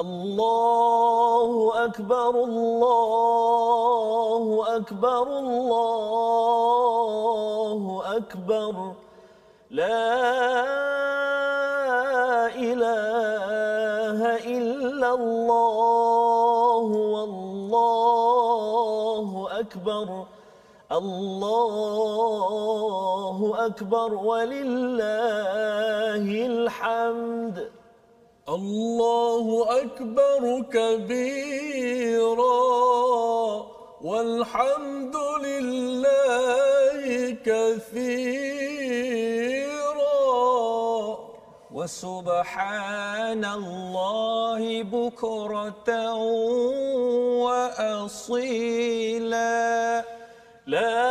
الله 0.00 1.72
أكبر 1.84 2.30
الله 2.30 3.26
أكبر 4.76 5.22
الله 5.38 6.82
أكبر. 8.16 8.92
لا 9.70 10.10
إله 12.56 14.20
إلا 14.56 15.14
الله 15.14 16.86
والله 17.14 18.08
أكبر 19.60 20.24
الله 20.92 21.78
أكبر 23.66 24.14
ولله 24.14 25.06
الحمد. 26.46 27.69
الله 28.50 29.46
أكبر 29.82 30.42
كبيرا 30.74 32.50
والحمد 34.02 35.16
لله 35.46 37.02
كثيرا. 37.46 38.90
وسبحان 41.74 43.44
الله 43.44 44.82
بكرة 44.82 45.90
وأصيلا. 47.46 49.54
لا 50.66 51.09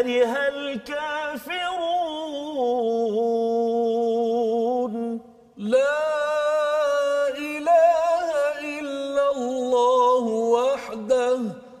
كره 0.00 0.48
الكافرون 0.48 1.60
لا 5.56 6.08
إله 7.36 8.28
إلا 8.80 9.30
الله 9.36 10.24
وحده 10.56 11.38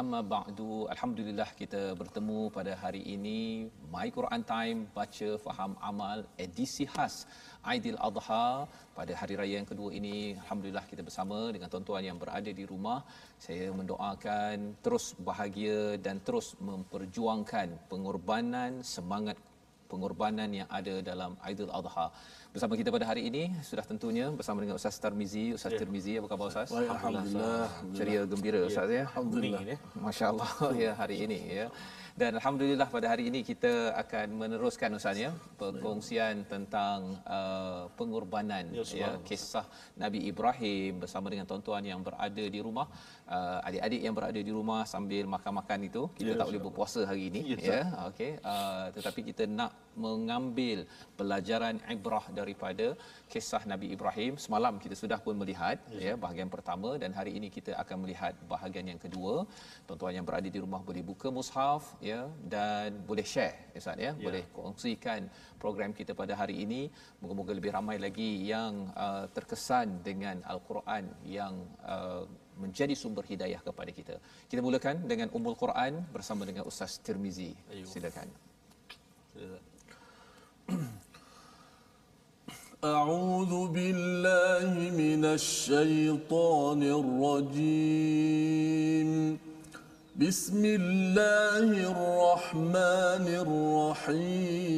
Amma 0.00 0.24
ba'du, 0.24 0.88
alhamdulillah 0.92 1.52
kita 1.52 1.92
bertemu 2.00 2.48
pada 2.54 2.72
hari 2.82 3.04
ini. 3.14 3.68
My 3.92 4.08
Quran 4.08 4.40
Time 4.50 4.78
baca 4.96 5.28
faham 5.44 5.72
amal 5.88 6.24
edisi 6.44 6.88
khas 6.88 7.28
Aidil 7.60 8.00
Adha. 8.00 8.64
Pada 8.96 9.12
hari 9.20 9.36
raya 9.40 9.54
yang 9.60 9.68
kedua 9.68 9.92
ini 9.92 10.32
alhamdulillah 10.42 10.88
kita 10.88 11.04
bersama 11.08 11.52
dengan 11.52 11.68
tuan-tuan 11.68 12.08
yang 12.08 12.16
berada 12.16 12.48
di 12.48 12.64
rumah. 12.64 13.04
Saya 13.36 13.68
mendoakan 13.68 14.80
terus 14.80 15.12
bahagia 15.28 16.00
dan 16.00 16.24
terus 16.24 16.56
memperjuangkan 16.56 17.92
pengorbanan 17.92 18.80
semangat 18.80 19.36
pengorbanan 19.92 20.48
yang 20.56 20.68
ada 20.72 21.04
dalam 21.04 21.36
Aidil 21.44 21.68
Adha 21.68 22.08
bersama 22.52 22.76
kita 22.76 22.92
pada 22.92 23.08
hari 23.08 23.22
ini 23.32 23.42
sudah 23.64 23.80
tentunya 23.90 24.28
bersama 24.28 24.60
dengan 24.60 24.76
Ustaz 24.76 25.00
Tarmizi. 25.00 25.56
Ustaz 25.56 25.72
ya. 25.72 25.78
Tirmizi 25.80 26.12
apa 26.20 26.26
khabar 26.32 26.46
Ustaz? 26.52 26.68
Alhamdulillah. 26.68 27.64
Ceria 27.96 28.22
gembira 28.28 28.60
ya. 28.60 28.68
Ustaz 28.68 28.90
ya? 28.92 29.04
Alhamdulillah. 29.08 29.60
masya-Allah 29.96 30.50
ya 30.84 30.92
hari 31.00 31.16
ini 31.24 31.38
ya. 31.60 31.66
Dan 32.12 32.36
alhamdulillah 32.36 32.88
pada 32.92 33.08
hari 33.08 33.32
ini 33.32 33.40
kita 33.40 33.96
akan 33.96 34.36
meneruskan 34.36 34.92
ustaz 34.92 35.16
ya 35.16 35.32
perkongsian 35.56 36.44
tentang 36.44 37.16
uh, 37.24 37.88
pengorbanan 37.96 38.68
ya, 38.68 38.84
ya 38.84 39.10
kisah 39.24 39.64
Nabi 39.96 40.20
Ibrahim 40.28 41.00
bersama 41.00 41.32
dengan 41.32 41.48
tuan-tuan 41.48 41.80
yang 41.80 42.04
berada 42.04 42.44
di 42.54 42.60
rumah 42.60 42.84
uh, 43.28 43.66
adik-adik 43.68 44.00
yang 44.06 44.14
berada 44.18 44.40
di 44.48 44.52
rumah 44.58 44.82
sambil 44.92 45.24
makan-makan 45.34 45.80
itu 45.88 46.02
kita 46.18 46.30
ya, 46.34 46.38
tak 46.40 46.46
boleh 46.50 46.62
berpuasa 46.66 47.00
hari 47.10 47.22
ini 47.30 47.40
ya, 47.54 47.58
ya? 47.58 47.82
okey 48.10 48.30
uh, 48.52 48.86
tetapi 48.96 49.20
kita 49.30 49.44
nak 49.46 49.72
mengambil 50.04 50.78
pelajaran 51.18 51.76
ibrah 51.94 52.24
daripada 52.38 52.86
kisah 53.32 53.62
Nabi 53.72 53.92
Ibrahim. 53.94 54.32
Semalam 54.44 54.74
kita 54.84 54.94
sudah 55.02 55.18
pun 55.24 55.36
melihat 55.42 55.76
ya, 55.92 56.00
ya 56.06 56.14
bahagian 56.24 56.48
pertama 56.54 56.90
dan 57.02 57.12
hari 57.18 57.32
ini 57.38 57.48
kita 57.56 57.72
akan 57.82 57.96
melihat 58.04 58.34
bahagian 58.52 58.86
yang 58.92 59.00
kedua. 59.04 59.34
Tuan-tuan 59.86 60.16
yang 60.18 60.26
berada 60.28 60.48
di 60.54 60.60
rumah 60.64 60.80
boleh 60.88 61.04
buka 61.10 61.28
mushaf 61.38 61.96
ya 62.10 62.20
dan 62.54 63.00
boleh 63.10 63.26
share 63.32 63.56
ya 63.74 63.78
Ustaz 63.82 63.96
ya, 64.04 64.10
ya. 64.12 64.24
boleh 64.26 64.44
kongsikan 64.56 65.28
program 65.62 65.92
kita 65.98 66.12
pada 66.20 66.34
hari 66.40 66.56
ini. 66.64 66.82
Moga-moga 67.20 67.52
lebih 67.58 67.72
ramai 67.76 67.96
lagi 68.06 68.30
yang 68.52 68.88
uh, 68.96 69.24
terkesan 69.36 70.00
dengan 70.08 70.40
al-Quran 70.52 71.04
yang 71.38 71.54
uh, 71.84 72.24
menjadi 72.61 72.93
sumber 72.97 73.23
hidayah 73.31 73.61
kepada 73.61 73.91
kita. 73.93 74.15
Kita 74.49 74.61
mulakan 74.65 75.05
dengan 75.11 75.27
Ummul 75.37 75.55
Quran 75.63 76.03
bersama 76.15 76.43
dengan 76.49 76.63
Ustaz 76.69 76.97
Tirmizi. 77.01 77.53
Silakan. 77.85 78.27
أعوذ 82.77 83.73
بالله 83.73 84.69
من 84.93 85.25
الشيطان 85.25 86.81
الرجيم 87.01 88.29
بسم 90.13 90.61
الله 90.65 91.67
الرحمن 91.93 93.25
الرحيم 93.45 94.77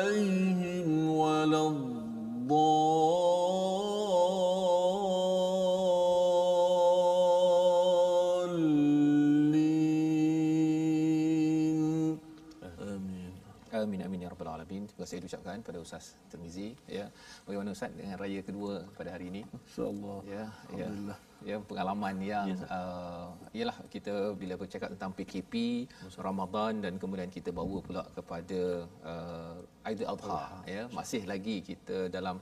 Terima 15.01 15.17
kasih 15.17 15.25
diucapkan 15.25 15.57
pada 15.65 15.79
Ustaz 15.81 16.13
Termizi 16.29 16.77
ya. 16.85 17.09
Bagaimana 17.49 17.73
Ustaz 17.73 17.89
dengan 17.89 18.21
raya 18.21 18.37
kedua 18.45 18.85
pada 18.93 19.09
hari 19.17 19.33
ini? 19.33 19.41
InsyaAllah. 19.49 20.19
Ya, 20.29 20.35
ya. 20.37 20.45
Alhamdulillah. 20.69 21.17
Ya, 21.41 21.57
pengalaman 21.57 22.15
yang 22.21 22.53
uh, 22.69 23.33
ialah 23.49 23.73
kita 23.89 24.37
bila 24.37 24.61
bercakap 24.61 24.93
tentang 24.93 25.09
PKP, 25.17 25.89
Ramadan 26.21 26.85
dan 26.85 27.01
kemudian 27.01 27.33
kita 27.33 27.49
bawa 27.49 27.81
pula 27.81 28.05
kepada 28.13 28.85
uh, 29.01 29.50
Aidiladha 29.87 30.39
ya. 30.75 30.83
Masih 30.97 31.21
lagi 31.31 31.55
kita 31.69 31.97
dalam 32.15 32.37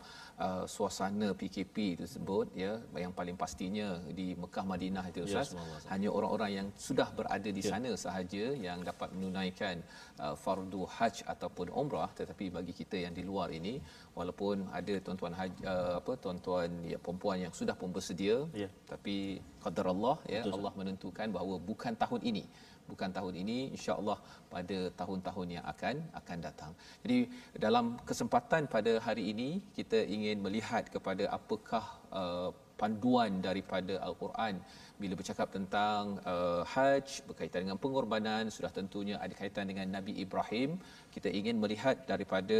uh, 0.45 0.63
suasana 0.73 1.27
PKP 1.39 1.75
tersebut 2.01 2.47
ya 2.63 2.71
yang 3.03 3.13
paling 3.19 3.35
pastinya 3.43 3.87
di 4.19 4.27
Mekah 4.41 4.65
Madinah 4.71 5.05
itu 5.11 5.23
Ustaz. 5.27 5.55
Hanya 5.91 6.09
orang-orang 6.17 6.51
yang 6.57 6.67
sudah 6.87 7.07
berada 7.17 7.49
di 7.57 7.63
sana 7.71 7.91
sahaja 8.05 8.45
yang 8.67 8.79
dapat 8.89 9.09
menunaikan 9.15 9.75
uh, 10.23 10.35
fardu 10.43 10.83
haj 10.95 11.15
ataupun 11.33 11.67
umrah 11.81 12.09
tetapi 12.19 12.47
bagi 12.57 12.73
kita 12.81 12.97
yang 13.05 13.13
di 13.19 13.23
luar 13.29 13.49
ini 13.59 13.73
walaupun 14.19 14.67
ada 14.79 14.95
tuan-tuan 15.05 15.33
haji, 15.39 15.59
uh, 15.73 15.93
apa 16.03 16.11
tuan-tuan 16.23 16.69
ya 16.91 16.97
perempuan 16.99 17.37
yang 17.45 17.53
sudah 17.59 17.75
pun 17.81 17.89
bersedia 17.95 18.37
Ya. 18.63 18.67
tapi 18.91 19.15
qadar 19.63 19.85
Allah 19.93 20.15
ya 20.33 20.41
Allah 20.55 20.71
menentukan 20.79 21.27
bahawa 21.35 21.55
bukan 21.69 21.93
tahun 22.03 22.21
ini 22.31 22.43
bukan 22.91 23.09
tahun 23.17 23.33
ini 23.43 23.57
insya-Allah 23.75 24.17
pada 24.53 24.77
tahun-tahun 25.01 25.47
yang 25.55 25.65
akan 25.73 25.95
akan 26.19 26.37
datang. 26.47 26.71
Jadi 27.03 27.17
dalam 27.65 27.85
kesempatan 28.09 28.65
pada 28.75 28.93
hari 29.07 29.25
ini 29.33 29.49
kita 29.77 30.01
ingin 30.15 30.37
melihat 30.45 30.83
kepada 30.95 31.25
apakah 31.37 31.85
uh, 32.21 32.49
panduan 32.81 33.31
daripada 33.47 33.93
al-Quran. 34.07 34.55
Bila 35.01 35.13
bercakap 35.19 35.47
tentang 35.57 36.03
uh, 36.31 36.61
haj 36.73 37.07
berkaitan 37.27 37.61
dengan 37.65 37.79
pengorbanan 37.83 38.43
sudah 38.55 38.71
tentunya 38.77 39.15
ada 39.25 39.33
kaitan 39.41 39.67
dengan 39.71 39.87
Nabi 39.97 40.13
Ibrahim. 40.23 40.79
Kita 41.15 41.29
ingin 41.39 41.55
melihat 41.63 42.07
daripada 42.11 42.59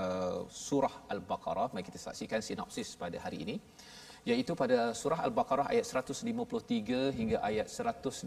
uh, 0.00 0.40
surah 0.64 0.94
al-Baqarah. 1.14 1.68
Mari 1.72 1.86
kita 1.90 2.00
saksikan 2.06 2.40
sinopsis 2.48 2.90
pada 3.04 3.16
hari 3.24 3.40
ini 3.46 3.56
iaitu 4.30 4.52
pada 4.60 4.78
surah 5.00 5.20
al-Baqarah 5.26 5.66
ayat 5.72 5.84
153 5.84 7.12
hingga 7.18 7.38
ayat 7.48 7.68
159 7.68 8.24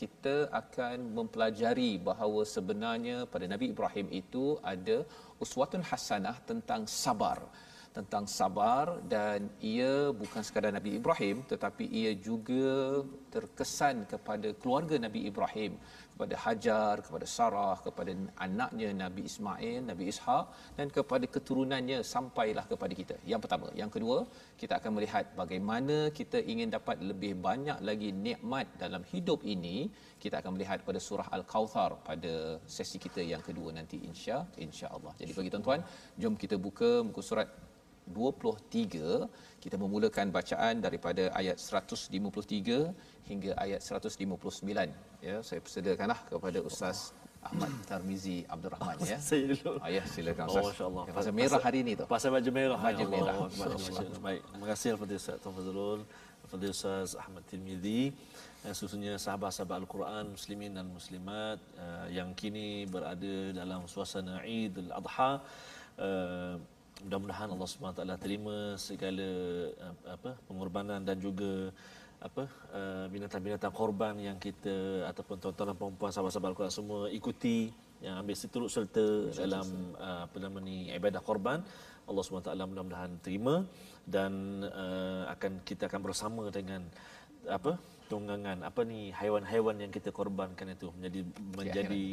kita 0.00 0.36
akan 0.60 0.98
mempelajari 1.16 1.92
bahawa 2.08 2.44
sebenarnya 2.44 3.24
pada 3.24 3.48
Nabi 3.52 3.72
Ibrahim 3.72 4.06
itu 4.12 4.44
ada 4.72 5.08
uswatun 5.40 5.80
hasanah 5.90 6.36
tentang 6.50 6.84
sabar. 6.84 7.40
Tentang 7.96 8.24
sabar 8.28 9.02
dan 9.12 9.48
ia 9.58 10.14
bukan 10.20 10.42
sekadar 10.46 10.70
Nabi 10.76 10.90
Ibrahim 11.00 11.42
tetapi 11.52 11.84
ia 12.00 12.12
juga 12.28 13.02
terkesan 13.34 14.06
kepada 14.12 14.54
keluarga 14.60 14.94
Nabi 15.06 15.26
Ibrahim 15.30 15.74
kepada 16.20 16.36
Hajar, 16.44 16.94
kepada 17.04 17.26
Sarah, 17.34 17.76
kepada 17.84 18.12
anaknya 18.46 18.88
Nabi 19.02 19.22
Ismail, 19.30 19.78
Nabi 19.90 20.04
Ishaq 20.12 20.44
dan 20.78 20.86
kepada 20.96 21.24
keturunannya 21.34 21.98
sampailah 22.14 22.64
kepada 22.72 22.92
kita. 23.00 23.16
Yang 23.30 23.40
pertama, 23.44 23.68
yang 23.80 23.90
kedua, 23.94 24.18
kita 24.60 24.76
akan 24.78 24.90
melihat 24.96 25.24
bagaimana 25.40 25.96
kita 26.18 26.40
ingin 26.52 26.68
dapat 26.76 27.00
lebih 27.10 27.32
banyak 27.48 27.80
lagi 27.88 28.10
nikmat 28.26 28.68
dalam 28.84 29.02
hidup 29.12 29.40
ini. 29.54 29.88
Kita 30.22 30.36
akan 30.44 30.52
melihat 30.56 30.84
pada 30.88 31.00
surah 31.08 31.28
Al-Kauthar 31.36 31.90
pada 32.08 32.34
sesi 32.76 33.00
kita 33.06 33.24
yang 33.32 33.40
kedua 33.48 33.72
nanti 33.78 33.96
insya 34.10 34.44
insya-Allah. 34.66 35.16
Jadi 35.22 35.32
bagi 35.38 35.50
tuan-tuan, 35.54 35.80
jom 36.20 36.36
kita 36.44 36.58
buka 36.66 36.90
muka 37.08 37.24
surat 37.30 37.48
23 38.12 39.30
kita 39.60 39.76
memulakan 39.76 40.32
bacaan 40.34 40.80
daripada 40.80 41.30
ayat 41.36 41.56
153 41.56 42.10
hingga 43.30 43.50
ayat 43.60 43.80
159 43.80 44.66
ya 45.22 45.36
saya 45.46 45.60
persediakanlah 45.64 46.18
kepada 46.28 46.58
ustaz 46.64 47.12
Ahmad 47.40 47.72
Tarmizi 47.88 48.44
Abdul 48.44 48.72
Rahman 48.76 48.96
ya 49.00 49.16
Saya 49.28 49.48
dulu. 49.48 49.80
ah, 49.80 49.88
ya 49.88 50.04
silakan 50.04 50.44
Oh, 50.44 50.60
ustaz 50.60 50.64
masya-Allah. 50.76 51.04
Ya, 51.08 51.12
pasal 51.16 51.32
merah 51.32 51.60
hari 51.64 51.78
ini 51.80 51.92
tu 51.96 52.04
Pasal 52.04 52.28
baju 52.36 52.50
merah. 52.52 52.76
Baju 52.76 53.00
Ya 53.00 53.08
merah. 53.08 53.34
Allah. 53.40 53.48
Masya-Allah. 53.48 54.20
Baik. 54.20 54.42
Terima 54.44 54.66
kasih 54.68 54.88
kepada 54.96 55.12
Ustaz 55.16 55.36
Tuan 55.40 55.52
Fazrul, 55.56 56.00
kepada 56.44 56.64
Ustaz 56.68 57.08
Ahmad 57.16 57.42
Tirmizi, 57.48 58.02
dan 58.60 58.70
khususnya 58.76 59.16
sahabat-sahabat 59.16 59.76
Al-Quran, 59.80 60.24
muslimin 60.36 60.76
dan 60.76 60.86
muslimat 60.92 61.56
uh, 61.80 62.06
yang 62.12 62.36
kini 62.36 62.84
berada 62.84 63.56
dalam 63.56 63.88
suasana 63.88 64.44
Eid 64.44 64.76
al-Adha. 64.76 65.40
Uh, 65.96 66.60
mudah-mudahan 67.04 67.48
Allah 67.50 67.68
Taala 67.96 68.16
terima 68.20 68.76
segala 68.76 69.28
uh, 69.80 69.96
apa 70.16 70.30
pengorbanan 70.48 71.00
dan 71.02 71.16
juga 71.16 71.72
apa 72.20 72.44
uh, 72.76 73.06
binatang-binatang 73.08 73.72
korban 73.72 74.12
yang 74.20 74.36
kita 74.36 75.08
ataupun 75.08 75.40
tuan-tuan 75.40 75.72
dan 75.72 75.76
puan 75.96 76.12
sahabat-sahabat 76.12 76.52
Al-Quran 76.52 76.74
semua 76.74 77.00
ikuti 77.08 77.72
yang 78.04 78.20
ambil 78.20 78.36
turut 78.36 78.70
serta 78.72 79.32
dalam 79.32 79.66
uh, 79.96 80.28
apa 80.28 80.36
nama 80.40 80.58
ni 80.60 80.92
ibadah 80.92 81.20
korban. 81.24 81.64
Allah 82.08 82.22
SWT 82.26 82.50
mudah-mudahan 82.72 83.12
terima 83.22 83.62
dan 84.02 84.64
uh, 84.66 85.30
akan 85.30 85.62
kita 85.62 85.86
akan 85.86 86.00
bersama 86.02 86.42
dengan 86.50 86.82
apa 87.46 87.78
tunggangan 88.10 88.66
apa 88.66 88.80
ni 88.82 89.14
haiwan-haiwan 89.14 89.78
yang 89.78 89.92
kita 89.94 90.10
korbankan 90.10 90.74
itu 90.74 90.90
menjadi 90.98 91.20
menjadi 91.54 92.04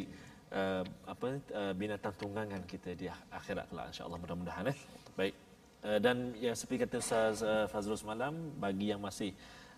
uh, 0.51 0.83
apa 1.07 1.27
uh, 1.53 1.73
binatang 1.73 2.13
tunggangan 2.15 2.61
kita 2.67 2.93
di 2.93 3.07
akhirat 3.09 3.67
kelak 3.71 3.91
insya-Allah 3.91 4.19
mudah-mudahan 4.19 4.71
eh 4.71 4.77
baik 5.19 5.33
uh, 5.83 5.99
dan 5.99 6.35
yang 6.37 6.55
seperti 6.55 6.87
kata 6.87 6.95
Ustaz 7.01 7.43
uh, 7.43 7.65
Fazrul 7.71 7.99
semalam 7.99 8.33
bagi 8.59 8.91
yang 8.91 9.01
masih 9.01 9.35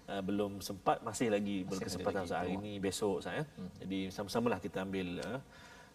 uh, 0.10 0.22
belum 0.22 0.62
sempat 0.62 1.02
masih 1.02 1.34
lagi 1.34 1.66
berkesempatan 1.66 2.26
lagi. 2.26 2.34
Hari 2.34 2.54
ini 2.60 2.78
besok 2.78 3.24
Ustaz 3.24 3.42
ya 3.42 3.46
jadi 3.82 4.00
sama-samalah 4.14 4.60
kita 4.62 4.86
ambil 4.86 5.22
uh, 5.26 5.40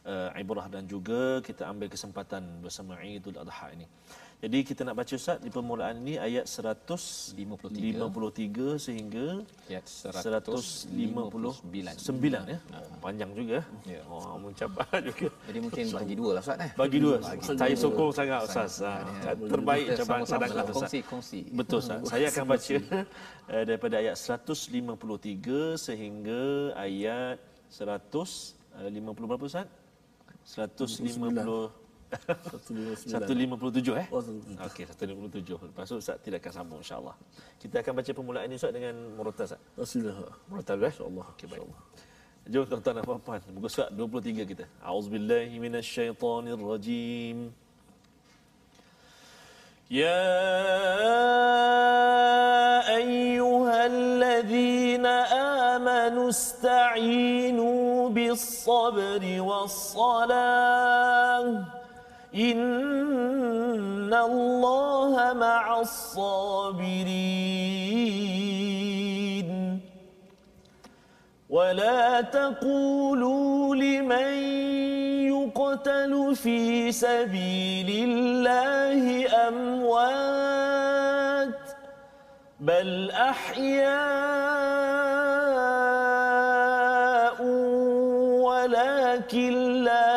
uh, 0.08 0.30
ibrah 0.40 0.66
dan 0.68 0.84
juga 0.84 1.40
kita 1.40 1.66
ambil 1.68 1.88
kesempatan 1.88 2.42
bersama 2.60 3.00
Idul 3.02 3.36
Adha 3.40 3.72
ini. 3.72 3.86
Jadi 4.38 4.58
kita 4.60 4.84
nak 4.84 5.00
baca 5.00 5.14
Ustaz 5.16 5.40
di 5.40 5.48
permulaan 5.48 6.04
ini 6.04 6.20
ayat 6.20 6.44
153 6.44 7.36
53 7.96 8.76
sehingga 8.76 9.40
ayat 9.66 9.84
159 9.88 10.92
159 11.64 12.52
ya. 12.52 12.58
Oh, 12.60 12.84
panjang 13.00 13.30
juga. 13.32 13.64
Ya. 13.88 14.04
Oh, 14.04 14.36
mencapai 14.36 15.00
juga. 15.08 15.32
jadi 15.48 15.58
mungkin 15.64 15.84
bagi 15.90 16.14
dua 16.14 16.30
lah 16.36 16.42
ustaz 16.44 16.60
eh 16.60 16.70
Bagi 16.76 16.98
dua. 17.00 17.16
Bagi 17.24 17.40
Saya 17.40 17.72
dua. 17.72 17.82
sokong 17.88 18.10
sangat 18.12 18.40
Ustaz. 18.44 18.72
Ah, 18.84 19.00
Terbaik 19.32 19.84
Kita 19.88 19.96
cabaran 20.04 20.22
cadangan 20.24 20.54
lah, 20.54 20.64
Ustaz. 20.68 20.76
kongsi-kongsi. 20.92 21.40
Betul 21.48 21.78
Ustaz. 21.80 21.98
Saya 22.12 22.26
akan 22.28 22.44
baca 22.44 22.76
eh, 23.48 23.64
daripada 23.64 23.94
ayat 23.96 24.16
153 24.20 25.80
sehingga 25.80 26.42
ayat 26.76 27.40
150 27.72 28.84
berapa 29.24 29.40
Ustaz? 29.40 29.66
150 30.44 31.83
157 32.13 33.93
eh? 34.01 34.07
Oh, 34.09 34.21
157. 34.21 34.65
Okey, 34.65 34.83
157. 34.89 35.69
Lepas 35.69 35.85
tu 35.85 35.95
Ustaz 36.01 36.17
tidak 36.25 36.41
akan 36.41 36.53
sambung 36.57 36.79
insya-Allah. 36.81 37.13
Kita 37.61 37.85
akan 37.85 37.93
baca 38.01 38.11
permulaan 38.17 38.49
ini 38.49 38.57
Ustaz 38.57 38.73
dengan 38.73 38.95
murattal 39.13 39.45
Ustaz. 39.45 39.61
Asilah. 39.77 40.17
Murattal 40.49 40.81
eh? 40.81 40.89
Insya-Allah. 40.89 41.25
Okey, 41.37 41.45
baik. 41.45 41.69
Jom 42.49 42.65
tuan-tuan 42.65 42.97
dan 42.97 43.05
puan-puan, 43.05 43.37
muka 43.53 43.69
surat 43.69 43.93
23 43.93 44.41
kita. 44.41 44.65
A'udzubillahi 44.81 45.53
minasyaitonirrajim. 45.61 47.53
يا 49.89 50.21
أيها 53.01 53.85
الذين 53.85 55.05
آمنوا 55.73 56.29
استعينوا 56.29 58.09
بالصبر 58.09 59.41
والصلاة 59.41 60.99
إن 62.34 64.14
الله 64.14 65.32
مع 65.32 65.80
الصابرين 65.80 67.00
ولا 71.50 72.20
تقولوا 72.20 73.76
لمن 73.76 74.32
يقتل 75.30 76.36
في 76.36 76.92
سبيل 76.92 78.08
الله 78.08 79.26
أموات 79.48 81.60
بل 82.60 83.10
أحياء 83.10 85.13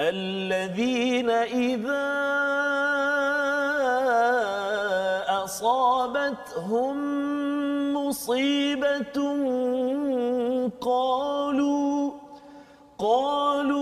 الذين 0.00 1.30
إذا 1.30 2.08
أصابتهم 5.44 6.94
مصيبة 7.94 9.18
قالوا 10.80 12.12
قالوا 12.98 13.77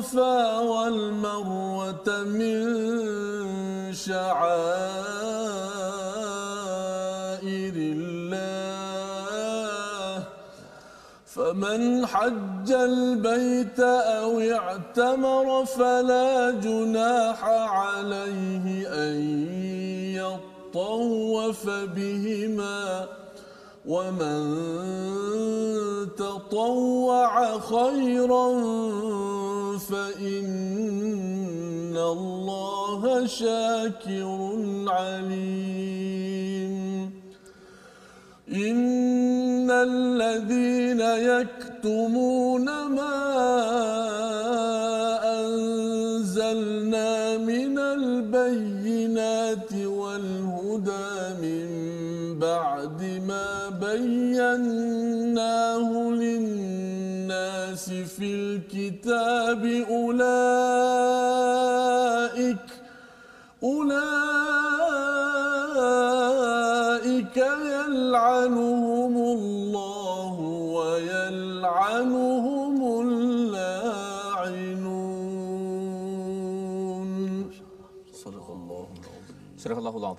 الصفا 0.00 0.58
والمروة 0.58 2.08
من 2.24 2.56
شعائر 3.92 4.96
الله. 7.76 8.40
فمن 11.26 12.06
حج 12.06 12.72
البيت 12.72 13.80
أو 13.80 14.40
اعتمر 14.40 15.64
فلا 15.64 16.50
جناح 16.50 17.44
عليه 17.44 18.88
أن 18.88 19.16
يطوف 20.16 21.68
بهما. 21.68 23.06
ومن 23.86 24.40
تطوع 26.16 27.58
خيرا 27.58 28.46
فإن 29.88 30.76
الله 31.96 33.26
شاكر 33.26 34.28
عليم. 34.88 36.70
إن 38.52 39.70
الذين 39.70 41.00
يكتمون 41.00 42.64
ما 42.64 43.20
أنزلنا 45.40 47.38
من 47.38 47.78
البينات 47.78 49.72
والهدى 49.72 51.10
من 51.42 51.68
بعد 52.38 53.02
ما 53.28 53.68
بيناه 53.80 54.90
في 58.20 58.34
الكتاب 58.34 59.64
أولئك 59.90 61.19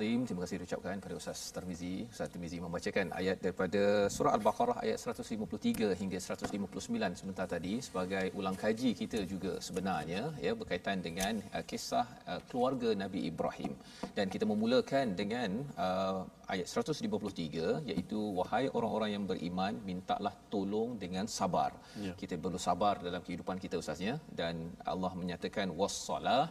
Azim. 0.01 0.22
Terima 0.25 0.41
kasih 0.43 0.58
diucapkan 0.62 0.98
kepada 0.98 1.15
Ustaz 1.22 1.39
Tarmizi. 1.55 1.96
Ustaz 2.13 2.29
Tarmizi 2.34 2.58
membacakan 2.58 3.13
ayat 3.20 3.38
daripada 3.46 3.81
surah 4.15 4.34
Al-Baqarah 4.38 4.77
ayat 4.86 4.98
153 4.98 5.93
hingga 6.01 6.17
159 6.17 7.20
sebentar 7.22 7.46
tadi 7.46 7.74
sebagai 7.88 8.25
ulang 8.39 8.58
kaji 8.63 8.98
kita 9.01 9.20
juga 9.34 9.51
sebenarnya 9.67 10.34
ya 10.46 10.58
berkaitan 10.62 11.05
dengan 11.08 11.38
uh, 11.53 11.62
kisah 11.70 12.08
uh, 12.25 12.41
keluarga 12.50 12.98
Nabi 13.03 13.29
Ibrahim. 13.29 13.77
Dan 14.17 14.25
kita 14.34 14.50
memulakan 14.50 15.13
dengan 15.22 15.62
uh, 15.77 16.25
ayat 16.53 16.67
153 16.67 17.91
iaitu 17.91 18.20
wahai 18.39 18.65
orang-orang 18.77 19.10
yang 19.15 19.25
beriman 19.31 19.74
mintalah 19.89 20.34
tolong 20.53 20.89
dengan 21.03 21.25
sabar. 21.38 21.72
Ya. 22.05 22.13
Kita 22.22 22.41
perlu 22.46 22.60
sabar 22.70 22.96
dalam 23.08 23.22
kehidupan 23.27 23.58
kita 23.63 23.77
ustaznya 23.84 24.15
dan 24.39 24.55
Allah 24.93 25.13
menyatakan 25.22 25.70
wassalah 25.81 26.43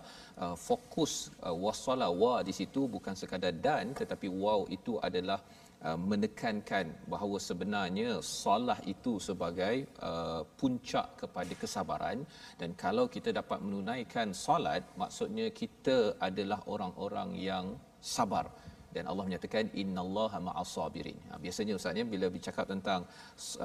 uh, 0.45 0.57
fokus 0.69 1.12
uh, 1.49 1.57
wassalah 1.64 2.11
wa 2.23 2.35
di 2.49 2.54
situ 2.61 2.83
bukan 2.97 3.14
sekadar 3.23 3.39
dan 3.49 3.97
tetapi 3.97 4.28
waw 4.28 4.68
itu 4.68 5.00
adalah 5.09 5.40
uh, 5.87 5.97
menekankan 5.97 6.92
bahawa 7.09 7.38
sebenarnya 7.40 8.20
salah 8.20 8.76
itu 8.85 9.16
sebagai 9.16 9.88
uh, 10.04 10.44
puncak 10.61 11.25
kepada 11.25 11.52
kesabaran. 11.56 12.18
Dan 12.61 12.76
kalau 12.76 13.09
kita 13.09 13.32
dapat 13.32 13.59
menunaikan 13.64 14.37
solat 14.37 14.85
maksudnya 15.00 15.49
kita 15.49 16.20
adalah 16.20 16.61
orang-orang 16.68 17.30
yang 17.40 17.66
sabar 18.00 18.49
dan 18.94 19.04
Allah 19.11 19.25
menyatakan 19.28 19.70
innallaha 19.82 20.38
ma'as 20.47 20.70
sabirin. 20.76 21.18
Ha, 21.30 21.38
biasanya 21.44 21.73
ustaz 21.78 22.00
ya 22.00 22.04
bila 22.14 22.26
bercakap 22.35 22.66
tentang 22.73 23.00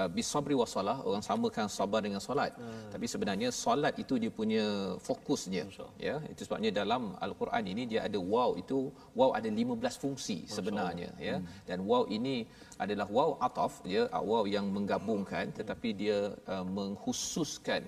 uh, 0.00 0.08
bisabri 0.16 0.54
wasalah 0.62 0.96
orang 1.08 1.24
samakan 1.28 1.66
sabar 1.78 2.00
dengan 2.06 2.22
solat. 2.26 2.52
Hmm. 2.54 2.90
Tapi 2.94 3.06
sebenarnya 3.12 3.48
solat 3.64 3.94
itu 4.02 4.14
dia 4.22 4.32
punya 4.40 4.64
fokusnya 5.08 5.64
ya. 6.08 6.16
Itu 6.32 6.42
sebabnya 6.46 6.70
dalam 6.80 7.02
al-Quran 7.26 7.64
ini 7.72 7.82
dia 7.92 8.00
ada 8.08 8.18
waw 8.32 8.50
itu 8.62 8.78
waw 9.18 9.30
ada 9.38 9.50
15 9.50 10.02
fungsi 10.02 10.38
sebenarnya 10.56 11.10
ya. 11.28 11.36
Hmm. 11.38 11.46
Dan 11.68 11.78
waw 11.90 12.04
ini 12.18 12.36
adalah 12.84 13.08
waw 13.16 13.30
ataf 13.48 13.82
ya 13.94 14.04
waw 14.30 14.44
yang 14.56 14.68
menggabungkan 14.76 15.50
tetapi 15.58 15.88
dia 16.02 16.18
uh, 16.52 16.64
mengkhususkan 16.78 17.82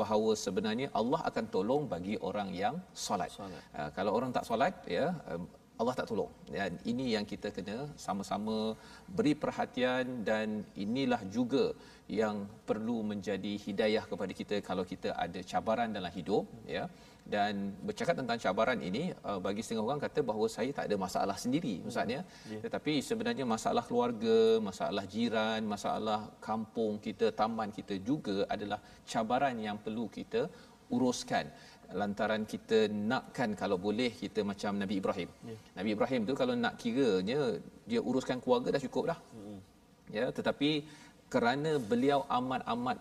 bahawa 0.00 0.30
sebenarnya 0.44 0.86
Allah 1.00 1.20
akan 1.28 1.44
tolong 1.54 1.82
bagi 1.92 2.14
orang 2.28 2.48
yang 2.62 2.76
solat. 3.06 3.30
Solat. 3.30 3.62
Uh, 3.78 3.90
kalau 3.96 4.12
orang 4.18 4.30
tak 4.36 4.46
solat 4.48 4.74
ya 4.90 5.14
um, 5.30 5.46
Allah 5.80 5.94
tak 5.98 6.06
tolong. 6.10 6.30
Dan 6.56 6.78
ini 6.90 7.06
yang 7.14 7.24
kita 7.32 7.48
kena 7.56 7.78
sama-sama 8.04 8.56
beri 9.16 9.34
perhatian 9.42 10.22
dan 10.28 10.62
inilah 10.84 11.22
juga 11.36 11.64
yang 12.20 12.36
perlu 12.68 12.96
menjadi 13.10 13.52
hidayah 13.64 14.04
kepada 14.10 14.32
kita 14.40 14.56
kalau 14.68 14.84
kita 14.92 15.10
ada 15.24 15.40
cabaran 15.50 15.90
dalam 15.98 16.12
hidup 16.18 16.46
ya. 16.76 16.84
Dan 17.34 17.72
bercakap 17.88 18.14
tentang 18.20 18.38
cabaran 18.44 18.80
ini 18.88 19.02
uh, 19.28 19.40
bagi 19.46 19.62
setengah 19.64 19.84
orang 19.88 20.02
kata 20.06 20.20
bahawa 20.30 20.46
saya 20.56 20.70
tak 20.78 20.86
ada 20.88 20.96
masalah 21.06 21.36
sendiri 21.44 21.74
maksudnya. 21.84 22.20
Yeah. 22.52 22.62
Tetapi 22.64 22.94
sebenarnya 23.08 23.44
masalah 23.54 23.84
keluarga, 23.88 24.38
masalah 24.68 25.04
jiran, 25.14 25.60
masalah 25.74 26.20
kampung 26.48 27.00
kita, 27.06 27.32
taman 27.40 27.72
kita 27.78 27.96
juga 28.10 28.38
adalah 28.54 28.78
cabaran 29.12 29.56
yang 29.66 29.78
perlu 29.86 30.06
kita 30.18 30.42
uruskan 30.94 31.48
lantaran 32.00 32.42
kita 32.52 32.78
nakkan 33.10 33.50
kalau 33.62 33.76
boleh 33.86 34.10
kita 34.22 34.40
macam 34.50 34.72
Nabi 34.82 34.94
Ibrahim. 35.00 35.30
Yeah. 35.50 35.60
Nabi 35.78 35.90
Ibrahim 35.96 36.22
tu 36.28 36.34
kalau 36.40 36.54
nak 36.64 36.74
kiranya 36.82 37.40
dia 37.90 38.00
uruskan 38.08 38.38
keluarga 38.42 38.74
dah 38.74 38.82
cukup 38.86 39.04
dah. 39.12 39.18
Mm. 39.38 39.58
Ya, 40.16 40.26
tetapi 40.38 40.70
kerana 41.34 41.70
beliau 41.90 42.20
amat-amat 42.38 42.98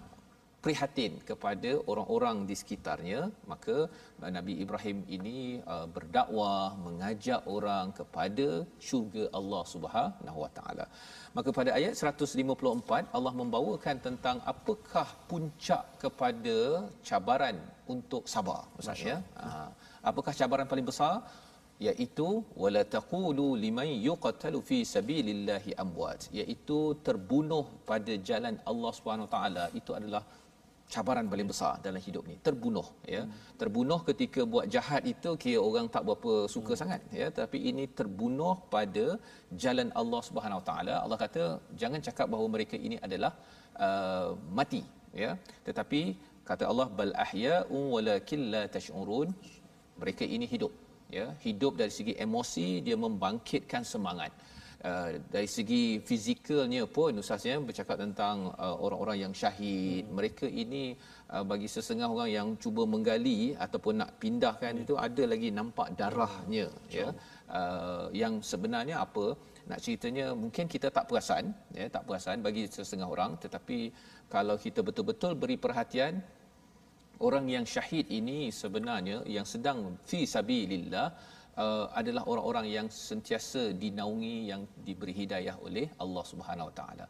prihatin 0.63 1.13
kepada 1.29 1.71
orang-orang 1.91 2.37
di 2.49 2.55
sekitarnya, 2.59 3.19
maka 3.51 3.75
Nabi 4.37 4.53
Ibrahim 4.63 4.97
ini 5.17 5.39
uh, 5.73 5.87
berdakwah, 5.95 6.79
mengajak 6.85 7.41
orang 7.55 7.91
kepada 7.99 8.47
syurga 8.87 9.23
Allah 9.39 9.63
Subhanahu 9.73 10.39
Wa 10.43 10.51
Taala. 10.57 10.85
Maka 11.37 11.49
pada 11.59 11.71
ayat 11.79 11.93
154 11.99 13.11
Allah 13.17 13.33
membawakan 13.41 13.97
tentang 14.07 14.39
apakah 14.53 15.07
puncak 15.31 15.83
kepada 16.03 16.57
cabaran 17.09 17.59
untuk 17.93 18.23
sabar 18.33 18.61
Ustaz 18.79 19.01
ya. 19.09 19.17
Ha, 19.39 19.69
apakah 20.09 20.33
cabaran 20.41 20.67
paling 20.71 20.87
besar? 20.91 21.13
iaitu 21.87 22.27
wala 22.63 22.81
taqulu 22.95 23.47
liman 23.63 23.89
yuqtalu 24.09 24.59
fi 24.69 24.77
sabilillahi 24.93 25.71
amwat. 25.83 26.29
Iaitu 26.39 26.79
terbunuh 27.07 27.65
pada 27.89 28.13
jalan 28.29 28.55
Allah 28.71 28.91
Subhanahu 28.97 29.27
taala. 29.35 29.65
Itu 29.79 29.91
adalah 29.99 30.23
cabaran 30.93 31.25
paling 31.31 31.47
besar 31.51 31.73
dalam 31.85 32.01
hidup 32.07 32.23
ni. 32.31 32.35
Terbunuh 32.47 32.87
ya. 33.15 33.21
Terbunuh 33.61 33.99
ketika 34.09 34.41
buat 34.53 34.65
jahat 34.75 35.03
itu 35.13 35.31
kira 35.43 35.59
orang 35.67 35.87
tak 35.95 36.03
berapa 36.07 36.33
suka 36.55 36.73
sangat 36.81 37.01
ya. 37.21 37.27
Tapi 37.39 37.59
ini 37.71 37.85
terbunuh 37.99 38.53
pada 38.75 39.05
jalan 39.63 39.89
Allah 40.01 40.21
Subhanahu 40.29 40.61
Wa 40.61 40.67
Taala. 40.69 40.95
Allah 41.03 41.19
kata 41.25 41.43
jangan 41.81 42.01
cakap 42.07 42.27
bahawa 42.33 42.49
mereka 42.57 42.77
ini 42.87 42.99
adalah 43.07 43.33
uh, 43.85 44.29
mati 44.59 44.83
ya. 45.23 45.31
Tetapi 45.67 46.01
kata 46.49 46.63
Allah 46.71 46.87
bal 46.99 47.13
ahya'u 47.25 47.79
walakin 47.95 48.41
la 48.53 48.63
tash'urun 48.75 49.29
mereka 50.01 50.23
ini 50.35 50.45
hidup 50.53 50.73
ya 51.17 51.25
hidup 51.45 51.73
dari 51.81 51.93
segi 51.97 52.13
emosi 52.25 52.67
dia 52.85 52.97
membangkitkan 53.05 53.85
semangat 53.93 54.33
Uh, 54.83 55.15
dari 55.31 55.47
segi 55.47 55.83
fizikalnya 56.07 56.83
pun 56.95 57.15
ustaznya 57.21 57.55
bercakap 57.67 57.95
tentang 58.03 58.51
uh, 58.59 58.75
orang-orang 58.83 59.17
yang 59.23 59.33
syahid 59.41 60.03
hmm. 60.03 60.11
mereka 60.11 60.43
ini 60.43 60.91
uh, 61.31 61.39
bagi 61.39 61.71
sesengah 61.71 62.11
orang 62.11 62.27
yang 62.27 62.47
cuba 62.59 62.83
menggali 62.83 63.55
ataupun 63.55 64.03
nak 64.03 64.19
pindahkan 64.19 64.75
hmm. 64.75 64.83
itu 64.83 64.93
ada 64.99 65.23
lagi 65.23 65.49
nampak 65.55 65.87
darahnya 65.95 66.67
hmm. 66.67 66.91
ya 66.91 67.07
uh, 67.47 68.11
yang 68.11 68.43
sebenarnya 68.43 68.99
apa 69.07 69.39
nak 69.69 69.79
ceritanya 69.79 70.35
mungkin 70.35 70.67
kita 70.67 70.91
tak 70.91 71.07
perasan 71.07 71.55
ya 71.71 71.87
tak 71.87 72.03
perasan 72.07 72.43
bagi 72.43 72.67
sesengah 72.67 73.07
orang 73.07 73.39
tetapi 73.39 73.91
kalau 74.27 74.55
kita 74.59 74.83
betul-betul 74.83 75.39
beri 75.39 75.55
perhatian 75.55 76.19
orang 77.23 77.45
yang 77.47 77.63
syahid 77.63 78.11
ini 78.11 78.51
sebenarnya 78.51 79.23
yang 79.23 79.47
sedang 79.47 79.95
fi 80.03 80.27
sabilillah 80.27 81.07
uh, 81.57 81.85
adalah 81.93 82.23
orang-orang 82.27 82.67
yang 82.67 82.87
sentiasa 82.89 83.71
dinaungi 83.83 84.51
yang 84.51 84.61
diberi 84.83 85.13
hidayah 85.13 85.55
oleh 85.61 85.87
Allah 86.03 86.23
Subhanahu 86.25 86.69
Wa 86.71 86.75
Taala. 86.75 87.05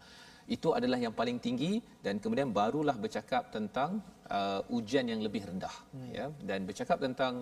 Itu 0.48 0.76
adalah 0.78 1.00
yang 1.00 1.16
paling 1.16 1.38
tinggi 1.40 1.80
dan 2.06 2.20
kemudian 2.24 2.52
barulah 2.52 2.96
bercakap 3.00 3.52
tentang 3.56 4.04
uh, 4.38 4.62
ujian 4.78 5.06
yang 5.12 5.22
lebih 5.26 5.42
rendah 5.50 5.76
hmm. 5.96 6.10
ya 6.18 6.26
dan 6.50 6.60
bercakap 6.70 6.98
tentang 7.06 7.34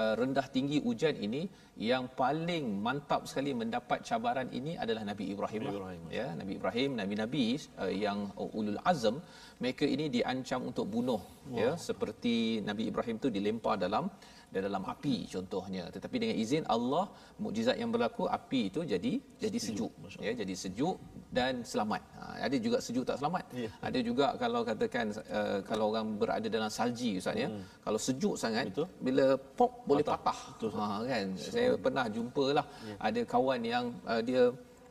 uh, 0.00 0.14
rendah 0.20 0.46
tinggi 0.56 0.78
ujian 0.90 1.16
ini 1.26 1.42
yang 1.90 2.04
paling 2.20 2.66
mantap 2.86 3.22
sekali 3.30 3.52
mendapat 3.62 4.02
cabaran 4.08 4.48
ini 4.58 4.74
adalah 4.84 5.02
Nabi 5.10 5.24
Ibrahim, 5.34 5.62
Nabi 5.64 5.76
Ibrahim. 5.80 6.02
ya 6.18 6.26
Nabi 6.40 6.52
Ibrahim 6.58 6.90
nabi-nabi 7.00 7.44
uh, 7.82 7.92
yang 8.04 8.18
ulul 8.58 8.80
azam 8.92 9.18
mereka 9.62 9.84
ini 9.94 10.06
diancam 10.16 10.60
untuk 10.70 10.86
bunuh 10.94 11.22
wow. 11.52 11.58
ya 11.62 11.70
seperti 11.88 12.36
Nabi 12.68 12.90
Ibrahim 12.90 13.16
tu 13.24 13.30
dilempar 13.38 13.76
dalam 13.86 14.06
dan 14.52 14.60
dalam 14.68 14.82
api 14.92 15.16
contohnya 15.32 15.84
tetapi 15.94 16.16
dengan 16.22 16.36
izin 16.42 16.64
Allah 16.74 17.04
mukjizat 17.44 17.76
yang 17.82 17.90
berlaku 17.94 18.24
api 18.38 18.60
itu 18.70 18.80
jadi 18.92 19.12
jadi 19.44 19.58
sejuk, 19.66 19.92
sejuk 19.92 20.22
ya 20.26 20.32
jadi 20.40 20.54
sejuk 20.62 20.96
dan 21.38 21.60
selamat 21.72 22.02
ha, 22.16 22.22
ada 22.46 22.56
juga 22.66 22.78
sejuk 22.86 23.04
tak 23.08 23.18
selamat 23.20 23.44
ya. 23.52 23.70
ada 23.88 23.98
juga 24.08 24.26
kalau 24.42 24.60
katakan 24.70 25.06
uh, 25.38 25.58
kalau 25.68 25.84
orang 25.92 26.16
berada 26.20 26.48
dalam 26.56 26.70
salji 26.78 27.10
ustaz 27.20 27.36
ya 27.44 27.48
hmm. 27.52 27.62
kalau 27.84 28.00
sejuk 28.06 28.34
sangat 28.44 28.72
Betul. 28.72 28.88
bila 29.06 29.26
pop 29.58 29.72
boleh 29.90 30.04
patah, 30.08 30.40
patah. 30.56 30.72
Ha, 30.80 30.86
kan 31.12 31.26
Betul. 31.36 31.52
saya 31.52 31.68
pernah 31.84 32.06
jumpalah 32.16 32.66
ya. 32.88 32.94
ada 33.08 33.20
kawan 33.34 33.60
yang 33.74 33.84
uh, 34.08 34.20
dia 34.28 34.42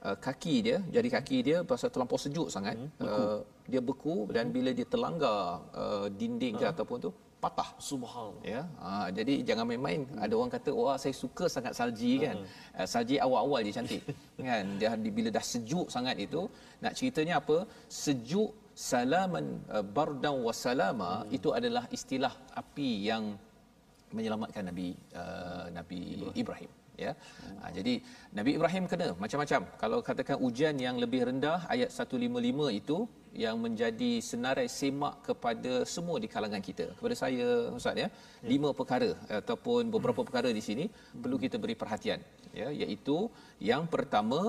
uh, 0.06 0.18
kaki 0.26 0.56
dia 0.68 0.78
jadi 0.96 1.10
kaki 1.18 1.38
dia 1.48 1.58
pasal 1.72 1.90
terlampau 1.90 2.22
sejuk 2.26 2.48
sangat 2.54 2.78
hmm. 2.78 2.90
beku. 3.02 3.26
Uh, 3.26 3.40
dia 3.72 3.82
beku 3.90 4.16
dan 4.36 4.54
bila 4.56 4.70
dia 4.78 4.88
terlanggar 4.94 5.66
uh, 5.74 6.08
dinding 6.20 6.56
ke 6.62 6.66
uh 6.66 6.74
ataupun 6.76 6.98
tu 7.08 7.12
patah 7.44 7.70
subhanallah 7.90 8.44
ya 8.54 8.62
ha, 8.82 9.08
jadi 9.18 9.34
jangan 9.48 9.66
main-main 9.70 10.02
hmm. 10.06 10.24
ada 10.26 10.34
orang 10.38 10.52
kata 10.56 10.72
wah 10.80 10.96
saya 11.04 11.14
suka 11.24 11.46
sangat 11.56 11.74
salji 11.80 12.14
kan 12.26 12.38
uh-huh. 12.42 12.80
uh, 12.82 12.88
salji 12.94 13.16
awal-awal 13.26 13.62
je 13.68 13.74
cantik 13.78 14.04
kan 14.50 14.66
dia 14.80 15.12
bila 15.18 15.30
dah 15.38 15.46
sejuk 15.52 15.88
sangat 15.96 16.18
itu 16.26 16.42
nak 16.84 16.94
ceritanya 17.00 17.36
apa 17.42 17.58
sejuk 18.04 18.52
salaman 18.88 19.46
uh, 19.76 19.86
bardan 19.98 20.38
wa 20.48 20.54
salama 20.64 21.12
hmm. 21.22 21.38
itu 21.38 21.52
adalah 21.60 21.84
istilah 21.98 22.34
api 22.62 22.90
yang 23.10 23.24
menyelamatkan 24.18 24.64
nabi 24.70 24.90
uh, 25.22 25.66
nabi 25.78 26.00
Ibrahim, 26.18 26.36
Ibrahim 26.44 26.72
ya. 26.98 27.12
Ha, 27.62 27.70
jadi 27.78 27.94
Nabi 28.38 28.52
Ibrahim 28.58 28.84
kena 28.92 29.08
macam-macam. 29.24 29.62
Kalau 29.82 30.00
katakan 30.08 30.38
ujian 30.48 30.76
yang 30.86 30.98
lebih 31.04 31.22
rendah 31.30 31.60
ayat 31.74 31.90
155 31.94 32.82
itu 32.82 32.98
yang 33.44 33.56
menjadi 33.66 34.12
senarai 34.30 34.68
semak 34.80 35.16
kepada 35.28 35.74
semua 35.94 36.18
di 36.24 36.28
kalangan 36.36 36.64
kita. 36.70 36.86
Kepada 36.98 37.16
saya 37.24 37.48
Ustaz 37.80 37.96
ya, 38.04 38.08
ya. 38.08 38.10
lima 38.52 38.70
perkara 38.80 39.12
ataupun 39.42 39.94
beberapa 39.96 40.22
perkara 40.28 40.50
di 40.60 40.64
sini 40.70 40.86
hmm. 40.90 41.22
perlu 41.22 41.38
kita 41.46 41.58
beri 41.64 41.76
perhatian 41.84 42.20
ya 42.60 42.68
iaitu 42.84 43.18
yang 43.72 43.84
pertama 43.94 44.42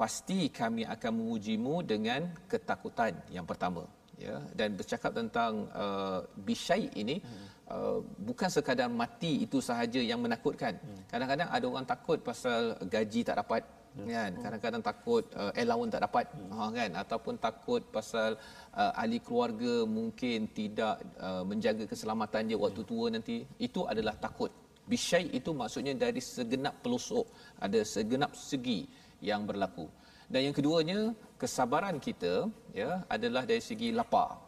pasti 0.00 0.38
kami 0.60 0.82
akan 0.94 1.12
mengujimu 1.18 1.74
dengan 1.92 2.22
ketakutan 2.50 3.14
yang 3.36 3.46
pertama 3.50 3.82
ya 4.24 4.36
dan 4.58 4.74
bercakap 4.78 5.12
tentang 5.20 5.52
uh, 5.84 6.20
bisyai 6.48 6.86
ini 7.02 7.16
hmm. 7.20 7.46
uh, 7.74 7.98
bukan 8.28 8.48
sekadar 8.54 8.88
mati 9.02 9.32
itu 9.46 9.58
sahaja 9.68 10.00
yang 10.10 10.20
menakutkan 10.24 10.74
hmm. 10.78 11.02
kadang-kadang 11.12 11.48
ada 11.56 11.66
orang 11.72 11.86
takut 11.92 12.18
pasal 12.30 12.74
gaji 12.94 13.22
tak 13.28 13.38
dapat 13.42 13.62
hmm. 13.62 13.81
Kan? 13.92 14.30
Kadang-kadang 14.44 14.82
takut 14.82 15.24
uh, 15.36 15.52
allowance 15.56 15.92
tak 15.94 16.02
dapat. 16.08 16.26
Hmm. 16.32 16.50
ha 16.56 16.64
kan? 16.72 16.90
Ataupun 17.02 17.34
takut 17.36 17.82
pasal 17.92 18.40
uh, 18.72 18.92
ahli 19.00 19.18
keluarga 19.20 19.84
mungkin 19.84 20.48
tidak 20.50 21.00
uh, 21.20 21.44
menjaga 21.44 21.84
keselamatan 21.84 22.52
dia 22.52 22.58
waktu 22.58 22.82
hmm. 22.82 22.90
tua 22.90 23.06
nanti. 23.12 23.36
Itu 23.60 23.84
adalah 23.86 24.16
takut. 24.16 24.50
Bisyai 24.82 25.30
itu 25.30 25.50
maksudnya 25.54 25.94
dari 25.94 26.18
segenap 26.18 26.80
pelosok. 26.82 27.26
Ada 27.60 27.80
segenap 27.86 28.32
segi 28.34 28.88
yang 29.22 29.46
berlaku. 29.46 29.86
Dan 30.32 30.48
yang 30.48 30.54
keduanya 30.56 31.12
kesabaran 31.36 32.00
kita 32.00 32.48
ya 32.72 33.04
adalah 33.06 33.44
dari 33.44 33.60
segi 33.60 33.92
lapar. 33.92 34.40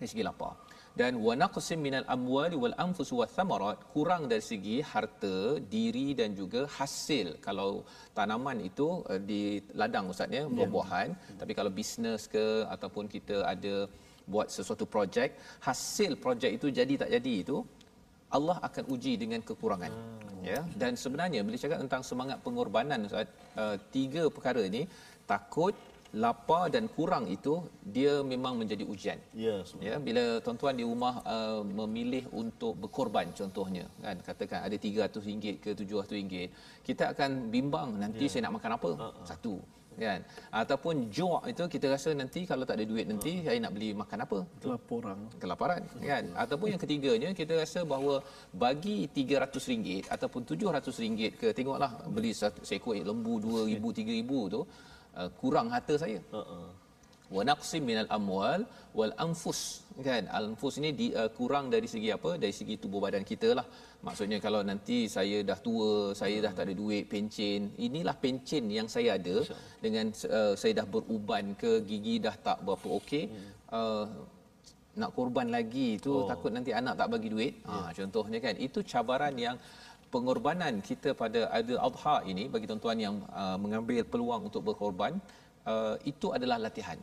Dari 0.00 0.08
segi 0.08 0.24
lapar 0.24 0.65
dan 1.00 1.12
wa 1.26 1.34
naqsim 1.42 1.80
minal 1.86 2.06
amwali 2.14 2.56
wal 2.62 2.74
anfus 2.84 3.10
wa 3.20 3.26
thamarat 3.36 3.78
kurang 3.94 4.22
dari 4.32 4.44
segi 4.50 4.76
harta 4.92 5.36
diri 5.74 6.06
dan 6.20 6.30
juga 6.40 6.62
hasil 6.78 7.26
kalau 7.46 7.70
tanaman 8.18 8.58
itu 8.68 8.88
uh, 9.12 9.20
di 9.30 9.42
ladang 9.80 10.06
ustaz 10.12 10.36
ya 10.38 10.42
buah-buahan 10.56 11.08
ya. 11.12 11.36
tapi 11.40 11.52
kalau 11.58 11.72
bisnes 11.78 12.24
ke 12.34 12.46
ataupun 12.74 13.06
kita 13.14 13.38
ada 13.54 13.74
buat 14.32 14.48
sesuatu 14.56 14.84
projek 14.94 15.36
hasil 15.68 16.12
projek 16.24 16.52
itu 16.58 16.68
jadi 16.78 16.94
tak 17.02 17.10
jadi 17.16 17.34
itu 17.44 17.58
Allah 18.36 18.56
akan 18.68 18.84
uji 18.94 19.12
dengan 19.22 19.40
kekurangan 19.48 19.92
hmm. 19.92 20.40
ya 20.52 20.60
dan 20.80 20.92
sebenarnya 21.02 21.40
bila 21.46 21.60
cakap 21.64 21.78
tentang 21.84 22.02
semangat 22.10 22.38
pengorbanan 22.46 23.06
ustaz 23.08 23.28
uh, 23.62 23.76
tiga 23.96 24.24
perkara 24.36 24.64
ini 24.70 24.82
takut 25.32 25.76
lapar 26.14 26.70
dan 26.70 26.86
kurang 26.96 27.26
itu 27.26 27.66
dia 27.82 28.22
memang 28.22 28.54
menjadi 28.60 28.84
ujian. 28.86 29.18
Ya, 29.34 29.62
ya 29.82 29.94
bila 29.98 30.38
tuan-tuan 30.44 30.78
di 30.78 30.84
rumah 30.86 31.20
uh, 31.26 31.62
memilih 31.64 32.24
untuk 32.30 32.78
berkorban 32.78 33.30
contohnya 33.34 33.84
kan 33.98 34.16
katakan 34.22 34.62
ada 34.66 34.76
RM300 34.78 35.58
ke 35.62 35.70
RM700 35.74 36.50
kita 36.86 37.04
akan 37.12 37.50
bimbang 37.54 37.98
nanti 37.98 38.26
ya. 38.26 38.30
saya 38.30 38.40
nak 38.46 38.54
makan 38.58 38.72
apa? 38.78 38.90
Uh-uh. 38.94 39.26
Satu 39.26 39.56
kan 39.96 40.20
ataupun 40.60 41.08
ju' 41.16 41.40
itu 41.50 41.64
kita 41.74 41.86
rasa 41.94 42.12
nanti 42.12 42.44
kalau 42.50 42.64
tak 42.68 42.76
ada 42.78 42.84
duit 42.84 43.08
nanti 43.08 43.40
uh. 43.40 43.48
saya 43.48 43.58
nak 43.64 43.72
beli 43.76 43.88
makan 43.96 44.18
apa 44.26 44.38
kelaparan 44.62 45.18
kelaparan 45.42 45.80
kan 46.10 46.24
ataupun 46.36 46.66
yang 46.72 46.80
ketiganya 46.84 47.30
kita 47.32 47.56
rasa 47.62 47.80
bahawa 47.92 48.20
bagi 48.52 49.08
RM300 49.08 50.12
ataupun 50.12 50.44
RM700 50.44 51.32
ke 51.40 51.48
tengoklah 51.56 51.90
beli 52.12 52.36
satu 52.36 52.60
seekor 52.60 53.00
lembu 53.00 53.40
2000 53.40 53.80
3000 53.80 54.54
tu 54.54 54.62
uh, 55.20 55.30
kurang 55.40 55.68
harta 55.74 55.94
saya. 56.04 56.20
Uh-uh. 56.40 56.68
Wa 57.36 57.42
naqsim 57.50 57.82
minal 57.90 58.10
amwal 58.16 58.62
wal 58.98 59.12
anfus 59.24 59.60
kan 60.06 60.24
al 60.36 60.44
anfus 60.50 60.74
ini 60.80 60.90
di, 61.00 61.06
uh, 61.20 61.30
kurang 61.38 61.64
dari 61.74 61.88
segi 61.92 62.08
apa 62.16 62.30
dari 62.42 62.54
segi 62.58 62.74
tubuh 62.82 63.00
badan 63.04 63.24
kita 63.30 63.48
lah 63.58 63.66
maksudnya 64.06 64.38
kalau 64.46 64.60
nanti 64.70 64.98
saya 65.16 65.38
dah 65.50 65.58
tua 65.66 65.90
saya 66.20 66.36
dah 66.44 66.52
tak 66.56 66.64
ada 66.68 66.74
duit 66.80 67.04
pencen 67.12 67.60
inilah 67.86 68.16
pencen 68.24 68.64
yang 68.78 68.88
saya 68.94 69.10
ada 69.18 69.36
dengan 69.84 70.06
uh, 70.38 70.52
saya 70.60 70.72
dah 70.80 70.86
beruban 70.94 71.52
ke 71.62 71.72
gigi 71.88 72.16
dah 72.26 72.36
tak 72.46 72.58
berapa 72.66 72.88
okey 73.00 73.24
hmm. 73.28 73.50
uh, 73.76 74.04
nak 75.00 75.10
korban 75.16 75.48
lagi 75.56 75.88
tu 76.04 76.12
oh. 76.12 76.24
takut 76.30 76.52
nanti 76.56 76.72
anak 76.80 76.94
tak 77.00 77.08
bagi 77.14 77.28
duit 77.34 77.54
yeah. 77.60 77.88
ha 77.88 77.92
contohnya 77.98 78.38
kan 78.46 78.54
itu 78.66 78.80
cabaran 78.92 79.34
yang 79.46 79.56
pengorbanan 80.16 80.74
kita 80.88 81.10
pada 81.22 81.40
Aidil 81.56 81.80
Adha 81.88 82.16
ini 82.32 82.44
bagi 82.54 82.68
tuan-tuan 82.70 83.00
yang 83.06 83.16
uh, 83.42 83.56
mengambil 83.64 84.00
peluang 84.12 84.42
untuk 84.48 84.62
berkorban 84.68 85.14
uh, 85.72 85.96
itu 86.12 86.28
adalah 86.36 86.58
latihan. 86.66 86.98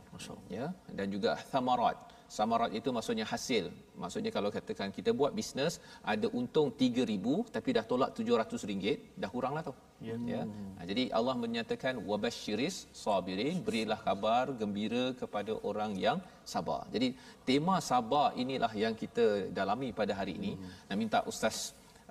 Ya 0.58 0.66
dan 0.98 1.06
juga 1.14 1.30
thamarat. 1.52 1.98
Samarat 2.36 2.70
itu 2.78 2.88
maksudnya 2.96 3.26
hasil. 3.32 3.64
Maksudnya 4.02 4.30
kalau 4.36 4.50
katakan 4.54 4.88
kita 4.96 5.10
buat 5.18 5.32
bisnes 5.38 5.74
ada 6.12 6.26
untung 6.38 6.68
3000 6.80 7.52
tapi 7.56 7.68
dah 7.76 7.84
tolak 7.90 8.10
700 8.18 8.68
ringgit 8.70 8.98
dah 9.22 9.30
kuranglah 9.34 9.62
tu 9.68 9.74
ya, 10.08 10.16
ya. 10.32 10.42
Jadi 10.90 11.04
Allah 11.18 11.36
menyatakan 11.44 12.00
wabasyiris 12.10 12.76
sabirin. 13.04 13.62
Berilah 13.68 14.00
kabar 14.08 14.44
gembira 14.62 15.04
kepada 15.20 15.54
orang 15.70 15.94
yang 16.06 16.18
sabar. 16.54 16.82
Jadi 16.94 17.10
tema 17.48 17.76
sabar 17.92 18.26
inilah 18.44 18.72
yang 18.84 18.96
kita 19.02 19.26
dalami 19.60 19.90
pada 20.00 20.12
hari 20.20 20.34
ini. 20.40 20.52
Hmm. 20.56 20.74
nak 20.88 20.96
minta 21.02 21.20
ustaz 21.32 21.58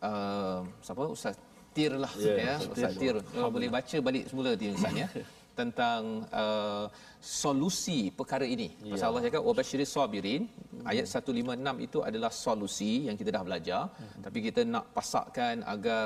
uh, 0.10 0.60
siapa 0.86 1.04
ustaz 1.16 1.36
Tir 1.74 1.92
lah 2.04 2.12
yeah, 2.22 2.38
ya 2.48 2.56
Ustaz 2.74 2.94
Tir 3.02 3.16
kalau 3.34 3.50
boleh 3.56 3.70
baca 3.76 3.98
balik 4.08 4.24
semula 4.30 4.52
dia 4.62 4.70
ustaz 4.78 4.94
ya 4.94 5.08
tentang 5.60 6.26
uh, 6.34 6.86
solusi 7.22 8.00
perkara 8.20 8.46
ini. 8.56 8.68
Ya. 8.82 8.94
Pasal 8.94 9.08
Allah 9.10 9.24
cakap 9.26 9.42
wabasyiris 9.48 9.92
sabirin 9.96 10.44
ayat 10.92 11.06
156 11.06 11.86
itu 11.86 12.00
adalah 12.10 12.32
solusi 12.34 12.94
yang 13.08 13.16
kita 13.20 13.30
dah 13.38 13.44
belajar 13.48 13.82
Hmm. 13.94 14.24
tapi 14.26 14.40
kita 14.48 14.62
nak 14.74 14.86
pasakkan 14.96 15.62
agar 15.74 16.06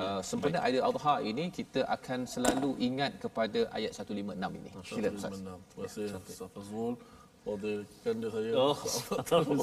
uh, 0.00 0.20
sempena 0.28 0.58
Aidil 0.66 0.84
Adha 0.88 1.14
ini 1.30 1.44
kita 1.58 1.80
akan 1.96 2.26
selalu 2.34 2.70
ingat 2.88 3.12
kepada 3.22 3.60
ayat 3.78 3.92
156 3.94 4.58
ini. 4.58 4.70
Sila 4.90 5.08
Ustaz. 5.18 5.32
Terima 5.38 5.86
kasih 5.86 6.06
Ustaz 6.18 6.50
Fazrul. 6.54 6.94
Fadil 7.48 7.80
kanda 8.04 8.28
saya. 8.28 8.50
Oh, 8.52 8.76
Abdul 9.32 9.56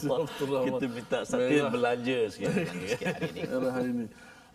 kita 0.65 0.85
minta 0.89 1.19
Merah. 1.29 1.69
belanja 1.69 2.17
sikit. 2.33 2.49
Sikit 2.89 3.07
hari 3.13 3.27
ini. 3.29 3.41
Era 3.45 3.69
hari 3.69 3.89
ini. 3.93 4.05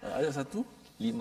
Uh, 0.03 0.13
ayat 0.19 0.33
satu? 0.35 0.61
5 0.99 1.17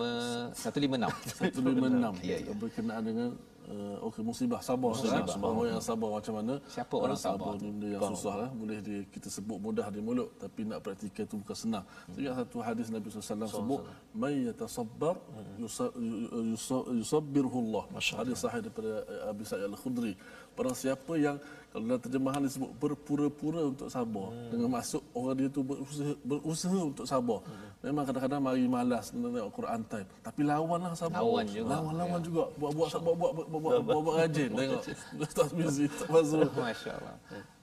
156. 0.59 1.55
156 1.55 2.19
Ya, 2.19 2.35
ya. 2.35 2.51
berkenaan 2.51 2.99
dengan 2.99 3.29
uh, 3.71 4.07
okey 4.11 4.19
musibah 4.19 4.59
sabar 4.59 4.91
musibah 4.91 5.23
orang 5.47 5.71
yang 5.71 5.79
sabar 5.79 6.19
macam 6.19 6.33
mana? 6.35 6.59
Siapa 6.67 6.93
orang 6.99 7.15
Ah, 7.15 7.23
sabar 7.23 7.55
ni 7.55 7.71
benda 7.71 7.87
yang 7.87 8.03
susah 8.11 8.35
lah. 8.35 8.49
Boleh 8.51 8.83
di, 8.83 9.07
kita 9.07 9.31
sebut 9.31 9.55
mudah 9.55 9.87
di 9.87 10.03
mulut 10.03 10.35
tapi 10.35 10.67
nak 10.67 10.83
praktikal 10.83 11.23
tu 11.23 11.39
bukan 11.39 11.55
senang. 11.55 11.85
So, 12.11 12.19
yang 12.19 12.35
satu 12.35 12.59
hadis 12.59 12.91
Nabi 12.91 13.07
SAW 13.07 13.47
sebut 13.47 13.79
man 14.11 14.35
yatasabbar 14.51 15.15
yusa- 15.55 15.95
yu- 15.95 16.27
yusa- 16.51 16.87
yusabbirhu 16.91 17.57
Allah. 17.71 17.83
Hadis 18.19 18.35
sahih 18.35 18.59
daripada 18.59 19.07
uh, 19.07 19.31
Abi 19.31 19.47
Sa'id 19.47 19.63
Al-Khudri. 19.63 20.11
Barang 20.59 20.75
siapa 20.75 21.15
yang 21.15 21.39
kalau 21.69 21.83
dalam 21.85 22.01
terjemahan 22.01 22.41
disebut 22.41 22.69
berpura-pura 22.81 23.61
untuk 23.69 23.93
sabar 23.93 24.33
hmm. 24.33 24.49
dengan 24.49 24.69
maksud 24.73 25.01
orang 25.13 25.35
dia 25.37 25.49
tu 25.53 25.61
berusaha, 25.61 26.13
berusaha 26.25 26.79
untuk 26.81 27.05
sabar. 27.05 27.45
Hmm. 27.45 27.69
Memang 27.85 28.03
kadang-kadang 28.09 28.41
mari 28.41 28.65
malas 28.65 29.13
tengok 29.13 29.53
Quran 29.53 29.81
time. 29.85 30.09
Tapi 30.25 30.41
lawanlah 30.49 30.97
sabar. 30.97 31.21
Lawan 31.21 31.45
juga. 31.45 31.69
Lawan-lawan 31.77 32.19
juga. 32.25 32.43
Buat-buat 32.57 32.89
buat 33.05 33.15
buat 33.15 33.31
buat 33.45 33.59
buat 33.85 34.01
buat 34.01 34.15
rajin 34.17 34.49
tengok. 34.49 34.83
Ustaz 35.21 35.49
Mizi, 35.53 35.85
Ustaz 35.85 36.09
Fazrul. 36.09 36.49
Masya-Allah. 36.57 37.15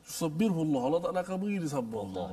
Sabirullah. 0.06 0.82
Allah 0.86 1.00
Taala 1.02 1.20
akan 1.26 1.36
beri 1.42 1.58
dia 1.58 1.66
sabar. 1.66 2.06
Allah. 2.06 2.26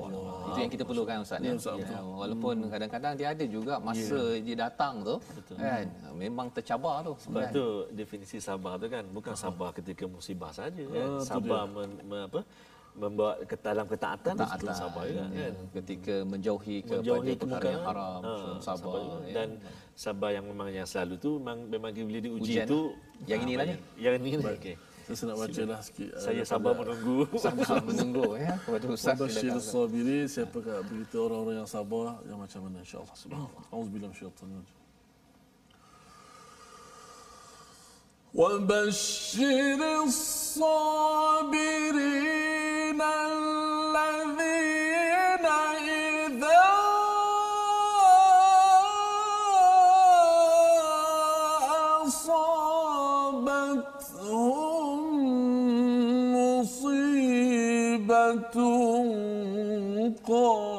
Itu 0.54 0.60
yang 0.62 0.72
kita 0.78 0.84
perlukan 0.86 1.16
Ustaz 1.26 1.42
ya. 1.42 1.50
Ya, 1.50 1.54
Ustaz, 1.58 1.82
ya. 1.82 2.00
Walaupun 2.06 2.56
kadang-kadang 2.70 3.14
dia 3.18 3.28
ada 3.34 3.46
juga 3.50 3.74
masa 3.82 4.20
dia 4.38 4.56
datang 4.70 5.02
tu 5.02 5.16
kan 5.58 5.86
memang 6.14 6.54
tercabar 6.54 7.02
tu. 7.02 7.18
Sebab 7.26 7.42
kan? 7.42 7.50
tu 7.50 7.66
definisi 7.98 8.38
sabar 8.38 8.78
tu 8.78 8.86
kan 8.94 9.02
bukan 9.10 9.34
sabar 9.34 9.74
ketika 9.74 10.06
musibah 10.06 10.54
saja 10.54 10.86
kan. 10.86 11.02
Ah, 11.02 11.18
tu 11.18 11.26
sabar 11.26 11.62
men, 11.66 11.90
men, 12.06 12.22
apa 12.30 12.42
membawa 12.94 13.42
ke 13.42 13.58
dalam 13.58 13.90
ketaatan 13.90 14.34
tu 14.38 14.46
Taatan, 14.46 14.70
sabar 14.78 15.04
juga 15.10 15.26
kan. 15.26 15.34
ya. 15.34 15.50
ketika 15.82 16.14
menjauhi 16.30 16.76
kepada 16.86 17.02
Menjauhi 17.02 17.26
perkara 17.26 17.42
kemungkaran 17.42 17.74
yang 17.74 17.86
haram 17.90 18.22
ah, 18.22 18.58
sabar, 18.62 18.94
juga. 19.02 19.18
ya. 19.26 19.34
dan 19.34 19.50
sabar 19.98 20.30
yang 20.30 20.46
memang 20.46 20.70
yang 20.70 20.86
selalu 20.86 21.16
tu 21.18 21.32
memang 21.42 21.58
memang 21.74 21.90
bila 21.90 22.20
diuji 22.22 22.54
Ujian 22.54 22.66
tu 22.70 22.94
Yang 23.26 23.40
ah, 23.42 23.46
inilah 23.50 23.66
banyak. 23.66 23.80
yang 23.98 24.14
ini 24.22 24.30
ni 24.38 24.46
okey 24.46 24.76
Saya 25.09 25.33
nak 25.33 25.39
baca 25.41 25.63
lah 25.65 25.81
sikit. 25.81 26.09
uh, 26.13 26.21
saya 26.21 26.45
daripada 26.45 26.53
sabar 26.53 26.73
menunggu 26.77 27.17
sabar 27.41 27.81
menunggu 27.81 28.25
ya 28.37 28.55
kepada 28.61 28.85
ustaz 28.93 29.17
Wabashir 29.17 29.41
silakan. 29.57 29.65
sabirin 29.65 30.25
siapakah 30.29 30.77
berita 30.85 31.17
orang-orang 31.17 31.57
yang 31.65 31.71
sabar 31.71 32.21
yang 32.29 32.37
macam 32.37 32.61
mana 32.69 32.77
insya-Allah 32.85 33.17
subhanallah. 33.17 33.63
Auzubillahi 33.73 34.11
minasyaitanir 34.13 34.61
rajim. 34.61 34.77
وبشر 38.35 39.81
الصابرين 41.79 43.01
قالوا 60.23 60.72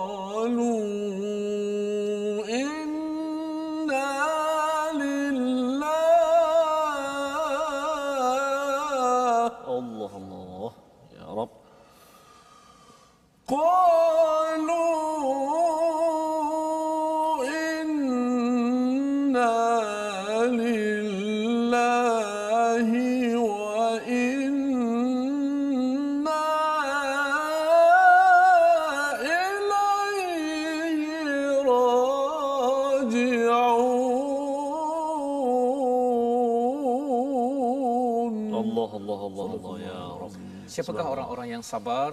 Siapakah 40.74 41.06
orang-orang 41.14 41.48
yang 41.54 41.62
sabar 41.62 42.10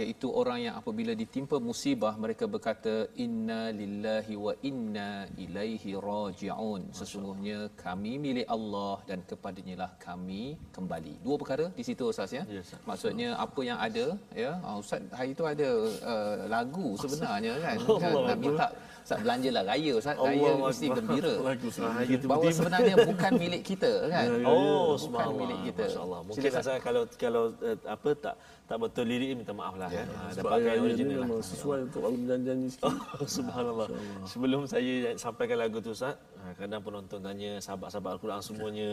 iaitu 0.00 0.28
orang 0.40 0.58
yang 0.64 0.74
apabila 0.80 1.12
ditimpa 1.20 1.56
musibah 1.68 2.12
mereka 2.24 2.44
berkata 2.54 2.94
inna 3.24 3.60
lillahi 3.78 4.34
wa 4.46 4.52
inna 4.70 5.08
ilaihi 5.44 5.96
rajiun 6.08 6.82
sesungguhnya 6.98 7.58
kami 7.84 8.12
milik 8.24 8.46
Allah 8.56 9.00
dan 9.08 9.24
kepadanya 9.30 9.76
lah 9.82 9.90
kami 10.06 10.42
kembali. 10.76 11.14
Dua 11.24 11.36
perkara 11.40 11.66
di 11.78 11.84
situ 11.88 12.04
Ustaz 12.12 12.36
ya. 12.36 12.44
Ya, 12.56 12.60
Ustaz. 12.60 12.84
Maksudnya 12.90 13.28
apa 13.46 13.60
yang 13.70 13.78
ada 13.86 14.06
ya 14.44 14.52
ah, 14.60 14.76
Ustaz 14.82 15.00
hari 15.16 15.32
itu 15.36 15.44
ada 15.52 15.70
uh, 16.12 16.36
lagu 16.54 16.88
sebenarnya 17.04 17.54
kan. 17.64 17.76
kan 18.04 18.12
nak 18.28 18.38
minta 18.44 18.66
Ustaz 19.02 19.18
belanjalah 19.18 19.62
raya 19.66 19.92
Ustaz 19.98 20.14
raya 20.14 20.46
Allah 20.46 20.68
mesti 20.70 20.86
Akbar. 20.86 20.96
gembira. 21.02 21.34
Ah, 21.42 22.04
Bahawa 22.30 22.48
sebenarnya 22.54 22.94
bukan 23.10 23.32
milik 23.34 23.62
kita 23.66 23.92
kan. 24.06 24.26
Oh, 24.46 24.94
bukan 24.94 25.28
milik 25.42 25.58
kita. 25.70 25.84
Masya-Allah. 25.90 26.20
Mungkin 26.22 26.42
Sila, 26.48 26.60
saya 26.62 26.78
kalau 26.78 27.02
kalau 27.18 27.42
uh, 27.58 27.76
apa 27.84 28.10
tak 28.14 28.34
tak 28.62 28.76
betul 28.78 29.04
lirik 29.04 29.28
ni 29.28 29.34
minta 29.42 29.52
maaf 29.52 29.74
lah. 29.76 29.90
Ya, 29.90 30.06
Sebab 30.32 30.48
dapatkan 30.48 30.64
ayat 30.64 30.78
ini 30.78 30.86
original 30.86 31.20
lah. 31.28 31.42
sesuai 31.44 31.78
untuk 31.90 32.00
orang 32.06 32.14
menjanji 32.22 32.68
sikit. 32.72 32.94
Oh, 33.20 33.28
Subhanallah. 33.28 33.88
Sebelum 34.24 34.60
saya 34.64 34.92
sampaikan 35.18 35.58
lagu 35.60 35.76
tu 35.82 35.92
Ustaz, 35.92 36.16
ha, 36.40 36.54
kadang 36.56 36.80
penonton 36.80 37.20
tanya 37.20 37.58
sahabat-sahabat 37.58 38.16
Al-Quran 38.16 38.40
semuanya, 38.40 38.90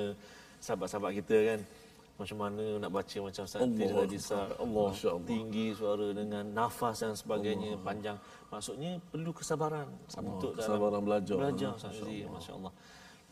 sahabat-sahabat 0.59 1.11
kita 1.23 1.37
kan, 1.55 1.59
macam 2.19 2.37
mana 2.37 2.63
nak 2.83 2.91
baca 2.91 3.17
macam 3.23 3.43
Ustaz 3.47 3.63
Allah 3.63 4.03
tadi. 4.03 4.17
Allah, 4.59 4.91
Allah. 4.91 5.23
tinggi 5.23 5.65
suara 5.71 6.07
dengan 6.11 6.43
nafas 6.51 6.99
dan 6.99 7.15
sebagainya 7.15 7.79
panjang. 7.79 8.19
Maksudnya 8.51 8.99
perlu 9.07 9.31
kesabaran 9.31 9.87
untuk 10.19 10.51
dalam 10.51 10.67
kesabaran 10.67 11.01
belajar. 11.01 11.37
Belajar 11.39 11.69
Ustaz 11.79 11.95
Aziz, 11.95 12.27
masya-Allah. 12.27 12.73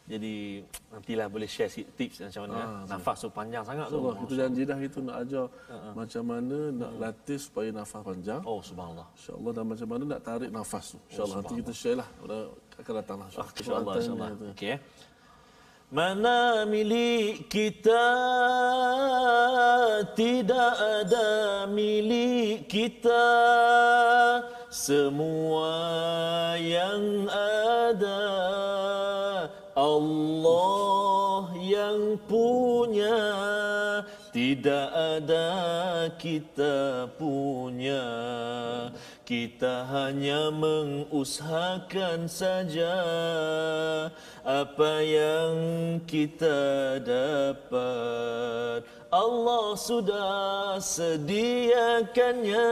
Jadi 0.08 0.64
nantilah 0.88 1.28
boleh 1.28 1.52
share 1.52 1.68
tips 1.68 2.24
macam 2.24 2.48
mana 2.48 2.56
Ah, 2.64 2.96
nafas 2.96 3.20
tu 3.20 3.28
panjang 3.28 3.60
sangat 3.68 3.92
tu. 3.92 4.00
InsyaAllah 4.00 4.16
kita 4.24 4.34
janji 4.40 4.62
dah 4.64 4.78
kita 4.80 4.98
nak 5.04 5.16
ajar 5.20 5.46
macam 5.92 6.24
mana 6.24 6.58
nak 6.72 6.92
latih 6.96 7.36
supaya 7.36 7.70
nafas 7.76 8.02
panjang. 8.08 8.40
Oh 8.48 8.64
subhanallah. 8.64 9.04
InsyaAllah 9.20 9.52
dan 9.52 9.66
macam 9.68 9.88
mana 9.92 10.04
nak 10.16 10.22
tarik 10.24 10.48
nafas 10.48 10.96
tu. 10.96 10.98
InsyaAllah 11.12 11.36
nanti 11.44 11.54
kita 11.60 11.74
share 11.76 11.98
lah. 12.00 12.08
Akan 12.80 12.94
datang 12.96 13.18
lah. 13.20 13.28
Ah, 13.36 13.48
InsyaAllah, 13.52 13.94
insyaAllah. 14.00 14.30
Okey 14.56 14.70
eh. 14.72 14.80
Mana 15.88 16.68
milik 16.68 17.48
kita? 17.48 18.12
Tidak 20.20 20.74
ada 21.00 21.64
milik 21.72 22.68
kita. 22.68 23.32
Semua 24.68 25.80
yang 26.60 27.32
ada 27.32 28.24
Allah 29.80 31.56
yang 31.56 32.20
punya. 32.28 33.24
Tidak 34.36 34.88
ada 34.92 35.48
kita 36.20 37.08
punya 37.16 38.04
kita 39.28 39.86
hanya 39.92 40.48
mengusahakan 40.54 42.32
saja 42.32 42.96
apa 44.42 44.94
yang 45.04 45.56
kita 46.08 47.00
dapat 47.04 48.88
Allah 49.08 49.72
sudah 49.80 50.76
sediakannya 50.84 52.68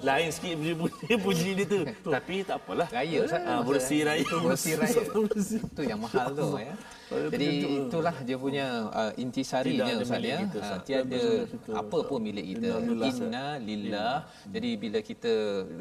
lain 0.00 0.28
sikit 0.32 0.54
bunyi 0.56 1.14
puji 1.20 1.50
dia 1.60 1.66
tu 1.66 1.80
tapi 2.14 2.40
tak 2.46 2.56
apalah 2.62 2.88
Raya 2.88 3.18
Ustaz. 3.26 3.42
Ah, 3.44 3.60
bersih 3.66 4.00
raya. 4.08 4.24
Bersih 4.24 4.74
raya. 4.80 5.02
Itu 5.68 5.82
yang 5.82 6.00
mahal 6.00 6.30
tu 6.32 6.56
ya. 6.56 6.74
Jadi 7.06 7.48
itulah 7.86 8.16
dia 8.26 8.36
punya 8.38 8.66
uh, 8.90 9.12
intisarinya 9.18 9.94
Ustaz 10.02 10.22
ya. 10.22 10.38
kita, 10.46 10.56
Uh, 10.56 10.62
Ustaz. 10.62 10.80
tiada 10.86 11.22
apa 11.82 11.98
pun 12.08 12.18
milik 12.22 12.44
kita. 12.54 12.70
Inna 13.10 13.46
lillah. 13.58 14.14
Jadi 14.54 14.70
bila 14.78 14.98
kita 15.02 15.32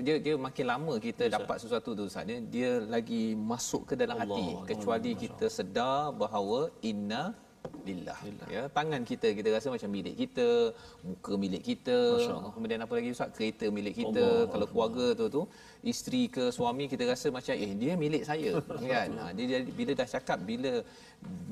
dia 0.01 0.15
dia 0.19 0.35
makin 0.35 0.65
lama 0.67 0.93
kita 0.97 1.23
dapat 1.31 1.57
sesuatu 1.61 1.93
tu 1.93 2.03
Ustaz 2.09 2.25
dia, 2.27 2.37
dia 2.41 2.71
lagi 2.83 3.37
masuk 3.37 3.87
ke 3.89 3.93
dalam 3.93 4.17
hati 4.19 4.47
kecuali 4.67 5.11
kita 5.15 5.45
sedar 5.47 6.11
bahawa 6.11 6.73
inna 6.81 7.44
lillah. 7.89 8.17
Ya, 8.55 8.63
tangan 8.77 9.01
kita 9.11 9.27
kita 9.37 9.49
rasa 9.55 9.67
macam 9.75 9.89
milik 9.97 10.15
kita, 10.21 10.47
muka 11.07 11.33
milik 11.43 11.63
kita, 11.69 11.97
kemudian 12.55 12.79
apa 12.85 12.93
lagi 12.97 13.09
Ustaz? 13.15 13.29
Kereta 13.37 13.65
milik 13.77 13.95
kita. 14.01 14.25
Allah. 14.25 14.49
Kalau 14.53 14.67
keluarga 14.71 15.07
tu 15.19 15.25
tu 15.35 15.41
isteri 15.91 16.21
ke 16.35 16.43
suami 16.57 16.85
kita 16.91 17.03
rasa 17.13 17.27
macam 17.37 17.53
eh 17.65 17.71
dia 17.81 17.93
milik 18.05 18.23
saya 18.29 18.51
kan. 18.93 19.09
Ha, 19.21 19.23
dia 19.37 19.61
bila 19.79 19.91
dah 19.99 20.07
cakap 20.15 20.37
bila 20.49 20.73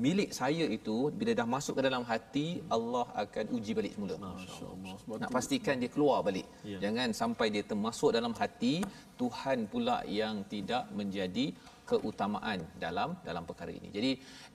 milik 0.06 0.30
saya 0.40 0.64
itu 0.76 0.96
bila 1.18 1.32
dah 1.40 1.46
masuk 1.54 1.74
ke 1.78 1.82
dalam 1.88 2.02
hati 2.10 2.46
Allah 2.76 3.06
akan 3.22 3.44
uji 3.56 3.72
balik 3.78 3.92
semula. 3.96 4.16
Masya-Allah. 4.18 4.94
Nak 5.22 5.30
pastikan 5.36 5.76
dia 5.82 5.90
keluar 5.94 6.18
balik. 6.28 6.46
Ya. 6.72 6.78
Jangan 6.84 7.08
sampai 7.22 7.46
dia 7.54 7.64
termasuk 7.72 8.10
dalam 8.18 8.34
hati 8.40 8.74
Tuhan 9.20 9.70
pula 9.72 9.98
yang 10.20 10.42
tidak 10.54 10.84
menjadi 10.98 11.46
keutamaan 11.90 12.60
dalam 12.84 13.10
dalam 13.28 13.44
perkara 13.50 13.72
ini. 13.78 13.88
Jadi 13.96 14.10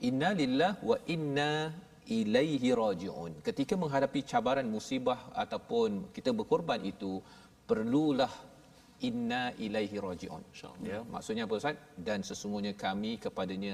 inna 0.10 0.30
lillah 0.42 0.72
wa 0.90 0.98
inna 1.16 1.52
ilaihi 2.20 2.70
rajiun. 2.82 3.32
Ketika 3.48 3.74
menghadapi 3.84 4.20
cabaran 4.32 4.68
musibah 4.76 5.20
ataupun 5.44 6.10
kita 6.16 6.34
berkorban 6.40 6.82
itu 6.94 7.12
perlulah 7.70 8.34
inna 9.10 9.44
ilaihi 9.66 9.98
rajiun. 10.08 10.44
Ya, 10.92 11.00
maksudnya 11.14 11.46
apa 11.48 11.56
Ustaz? 11.62 11.78
Dan 12.08 12.20
sesungguhnya 12.30 12.74
kami 12.86 13.12
kepadanya 13.26 13.74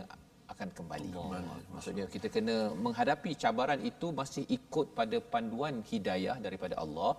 akan 0.54 0.70
kembali. 0.78 1.10
Allah. 1.22 1.58
Maksudnya 1.76 2.06
kita 2.16 2.28
kena 2.36 2.58
menghadapi 2.86 3.32
cabaran 3.44 3.82
itu 3.92 4.08
masih 4.20 4.44
ikut 4.58 4.94
pada 5.00 5.18
panduan 5.34 5.82
hidayah 5.92 6.38
daripada 6.46 6.76
Allah 6.84 7.12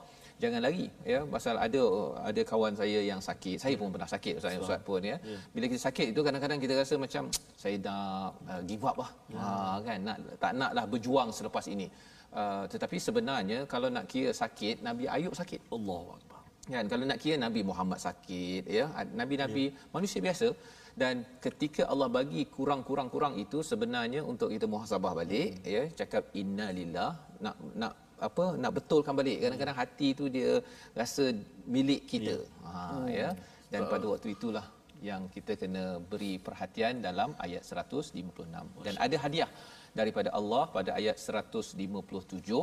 jangan 0.42 0.60
lagi 0.66 0.86
ya. 1.12 1.20
Pasal 1.34 1.54
ada 1.66 1.82
ada 2.30 2.40
kawan 2.50 2.74
saya 2.80 2.98
yang 3.10 3.20
sakit. 3.28 3.56
Saya 3.64 3.74
pun 3.80 3.88
pernah 3.94 4.08
sakit 4.14 4.34
ustaz 4.38 4.60
ustaz 4.60 4.80
pun 4.88 5.00
ya. 5.00 5.16
Yeah. 5.20 5.40
bila 5.54 5.64
kita 5.70 5.80
sakit 5.88 6.06
itu 6.12 6.20
kadang-kadang 6.26 6.60
kita 6.64 6.74
rasa 6.80 6.94
macam 7.04 7.22
saya 7.62 7.76
dah 7.86 8.32
uh, 8.52 8.62
give 8.68 8.84
up 8.90 8.96
lah. 9.02 9.10
Yeah. 9.32 9.42
ha, 9.42 9.76
kan? 9.88 9.98
Nak 10.08 10.16
tak 10.42 10.52
naklah 10.60 10.84
berjuang 10.92 11.30
selepas 11.38 11.66
ini. 11.74 11.88
Uh, 12.36 12.64
tetapi 12.72 12.96
sebenarnya 13.00 13.58
kalau 13.72 13.88
nak 13.96 14.06
kira 14.12 14.30
sakit 14.42 14.84
nabi 14.86 15.04
ayub 15.16 15.32
sakit. 15.40 15.60
Allahuakbar 15.76 16.42
kan? 16.74 16.84
Kalau 16.92 17.04
nak 17.10 17.18
kira 17.22 17.36
nabi 17.46 17.60
Muhammad 17.70 17.98
sakit 18.08 18.64
ya. 18.78 18.86
Nabi-nabi 19.20 19.64
yeah. 19.72 19.92
manusia 19.94 20.20
biasa. 20.28 20.48
Dan 20.96 21.28
ketika 21.44 21.82
Allah 21.92 22.08
bagi 22.08 22.42
kurang-kurang-kurang 22.56 23.36
itu 23.36 23.60
sebenarnya 23.60 24.24
untuk 24.24 24.48
kita 24.48 24.64
muhasabah 24.64 25.12
balik 25.18 25.60
ya 25.60 25.82
cakap 25.92 26.32
innalillah 26.40 27.10
nak 27.44 27.56
nak 27.76 27.92
apa 28.28 28.44
nak 28.62 28.72
betulkan 28.76 29.14
balik. 29.20 29.38
Kadang-kadang 29.42 29.78
hati 29.82 30.08
tu 30.20 30.26
dia 30.36 30.50
rasa 31.00 31.24
milik 31.76 32.02
kita. 32.12 32.36
Ya. 32.36 32.66
ha 32.66 32.80
hmm. 32.96 33.08
ya. 33.20 33.28
Dan 33.72 33.82
uh. 33.84 33.90
pada 33.92 34.06
waktu 34.12 34.28
itulah 34.36 34.66
yang 35.08 35.22
kita 35.34 35.52
kena 35.62 35.84
beri 36.10 36.32
perhatian 36.46 37.04
dalam 37.06 37.30
ayat 37.46 37.62
156 37.68 38.86
dan 38.86 38.94
ada 39.06 39.16
hadiah 39.24 39.50
daripada 39.98 40.30
Allah 40.38 40.62
pada 40.76 40.90
ayat 41.00 41.16
157 41.20 42.60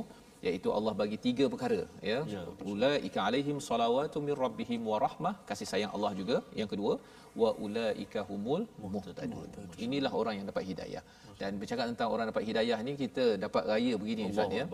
iaitu 0.47 0.69
Allah 0.77 0.93
bagi 1.01 1.17
tiga 1.25 1.45
perkara 1.53 1.81
ya, 2.11 2.17
ya 2.35 2.41
ulaika 2.71 3.19
alaihim 3.27 3.57
salawatu 3.67 4.19
mir 4.27 4.37
rabbihim 4.45 4.81
wa 4.91 4.97
rahmah 5.05 5.33
kasih 5.49 5.67
sayang 5.71 5.91
Allah 5.95 6.11
juga. 6.21 6.37
Yang 6.59 6.69
kedua 6.73 6.93
wa 7.41 7.49
ulaika 7.65 8.21
humul 8.29 8.63
muhtadun. 8.95 9.47
Inilah 9.85 10.11
orang 10.21 10.35
yang 10.39 10.47
dapat 10.51 10.65
hidayah. 10.71 11.03
Dan 11.41 11.51
bercakap 11.61 11.85
tentang 11.91 12.09
orang 12.15 12.27
dapat 12.31 12.43
hidayah 12.49 12.77
ni 12.87 12.93
kita 13.03 13.25
dapat 13.45 13.63
raya 13.71 13.93
begini 14.01 14.23
Ustaz 14.33 14.59
ya 14.59 14.65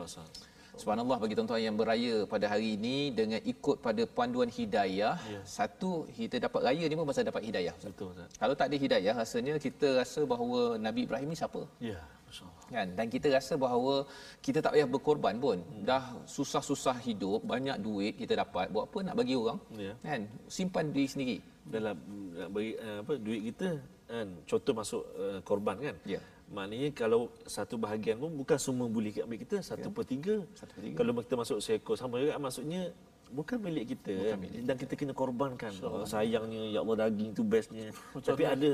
Subhanallah 0.81 1.17
bagi 1.23 1.35
tuan-tuan 1.37 1.61
yang 1.67 1.75
beraya 1.81 2.15
pada 2.33 2.45
hari 2.51 2.67
ini 2.79 2.97
dengan 3.19 3.41
ikut 3.53 3.77
pada 3.85 4.03
panduan 4.17 4.49
hidayah. 4.57 5.15
Ya. 5.33 5.41
Satu 5.57 5.91
kita 6.19 6.39
dapat 6.45 6.61
raya 6.67 6.85
ni 6.87 6.95
pun 6.99 7.07
pasal 7.09 7.27
dapat 7.31 7.43
hidayah. 7.47 7.75
Betul 7.83 8.15
Ustaz. 8.15 8.31
Kalau 8.41 8.55
tak 8.59 8.67
ada 8.71 8.77
hidayah 8.83 9.13
rasanya 9.21 9.53
kita 9.65 9.87
rasa 9.99 10.23
bahawa 10.33 10.61
Nabi 10.85 11.01
Ibrahim 11.07 11.29
ni 11.33 11.37
siapa? 11.41 11.61
Ya. 11.91 11.99
Kan? 12.71 12.87
Dan 12.97 13.05
kita 13.13 13.27
rasa 13.35 13.53
bahawa 13.65 13.93
kita 14.45 14.59
tak 14.63 14.71
payah 14.77 14.87
berkorban 14.95 15.35
pun. 15.45 15.57
Hmm. 15.59 15.83
Dah 15.89 16.03
susah-susah 16.37 16.95
hidup, 17.07 17.43
banyak 17.53 17.77
duit 17.85 18.13
kita 18.21 18.33
dapat. 18.43 18.71
Buat 18.73 18.85
apa 18.89 18.99
nak 19.09 19.15
bagi 19.19 19.35
orang? 19.35 19.59
Ya. 19.85 19.93
Kan? 20.05 20.21
Simpan 20.57 20.93
diri 20.95 21.09
sendiri. 21.13 21.37
Dalam 21.75 21.95
bagi 22.55 22.71
uh, 22.79 22.97
apa 23.03 23.13
duit 23.19 23.41
kita 23.51 23.69
kan 24.09 24.27
contoh 24.49 24.73
masuk 24.73 25.03
uh, 25.21 25.39
korban 25.49 25.77
kan. 25.87 25.95
Ya. 26.15 26.21
Maknanya 26.49 26.89
kalau 26.97 27.29
satu 27.45 27.77
bahagian 27.77 28.17
pun 28.17 28.33
bukan 28.33 28.57
semua 28.57 28.89
boleh 28.89 29.13
ambil 29.21 29.38
kita 29.38 29.62
satu 29.62 29.89
ya. 29.89 29.93
per 29.93 30.03
tiga. 30.09 30.35
Satu 30.57 30.71
per 30.73 30.81
tiga. 30.81 30.95
Kalau 30.97 31.12
kita 31.21 31.35
masuk 31.38 31.57
seekor 31.62 31.95
sama 31.95 32.17
juga 32.17 32.41
maksudnya 32.41 32.89
bukan 33.29 33.62
milik 33.62 33.93
kita 33.93 34.13
bukan 34.17 34.29
kan? 34.33 34.39
milik 34.41 34.62
dan 34.65 34.75
kita 34.81 34.93
kena 34.97 35.13
korbankan. 35.13 35.71
So, 35.77 35.85
oh, 35.85 36.05
sayangnya 36.09 36.73
ya 36.73 36.81
Allah 36.81 37.05
daging 37.05 37.38
tu 37.38 37.45
bestnya. 37.45 37.93
Macam 38.13 38.33
Tapi 38.33 38.43
ada 38.49 38.71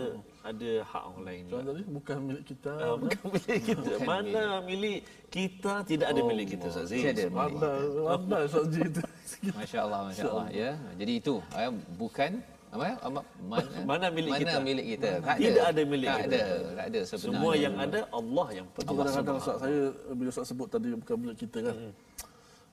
ada 0.47 0.71
hak 0.87 1.03
orang 1.11 1.23
lain. 1.27 1.43
Contoh 1.51 1.73
tadi 1.75 1.85
bukan 1.91 2.17
milik 2.23 2.43
kita. 2.47 2.71
Uh, 2.79 2.95
bukan 2.95 3.23
milik 3.35 3.61
kita. 3.61 3.91
Bukan 3.95 4.07
Mana 4.07 4.43
milik 4.63 4.99
kita 5.27 5.73
tidak 5.83 6.07
ada 6.15 6.21
oh, 6.23 6.27
milik 6.31 6.47
kita 6.55 6.67
Ada. 6.71 7.23
Mana 7.27 7.71
mana 8.15 8.37
Ustaz 8.47 8.71
itu. 8.71 9.03
Masya-Allah 9.51 9.99
masya-Allah 10.07 10.47
ya. 10.55 10.71
Jadi 10.95 11.11
itu 11.19 11.35
ya, 11.51 11.69
bukan 11.99 12.31
apa 12.75 12.85
ya? 12.85 12.95
mana, 13.39 13.67
mana 13.87 14.05
milik 14.11 14.31
mana 14.31 14.41
kita? 14.43 14.55
Mana 14.55 14.67
milik 14.67 14.85
kita? 14.95 15.09
Tak 15.23 15.35
Tidak 15.39 15.65
ada, 15.65 15.71
ada 15.71 15.81
milik 15.87 16.07
tak 16.07 16.19
kita. 16.19 16.35
Ada, 16.35 16.43
tak 16.75 16.85
ada 16.85 16.99
sebenarnya. 17.07 17.25
Semua 17.31 17.51
yang 17.55 17.75
ada 17.79 17.99
Allah 18.11 18.47
yang 18.51 18.65
Allah 18.67 19.03
kadang-kadang 19.03 19.37
Ustaz 19.39 19.57
saya 19.63 19.79
bila 20.11 20.27
Ustaz 20.29 20.45
sebut 20.51 20.67
tadi 20.67 20.87
bukan 20.91 21.15
milik 21.17 21.37
kita 21.47 21.59
kan. 21.71 21.75
Hmm. 21.75 21.93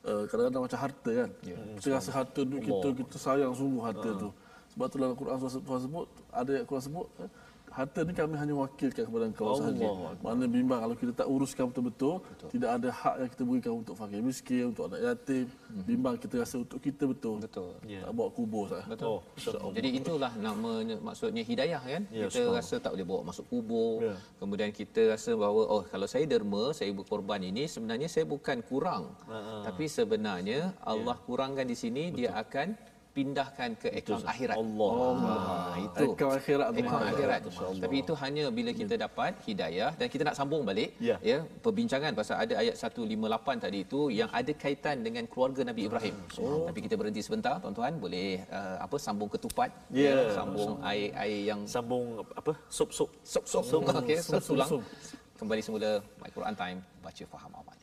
Uh, 0.02 0.22
kadang-kadang 0.26 0.62
macam 0.66 0.78
harta 0.82 1.10
kan. 1.14 1.30
Ya. 1.46 1.56
Kita 1.78 1.88
rasa 1.94 2.10
harta 2.10 2.40
duit 2.42 2.62
kita, 2.66 2.88
kita 2.90 3.16
sayang 3.22 3.52
sungguh 3.54 3.82
harta 3.86 4.10
uh. 4.10 4.18
tu. 4.18 4.28
Sebab 4.72 4.86
tu 4.88 4.96
dalam 4.96 5.14
Quran 5.14 5.36
Tuhan 5.36 5.80
sebut, 5.84 6.06
ada 6.32 6.50
yang 6.56 6.64
Quran 6.64 6.84
sebut, 6.88 7.06
eh, 7.20 7.30
harta 7.72 8.00
ni 8.04 8.12
kami 8.12 8.34
hanya 8.36 8.54
wakilkan 8.54 9.04
kepada 9.08 9.24
engkau 9.24 9.44
Allah 9.48 9.72
sahaja. 9.72 9.88
Mana 10.20 10.44
bimbang 10.44 10.80
kalau 10.84 10.96
kita 10.96 11.12
tak 11.16 11.28
uruskan 11.32 11.64
betul-betul, 11.72 12.14
betul. 12.20 12.48
tidak 12.52 12.70
ada 12.76 12.88
hak 12.92 13.14
yang 13.20 13.30
kita 13.32 13.42
berikan 13.48 13.72
untuk 13.80 13.94
fakir 13.96 14.20
miskin, 14.20 14.64
untuk 14.70 14.92
anak 14.92 15.00
yatim. 15.00 15.46
Mm-hmm. 15.48 15.84
Bimbang 15.88 16.14
kita 16.20 16.34
rasa 16.44 16.56
untuk 16.60 16.78
kita 16.84 17.04
betul. 17.08 17.36
Betul. 17.40 17.72
Yeah. 17.88 18.04
Tak 18.04 18.12
bawa 18.12 18.28
kubur 18.36 18.64
sah. 18.68 18.84
Betul. 18.84 19.08
Oh, 19.16 19.72
Jadi 19.72 19.88
itulah 19.98 20.32
nama 20.36 20.70
maksudnya 21.00 21.42
hidayah 21.42 21.80
kan. 21.80 22.02
Yeah, 22.12 22.28
kita 22.28 22.42
so. 22.44 22.52
rasa 22.52 22.74
tak 22.84 22.92
boleh 22.94 23.06
bawa 23.08 23.20
masuk 23.32 23.44
kubur. 23.48 23.96
Yeah. 24.04 24.18
Kemudian 24.36 24.70
kita 24.70 25.00
rasa 25.16 25.30
bahawa 25.32 25.62
oh 25.72 25.82
kalau 25.88 26.06
saya 26.06 26.24
derma, 26.28 26.76
saya 26.76 26.92
berkorban 26.92 27.40
ini 27.40 27.64
sebenarnya 27.64 28.08
saya 28.12 28.28
bukan 28.28 28.60
kurang. 28.68 29.16
Uh-huh. 29.24 29.64
Tapi 29.64 29.88
sebenarnya 29.88 30.76
Allah 30.84 31.16
yeah. 31.16 31.24
kurangkan 31.24 31.64
di 31.64 31.76
sini 31.76 32.12
betul. 32.12 32.18
dia 32.20 32.30
akan 32.36 32.68
pindahkan 33.16 33.70
ke 33.82 33.88
akaun 34.00 34.24
akhirat. 34.32 34.56
Allah. 34.56 34.92
Ha, 35.22 35.54
itu. 35.86 36.06
Akaun 36.16 36.34
akhirat. 36.40 36.66
Akaun 36.72 37.04
akhirat. 37.12 37.40
Tapi 37.84 37.96
itu 38.02 38.12
hanya 38.22 38.44
bila 38.58 38.70
kita 38.80 38.94
dapat 39.04 39.32
hidayah 39.46 39.90
dan 40.00 40.06
kita 40.12 40.22
nak 40.28 40.36
sambung 40.40 40.62
balik 40.68 40.96
ya. 41.08 41.16
ya 41.30 41.38
perbincangan 41.64 42.12
pasal 42.16 42.36
ada 42.44 42.54
ayat 42.62 42.74
158 42.80 43.64
tadi 43.64 43.78
itu 43.86 44.00
yang 44.20 44.30
ada 44.40 44.52
kaitan 44.62 45.04
dengan 45.06 45.24
keluarga 45.28 45.62
Nabi 45.70 45.82
Ibrahim. 45.88 46.16
Oh. 46.40 46.64
Tapi 46.68 46.78
kita 46.88 46.94
berhenti 47.00 47.20
sebentar 47.20 47.60
tuan-tuan 47.62 48.00
boleh 48.04 48.40
uh, 48.48 48.76
apa 48.84 48.96
sambung 48.96 49.28
ketupat 49.28 49.70
ya, 49.92 50.12
ya 50.12 50.16
sambung 50.32 50.80
air-air 50.80 51.40
yang 51.52 51.60
sambung 51.68 52.24
apa 52.40 52.52
sup-sup 52.72 53.10
sup-sup. 53.22 53.82
Okey, 54.00 54.18
sup-sulang. 54.24 54.80
Kembali 55.36 55.58
semula 55.58 55.98
My 56.22 56.30
Quran 56.30 56.54
Time 56.54 56.78
baca 57.02 57.24
faham 57.26 57.52
amal. 57.60 57.81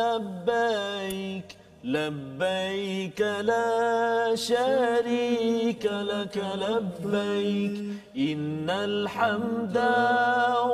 لبيك 0.00 1.56
لبيك 1.84 3.20
لا 3.20 4.34
شريك 4.36 5.84
لك 5.86 6.36
لبيك 6.36 7.80
إن 8.16 8.70
الحمد 8.70 9.76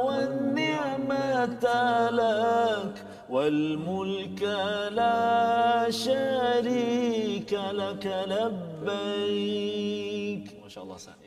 والنعمة 0.06 1.64
لك 2.10 2.94
والملك 3.30 4.42
لا 4.90 5.90
شريك 5.90 7.52
لك 7.52 8.06
لبيك. 8.34 9.38
ما 10.62 10.68
شاء 10.68 10.84
الله 10.84 10.96
ini 10.98 11.17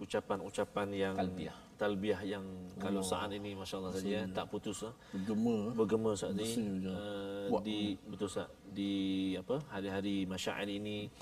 ucapan-ucapan 0.00 0.88
yang 0.96 1.14
Talbiyah. 1.14 1.56
talbiyah 1.76 2.20
yang 2.24 2.44
kalau 2.80 3.04
saat 3.04 3.32
ini 3.36 3.52
masya-Allah 3.52 3.92
saja 3.92 4.08
ya, 4.08 4.22
tak 4.32 4.48
putus 4.48 4.84
ah. 4.84 4.96
bergema 5.12 5.72
bergema 5.76 6.10
saat 6.16 6.36
ini. 6.36 6.84
Uh, 6.88 7.60
di 7.60 8.00
betul 8.08 8.28
Ustaz. 8.28 8.48
Di 8.72 8.92
apa 9.36 9.60
hari-hari 9.68 10.24
masyair 10.24 10.68
ini 10.68 11.12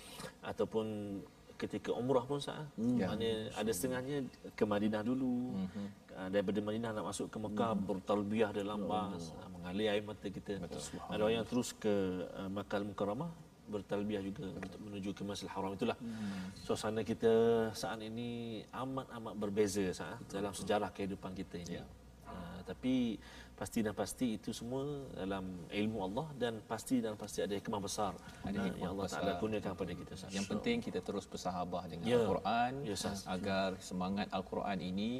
ataupun 0.43 1.19
ketika 1.59 1.91
umrah 1.91 2.23
pun 2.23 2.38
Ustaz 2.38 2.59
hmm. 2.79 2.99
mana 3.03 3.51
ada 3.59 3.71
setengahnya 3.75 4.27
ke 4.55 4.62
Madinah 4.62 5.03
dulu. 5.03 5.59
Hmm. 5.59 5.91
uh, 6.14 6.29
daripada 6.31 6.59
Madinah 6.62 6.91
nak 6.95 7.05
masuk 7.11 7.27
ke 7.31 7.38
Mekah 7.43 7.75
hmm. 7.75 7.83
bertalbiyah 7.87 8.51
dalam 8.55 8.87
bas 8.87 9.35
uh, 9.35 9.49
mengalir 9.51 9.91
air 9.91 10.07
mata 10.07 10.31
kita. 10.31 10.62
Betul. 10.62 11.03
ada 11.11 11.21
orang 11.27 11.43
yang 11.43 11.47
terus 11.47 11.75
ke 11.75 11.95
uh, 12.38 12.51
Makkah 12.51 12.87
Mukarramah 12.87 13.47
bertalbiyah 13.68 14.22
juga 14.24 14.48
untuk 14.50 14.81
menuju 14.81 15.11
ke 15.12 15.22
Masjidil 15.22 15.52
Haram 15.52 15.76
itulah 15.76 15.96
hmm. 16.00 16.59
suasana 16.59 17.04
kita 17.04 17.33
saat 17.72 18.00
ini 18.00 18.61
amat-amat 18.72 19.35
berbeza 19.37 19.85
Ustaz 19.85 20.16
dalam 20.28 20.52
sejarah 20.52 20.90
kehidupan 20.90 21.37
kita 21.37 21.61
ini 21.61 21.76
Ya. 21.76 21.85
uh, 22.26 22.61
tapi 22.64 23.20
pasti 23.59 23.83
dan 23.83 23.90
pasti 23.90 24.38
itu 24.38 24.54
semua 24.54 24.87
dalam 25.18 25.42
ilmu 25.66 25.98
Allah 26.00 26.26
dan 26.38 26.62
pasti 26.62 27.02
dan 27.02 27.18
pasti 27.18 27.42
ada 27.42 27.59
hikmah 27.59 27.83
besar 27.83 28.14
Ada 28.46 28.54
uh, 28.54 28.64
hikmah 28.70 28.78
yang 28.78 28.92
Allah 28.94 29.07
besar. 29.11 29.20
Taala 29.20 29.33
kurniakan 29.42 29.70
kepada 29.74 29.92
kita 29.98 30.11
Ustaz. 30.14 30.31
Yang 30.31 30.46
penting 30.46 30.76
kita 30.78 30.98
terus 31.02 31.26
bersahabah 31.26 31.83
dengan 31.90 32.07
Ya. 32.07 32.22
Al-Quran 32.22 32.72
Ya, 32.87 32.96
agar 33.26 33.68
semangat 33.83 34.26
Al-Quran 34.31 34.78
ini 34.78 35.12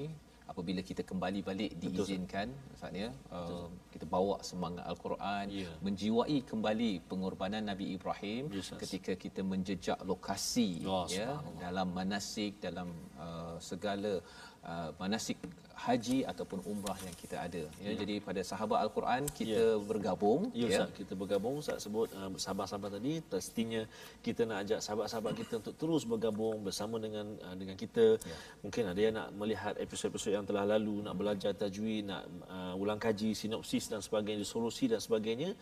apabila 0.48 0.80
kita 0.80 1.04
kembali 1.04 1.44
balik 1.44 1.76
diizinkan 1.76 2.48
maksudnya 2.72 3.12
uh, 3.28 3.68
kita 3.92 4.08
bawa 4.08 4.40
semangat 4.40 4.88
Al-Quran 4.88 5.46
Ya. 5.52 5.68
menjiwai 5.84 6.40
kembali 6.42 7.04
pengorbanan 7.04 7.68
Nabi 7.68 7.92
Ibrahim 7.92 8.48
Ya, 8.48 8.64
Ustaz. 8.64 8.80
ketika 8.80 9.12
kita 9.14 9.44
menjejak 9.44 10.00
lokasi 10.02 10.82
Oh, 10.88 11.04
ya 11.06 11.37
dalam 11.61 11.92
manasik 11.92 12.56
dalam 12.64 12.88
uh, 13.20 13.61
segala 13.61 14.24
uh, 14.68 14.90
manasik 15.00 15.40
haji 15.78 16.26
ataupun 16.26 16.59
umrah 16.66 16.98
yang 17.07 17.14
kita 17.14 17.37
ada 17.38 17.62
ya, 17.78 17.90
jadi 17.94 18.18
pada 18.18 18.42
sahabat 18.42 18.83
Al-Quran 18.83 19.22
kita 19.31 19.78
bergabung 19.87 20.50
Ya 20.50 20.66
Ustaz, 20.66 20.90
kita 20.98 21.12
bergabung 21.14 21.54
Ustaz 21.62 21.87
sebut 21.87 22.11
uh, 22.18 22.35
sahabat-sahabat 22.35 22.98
tadi 22.98 23.22
pastinya 23.22 23.83
kita 24.26 24.42
nak 24.42 24.66
ajak 24.66 24.81
sahabat-sahabat 24.83 25.33
kita 25.38 25.62
untuk 25.62 25.74
terus 25.78 26.02
bergabung 26.02 26.66
bersama 26.66 26.98
dengan 26.98 27.26
uh, 27.46 27.54
dengan 27.54 27.78
kita. 27.78 28.18
Ya. 28.18 28.37
Mungkin 28.66 28.90
ada 28.90 29.00
yang 29.00 29.14
nak 29.14 29.28
melihat 29.38 29.74
episod-episod 29.78 30.35
yang 30.35 30.46
telah 30.50 30.66
lalu, 30.66 30.98
nak 31.07 31.14
belajar 31.14 31.54
tajwid, 31.54 32.11
nak 32.11 32.26
uh, 32.50 32.74
ulang 32.74 32.98
kaji 32.98 33.31
sinopsis 33.38 33.87
dan 33.87 34.02
sebagainya, 34.02 34.42
solusi 34.42 34.90
dan 34.90 34.98
sebagainya. 34.98 35.54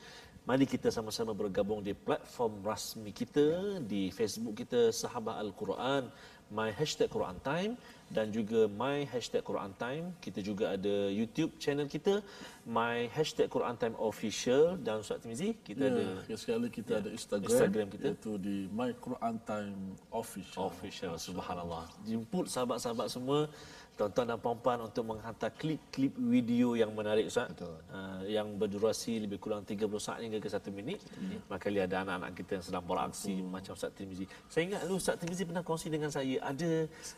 Mari 0.46 0.64
kita 0.64 0.88
sama-sama 0.94 1.34
bergabung 1.34 1.82
di 1.82 1.92
platform 1.92 2.62
rasmi 2.62 3.10
kita 3.10 3.46
di 3.82 4.14
Facebook 4.14 4.54
kita 4.62 4.94
Sahabat 4.94 5.42
Al-Quran 5.42 6.06
My 6.54 6.70
Hashtag 6.70 7.10
Quran 7.10 7.34
Time 7.42 7.74
dan 8.06 8.30
juga 8.30 8.70
My 8.70 9.02
Hashtag 9.06 9.42
Quran 9.42 9.74
Time. 9.74 10.14
Kita 10.22 10.38
juga 10.38 10.78
ada 10.78 11.10
YouTube 11.10 11.58
channel 11.58 11.90
kita 11.90 12.22
My 12.66 13.10
Hashtag 13.10 13.50
Quran 13.50 13.74
Time 13.74 13.96
Official 13.98 14.78
dan 14.78 15.02
Ustaz 15.02 15.22
Timizi 15.22 15.58
kita 15.62 15.86
Ya, 15.86 15.90
ada 15.90 16.34
sekali 16.38 16.66
kita 16.70 17.02
ada 17.02 17.10
Instagram, 17.10 17.50
Instagram 17.50 17.86
kita. 17.90 18.06
iaitu 18.14 18.32
di 18.38 18.56
My 18.70 18.94
Quran 18.98 19.34
Time 19.42 19.98
Official. 20.14 20.70
official 20.70 21.14
subhanallah. 21.18 21.86
Jemput 22.06 22.46
sahabat-sahabat 22.46 23.10
semua 23.10 23.50
tuan-tuan 23.96 24.28
dan 24.28 24.36
puan-puan 24.36 24.78
untuk 24.84 25.08
menghantar 25.08 25.48
klip-klip 25.56 26.12
video 26.14 26.76
yang 26.76 26.92
menarik 26.92 27.32
Ustaz. 27.32 27.48
Betul. 27.48 27.80
Uh, 27.88 28.20
yang 28.28 28.44
berdurasi 28.54 29.24
lebih 29.24 29.40
kurang 29.40 29.64
30 29.64 29.88
saat 29.96 30.20
hingga 30.20 30.36
ke 30.36 30.52
1 30.52 30.68
minit. 30.68 31.00
Maka 31.48 31.72
lihat 31.72 31.88
ada 31.88 32.04
anak-anak 32.04 32.36
kita 32.36 32.60
yang 32.60 32.64
sedang 32.68 32.84
beraksi 32.84 33.40
macam 33.40 33.72
Ustaz 33.72 33.96
Tirmizi. 33.96 34.28
Saya 34.52 34.68
ingat 34.68 34.84
dulu 34.84 35.00
Ustaz 35.00 35.16
Tirmizi 35.16 35.48
pernah 35.48 35.64
kongsi 35.64 35.88
dengan 35.88 36.12
saya 36.12 36.36
ada 36.44 36.70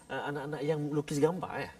uh, 0.07 0.23
anak-anak 0.31 0.61
yang 0.63 0.81
lukis 0.95 1.19
gambar 1.19 1.53
ya. 1.67 1.71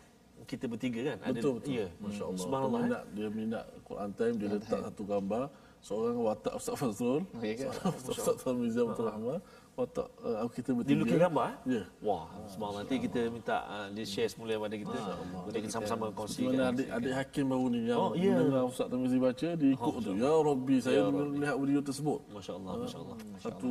Kita 0.49 0.65
bertiga 0.67 1.01
kan 1.15 1.19
ada 1.31 1.39
Betul 1.39 1.53
betul. 1.63 1.73
ya. 1.79 1.87
Masya 2.03 2.23
Allah. 2.27 2.43
Subhanallah. 2.43 2.79
eh. 2.79 2.83
Peminat, 2.83 3.05
dia 3.15 3.29
minat 3.31 3.65
Quran 3.87 4.11
Time 4.19 4.35
dia 4.35 4.49
letak 4.51 4.81
satu 4.83 5.03
gambar 5.07 5.43
seorang 5.79 6.17
watak 6.27 6.55
Ustaz 6.59 6.75
Fazrul. 6.75 7.23
Oh, 7.23 7.43
ya 7.47 7.55
ke? 7.55 7.67
Ustaz 8.11 8.35
Tarmizi 8.43 8.83
Abdul 8.83 9.07
Rahman 9.07 9.39
watak 9.79 10.09
uh, 10.27 10.51
kita 10.51 10.75
Dia 10.75 10.79
bertiga. 10.83 10.99
lukis 11.07 11.19
gambar 11.23 11.45
eh? 11.47 11.57
Ya. 11.79 11.83
Wah, 12.03 12.27
subhanallah. 12.51 12.83
Nanti 12.83 12.97
kita 12.99 13.21
minta 13.31 13.57
uh, 13.63 13.87
dia 13.95 14.03
share 14.03 14.27
semula 14.27 14.59
kepada 14.59 14.75
kita. 14.75 14.99
Kita, 15.47 15.59
kita 15.63 15.73
sama-sama 15.73 16.05
kongsikan. 16.11 16.51
Mana 16.51 16.65
adik 16.75 16.89
adik 16.91 17.13
hakim 17.15 17.45
baru 17.47 17.67
ni 17.71 17.81
yang 17.87 17.99
Oh, 18.03 18.11
ya. 18.19 18.35
mendengar 18.35 18.67
Ustaz 18.67 18.87
Tarmizi 18.91 19.19
baca 19.23 19.49
dia 19.55 19.71
ikut 19.71 19.95
tu. 20.03 20.13
Ya 20.19 20.33
Rabbi 20.35 20.77
saya 20.83 21.01
melihat 21.09 21.57
video 21.57 21.81
tersebut. 21.81 22.19
Masya-Allah, 22.35 22.73
masya-Allah. 22.83 23.17
Satu 23.39 23.71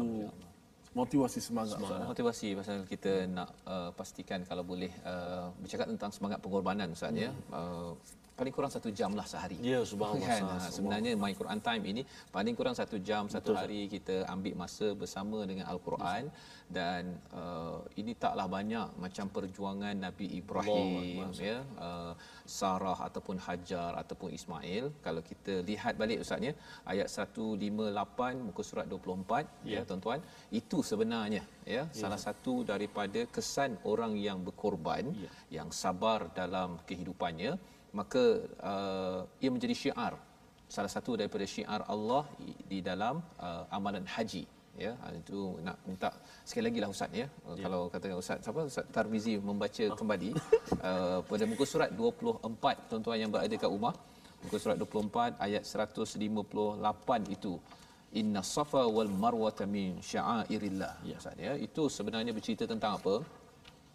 motivasi 0.95 1.39
semangat. 1.43 1.77
Ustaz. 1.77 2.07
motivasi 2.07 2.47
pasal 2.55 2.75
kita 2.87 3.11
nak 3.27 3.49
uh, 3.67 3.91
pastikan 3.91 4.41
kalau 4.47 4.63
boleh 4.63 4.89
uh, 5.03 5.51
bercakap 5.59 5.91
tentang 5.91 6.09
semangat 6.15 6.39
pengorbanan 6.39 6.87
Ustaz 6.89 7.11
ya. 7.11 7.35
Uh, 7.51 7.93
paling 8.39 8.53
kurang 8.55 8.71
satu 8.75 8.89
jam 8.99 9.11
lah 9.19 9.25
sehari. 9.31 9.57
Ya, 9.71 9.79
subhanallah. 9.91 10.29
Kan? 10.29 10.43
Ha, 10.61 10.69
sebenarnya 10.75 11.11
My 11.23 11.33
Quran 11.39 11.59
Time 11.67 11.83
ini 11.91 12.01
paling 12.35 12.53
kurang 12.59 12.75
satu 12.77 12.97
jam 13.09 13.23
satu 13.35 13.51
hari 13.59 13.89
kita 13.95 14.15
ambil 14.33 14.53
masa 14.63 14.87
bersama 15.01 15.41
dengan 15.49 15.65
Al-Quran. 15.73 16.29
Dan 16.67 17.03
uh, 17.31 17.79
ini 17.95 18.11
taklah 18.23 18.45
banyak 18.51 18.87
macam 19.03 19.25
perjuangan 19.35 19.95
Nabi 20.05 20.25
Ibrahim 20.39 21.31
ya. 21.39 21.63
uh, 21.79 22.11
Sarah 22.43 22.99
ataupun 23.07 23.39
Hajar 23.45 23.91
ataupun 24.03 24.35
Ismail. 24.37 24.91
Kalau 25.05 25.21
kita 25.29 25.63
lihat 25.69 25.95
balik 26.01 26.19
ustaznya 26.23 26.51
ayat 26.83 27.07
158 27.07 28.45
muka 28.47 28.61
surat 28.69 28.85
24 28.91 29.47
ya, 29.63 29.79
ya. 29.79 29.81
tuan-tuan. 29.87 30.19
Itu 30.51 30.83
sebenarnya 30.83 31.43
ya. 31.63 31.83
Salah 32.01 32.19
satu 32.19 32.67
daripada 32.67 33.23
kesan 33.35 33.79
orang 33.93 34.13
yang 34.27 34.39
berkorban 34.43 35.09
Ya. 35.17 35.31
yang 35.63 35.69
sabar 35.71 36.19
dalam 36.35 36.69
kehidupannya 36.89 37.51
maka 37.99 38.23
uh, 38.71 39.19
ia 39.43 39.49
menjadi 39.55 39.75
syiar. 39.81 40.13
Salah 40.75 40.91
satu 40.95 41.11
daripada 41.19 41.45
syiar 41.53 41.81
Allah 41.93 42.23
di 42.71 42.79
dalam 42.89 43.15
uh, 43.47 43.63
amalan 43.77 44.05
haji. 44.15 44.43
Ya 44.77 44.91
Ah, 45.01 45.09
itu 45.19 45.39
nak 45.65 45.77
minta 45.89 46.09
sekali 46.45 46.63
lagi 46.69 46.79
lah 46.83 46.89
ustaz 46.93 47.09
ya, 47.19 47.25
ya. 47.25 47.63
kalau 47.65 47.79
kata 47.93 48.13
ustaz 48.23 48.37
siapa? 48.45 48.61
Ustaz 48.69 48.85
Tarmizi 48.95 49.33
membaca 49.49 49.83
Oh. 49.89 49.97
kembali 49.99 50.29
uh, 50.89 51.19
pada 51.29 51.43
muka 51.51 51.65
surat 51.71 51.89
24 51.97 52.85
tuan-tuan 52.89 53.17
yang 53.23 53.31
berada 53.33 53.55
kat 53.63 53.69
rumah. 53.75 53.95
Muka 54.43 54.57
surat 54.63 54.77
24 54.77 55.41
ayat 55.45 55.63
158 55.65 57.35
itu. 57.37 57.53
Inna 58.21 58.41
safa 58.55 58.83
wal 58.95 59.09
marwata 59.23 59.65
min 59.75 59.97
sya'airillah. 60.11 60.93
Ya. 61.09 61.17
Ustaz 61.21 61.35
ya. 61.47 61.53
Itu 61.67 61.89
sebenarnya 61.97 62.31
bercerita 62.37 62.69
tentang 62.73 63.01
apa 63.01 63.15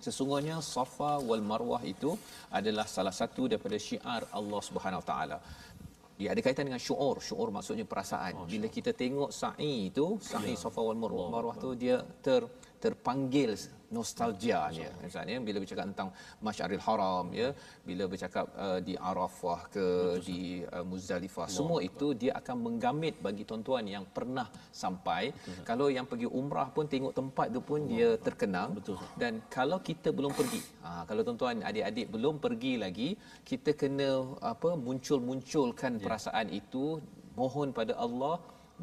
Sesungguhnya 0.05 0.57
Safa 0.75 1.13
wal 1.29 1.45
Marwah 1.51 1.83
itu 1.95 2.11
adalah 2.59 2.87
salah 2.95 3.15
satu 3.21 3.47
daripada 3.51 3.79
syiar 3.79 4.23
Allah 4.39 4.61
Subhanahu 4.69 5.03
Taala. 5.11 5.39
Dia 6.19 6.29
ada 6.35 6.41
kaitan 6.47 6.67
dengan 6.69 6.83
syuur. 6.87 7.17
Syuur 7.29 7.49
maksudnya 7.57 7.87
perasaan. 7.93 8.35
Bila 8.53 8.67
kita 8.77 8.91
tengok 9.03 9.31
sa'i 9.43 9.75
itu, 9.91 10.07
sa'i 10.33 10.55
Safa 10.65 10.83
wal 10.89 10.99
Marwah, 11.03 11.29
Marwah 11.35 11.57
tu 11.65 11.71
dia 11.83 11.97
ter 12.27 12.43
terpanggil 12.85 13.51
nostalgianya 13.97 14.91
misalnya 15.05 15.37
bila 15.47 15.59
bercakap 15.63 15.85
tentang 15.91 16.11
Masyaril 16.47 16.83
Haram 16.87 17.27
ya. 17.41 17.49
Bila 17.89 18.05
bercakap 18.13 18.47
uh, 18.65 18.81
di 18.87 18.95
Arafah 19.11 19.61
ke 19.75 19.87
di 20.29 20.41
uh, 20.75 20.85
Muzdalifah 20.91 21.47
semua 21.57 21.79
itu 21.89 22.07
dia 22.23 22.33
akan 22.41 22.57
menggamit 22.67 23.15
bagi 23.27 23.45
tuan-tuan 23.49 23.85
yang 23.95 24.05
pernah 24.17 24.47
sampai. 24.83 25.23
Kalau 25.71 25.87
yang 25.97 26.07
pergi 26.11 26.29
umrah 26.41 26.69
pun 26.77 26.89
tengok 26.95 27.15
tempat 27.21 27.47
tu 27.57 27.61
pun 27.71 27.81
dia 27.93 28.09
terkenang 28.27 28.71
dan 29.23 29.33
kalau 29.57 29.79
kita 29.89 30.09
belum 30.19 30.33
pergi 30.39 30.61
ha, 30.85 30.91
kalau 31.09 31.23
tuan-tuan 31.27 31.61
adik-adik 31.71 32.07
belum 32.15 32.35
pergi 32.45 32.73
lagi 32.85 33.09
kita 33.51 33.71
kena 33.81 34.11
apa 34.53 34.71
muncul-munculkan 34.87 36.01
perasaan 36.05 36.49
itu 36.61 36.85
mohon 37.41 37.69
pada 37.79 37.95
Allah 38.05 38.37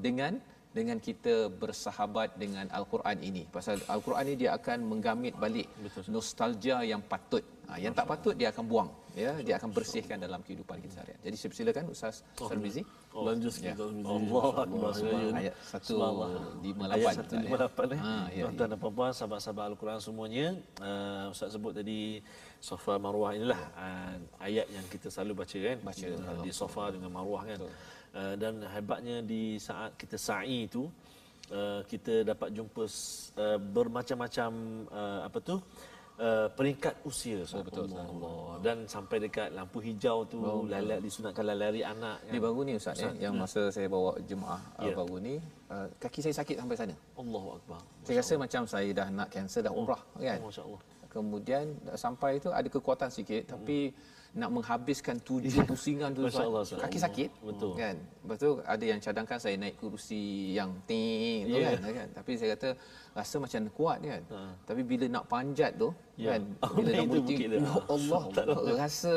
dengan 0.06 0.34
dengan 0.70 0.98
kita 1.02 1.50
bersahabat 1.62 2.38
dengan 2.38 2.66
al-Quran 2.78 3.18
ini 3.30 3.44
pasal 3.56 3.82
al-Quran 3.90 4.24
ini 4.30 4.38
dia 4.46 4.52
akan 4.54 4.86
menggamit 4.86 5.34
balik 5.44 5.68
nostalgia 6.16 6.86
yang 6.86 7.02
patut 7.02 7.42
ha, 7.66 7.82
yang 7.82 7.94
tak 7.98 8.06
patut 8.06 8.38
dia 8.38 8.54
akan 8.54 8.66
buang 8.70 8.90
ya 9.18 9.34
dia 9.42 9.58
akan 9.58 9.74
bersihkan 9.74 10.22
dalam 10.22 10.46
kehidupan 10.46 10.78
kita 10.78 11.02
seharian 11.02 11.20
jadi 11.26 11.36
saya 11.42 11.50
persilakan 11.54 11.84
ustaz 11.90 12.16
Sarmizi 12.38 12.84
Belanja 13.10 13.50
sikit 13.50 13.68
Ya. 13.70 13.74
Ustaz 13.74 13.90
Tarmizi. 13.90 14.06
Allah 14.06 14.54
Akbar. 14.62 14.92
Ayat 15.34 15.56
158 15.66 16.94
Ayat 16.94 17.16
Ustaz, 17.18 17.32
ya. 17.34 17.50
158 17.50 17.90
eh. 17.90 18.00
Ha, 18.00 18.14
ya, 18.30 18.44
Tuan-tuan 18.46 18.68
dan 18.70 18.80
puan-puan, 18.80 19.12
sahabat-sahabat 19.18 19.66
Al-Quran 19.74 20.00
semuanya, 20.00 20.48
uh, 20.82 21.34
Ustaz 21.34 21.50
sebut 21.58 21.74
tadi 21.74 22.22
Safa 22.62 23.02
Marwah 23.02 23.34
inilah 23.34 23.62
uh, 23.74 24.16
ayat 24.46 24.68
yang 24.70 24.86
kita 24.94 25.10
selalu 25.10 25.42
baca 25.42 25.58
kan. 25.58 25.78
Baca, 25.82 26.08
di 26.46 26.52
Safa 26.54 26.84
dengan 26.94 27.10
Marwah 27.10 27.44
kan. 27.50 27.60
Uh, 28.10 28.34
dan 28.42 28.66
hebatnya 28.66 29.22
di 29.22 29.62
saat 29.62 29.94
kita 29.94 30.18
sa'i 30.18 30.66
itu 30.66 30.90
uh, 31.54 31.86
kita 31.86 32.26
dapat 32.26 32.50
jumpa 32.58 32.84
uh, 33.38 33.60
bermacam-macam 33.62 34.52
uh, 34.90 35.20
apa 35.30 35.38
tu? 35.46 35.62
Uh, 36.20 36.52
peringkat 36.52 37.00
usia 37.08 37.48
oh, 37.56 37.64
betul, 37.64 37.88
Allah, 37.96 38.04
Allah. 38.12 38.60
dan 38.60 38.78
sampai 38.84 39.24
dekat 39.24 39.56
lampu 39.56 39.80
hijau 39.80 40.28
tu 40.28 40.44
oh, 40.44 40.68
lalat 40.68 41.00
disunatkan 41.00 41.48
lari 41.48 41.80
anak 41.80 42.20
Ni 42.28 42.44
baru 42.44 42.68
ni 42.68 42.76
Ustaz, 42.76 43.00
ya, 43.00 43.16
yang 43.16 43.40
masa 43.40 43.72
saya 43.72 43.88
bawa 43.88 44.20
jemaah 44.28 44.60
Ya. 44.84 44.92
uh, 44.92 45.00
baru 45.00 45.16
ni, 45.24 45.40
uh, 45.72 45.88
kaki 45.96 46.20
saya 46.20 46.36
sakit 46.44 46.60
sampai 46.60 46.76
sana. 46.76 46.96
Allahu 47.16 47.56
akbar 47.56 47.80
Saya 48.04 48.20
rasa 48.20 48.34
macam 48.36 48.62
saya 48.68 48.90
dah 48.92 49.08
nak 49.08 49.32
cancel 49.32 49.64
dah 49.64 49.72
umrah 49.72 50.02
kan. 50.20 50.40
Oh, 50.44 50.52
masya-Allah 50.52 50.82
kemudian 51.10 51.66
sampai 51.98 52.38
itu 52.38 52.54
ada 52.54 52.70
kekuatan 52.70 53.10
sikit 53.10 53.50
tapi 53.50 53.90
nak 54.38 54.50
menghabiskan 54.54 55.18
tujuh 55.26 55.66
pusingan 55.66 56.14
tu 56.14 56.22
Masya 56.22 56.46
Allah, 56.46 56.62
Ustaz, 56.62 56.78
kaki 56.78 57.00
sakit. 57.02 57.30
Betul. 57.42 57.74
kan? 57.74 57.96
Betul 58.22 58.62
ada 58.62 58.84
yang 58.86 59.00
cadangkan 59.02 59.42
saya 59.42 59.58
naik 59.58 59.82
kerusi 59.82 60.54
yang 60.54 60.70
ting 60.86 61.50
tu 61.50 61.58
Ya. 61.58 61.74
kan, 61.74 62.06
kan? 62.06 62.08
Tapi 62.14 62.32
saya 62.38 62.54
kata 62.54 62.70
rasa 63.18 63.36
macam 63.42 63.62
kuat 63.74 63.98
kan? 64.06 64.22
Tapi 64.70 64.82
bila 64.86 65.06
nak 65.10 65.26
panjat 65.26 65.74
tu 65.76 65.90
Ya. 66.14 66.36
kan? 66.38 66.42
Oh, 66.62 66.78
bila 66.78 66.90
nak 66.94 67.26
dia. 67.26 67.48
ya 67.58 67.74
Allah 67.90 68.22
rasa. 68.78 69.16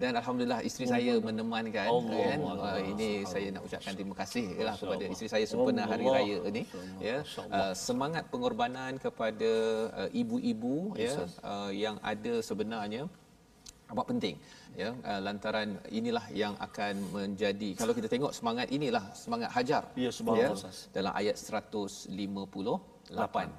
Dan 0.00 0.10
alhamdulillah 0.16 0.60
isteri 0.64 0.86
saya 0.88 1.12
menemankan 1.20 1.86
Allah. 1.90 2.16
kan? 2.24 2.38
Ah, 2.64 2.78
ini 2.80 3.08
saya 3.28 3.46
nak 3.52 3.62
ucapkan 3.68 3.92
terima 3.92 4.14
kasih 4.16 4.46
lah 4.64 4.74
kepada 4.80 5.04
isteri 5.04 5.28
saya 5.28 5.44
sempena 5.44 5.82
hari 5.84 6.08
Allah. 6.08 6.24
raya 6.24 6.38
ni 6.48 6.62
ya. 7.04 7.20
Ah, 7.52 7.76
semangat 7.76 8.24
pengorbanan 8.32 8.96
kepada 8.96 9.50
ah, 9.92 10.08
ibu-ibu 10.08 10.96
ya 10.96 11.12
ah, 11.44 11.68
yang 11.68 12.00
ada 12.00 12.40
sebenarnya 12.40 13.04
amat 13.92 14.06
penting 14.10 14.34
ya 14.74 14.90
uh, 15.04 15.20
lantaran 15.26 15.68
inilah 15.92 16.24
yang 16.32 16.54
akan 16.58 16.94
menjadi 17.12 17.70
kalau 17.76 17.92
kita 17.92 18.08
tengok 18.08 18.32
semangat 18.32 18.66
inilah 18.72 19.04
semangat 19.12 19.50
hajar 19.56 19.82
Ya, 19.94 20.10
subhanallah, 20.10 20.56
Ustaz. 20.56 20.88
dalam 20.90 21.12
ayat 21.12 21.36
158 21.36 22.08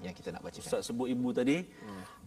yang 0.01 0.15
kita 0.17 0.29
nak 0.33 0.41
bacakan 0.41 0.65
Ustaz 0.65 0.81
sebut 0.89 1.07
ibu 1.07 1.29
tadi. 1.29 1.57